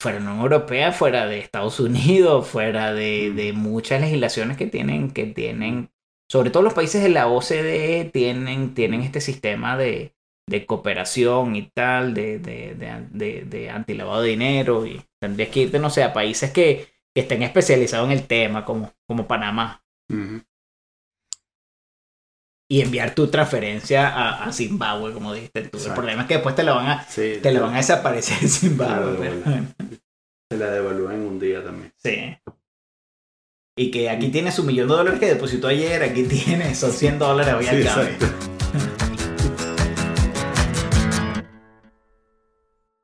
fuera 0.00 0.18
de 0.18 0.24
la 0.24 0.30
Unión 0.32 0.42
Europea, 0.44 0.92
fuera 0.92 1.26
de 1.26 1.38
Estados 1.38 1.80
Unidos, 1.80 2.46
fuera 2.48 2.92
de, 2.92 3.30
Mm. 3.30 3.36
de 3.36 3.52
muchas 3.52 4.00
legislaciones 4.00 4.56
que 4.56 4.66
tienen, 4.66 5.10
que 5.12 5.26
tienen, 5.26 5.90
sobre 6.30 6.50
todo 6.50 6.62
los 6.62 6.74
países 6.74 7.02
de 7.02 7.08
la 7.08 7.28
OCDE 7.28 8.10
tienen, 8.12 8.74
tienen 8.74 9.02
este 9.02 9.20
sistema 9.20 9.76
de, 9.76 10.14
de 10.48 10.66
cooperación 10.66 11.54
y 11.56 11.70
tal, 11.70 12.14
de, 12.14 12.38
de, 12.38 12.74
de, 13.44 13.70
antilavado 13.70 14.22
de 14.22 14.30
dinero, 14.30 14.86
y 14.86 15.02
tendrías 15.20 15.50
que 15.50 15.60
irte, 15.60 15.78
no 15.78 15.90
sé, 15.90 16.02
a 16.02 16.12
países 16.12 16.50
que, 16.50 16.88
que 17.14 17.20
estén 17.22 17.42
especializados 17.42 18.06
en 18.06 18.12
el 18.12 18.26
tema, 18.26 18.64
como, 18.64 18.92
como 19.06 19.26
Panamá. 19.28 19.82
Ujú. 20.10 20.42
Y 22.72 22.80
enviar 22.80 23.14
tu 23.14 23.26
transferencia 23.26 24.08
a, 24.08 24.44
a 24.44 24.52
Zimbabue, 24.52 25.12
como 25.12 25.34
dijiste 25.34 25.60
tú. 25.64 25.76
El 25.76 25.92
problema 25.92 26.22
es 26.22 26.28
que 26.28 26.34
después 26.34 26.54
te 26.54 26.62
lo 26.62 26.74
van 26.74 26.86
a, 26.86 27.04
Sí, 27.06 27.34
te 27.42 27.52
lo 27.52 27.60
van 27.60 27.74
a 27.74 27.76
desaparecer 27.76 28.38
en 28.40 28.48
Zimbabue. 28.48 29.14
Pero-. 29.18 29.66
Se 30.50 30.56
la 30.56 30.70
devalúan 30.70 31.16
en 31.16 31.20
un 31.26 31.38
día 31.38 31.62
también. 31.62 31.92
sí. 32.02 32.34
Y 33.76 33.90
que 33.90 34.08
aquí 34.08 34.28
tiene 34.28 34.52
su 34.52 34.64
millón 34.64 34.88
de 34.88 34.94
dólares 34.94 35.20
que 35.20 35.26
depositó 35.26 35.68
ayer, 35.68 36.02
aquí 36.02 36.22
tiene 36.24 36.70
esos 36.70 36.94
100 36.94 37.18
dólares 37.18 37.54
hoy 37.54 37.64
Sí, 37.64 37.70
al 37.70 37.82
exacto. 37.82 38.26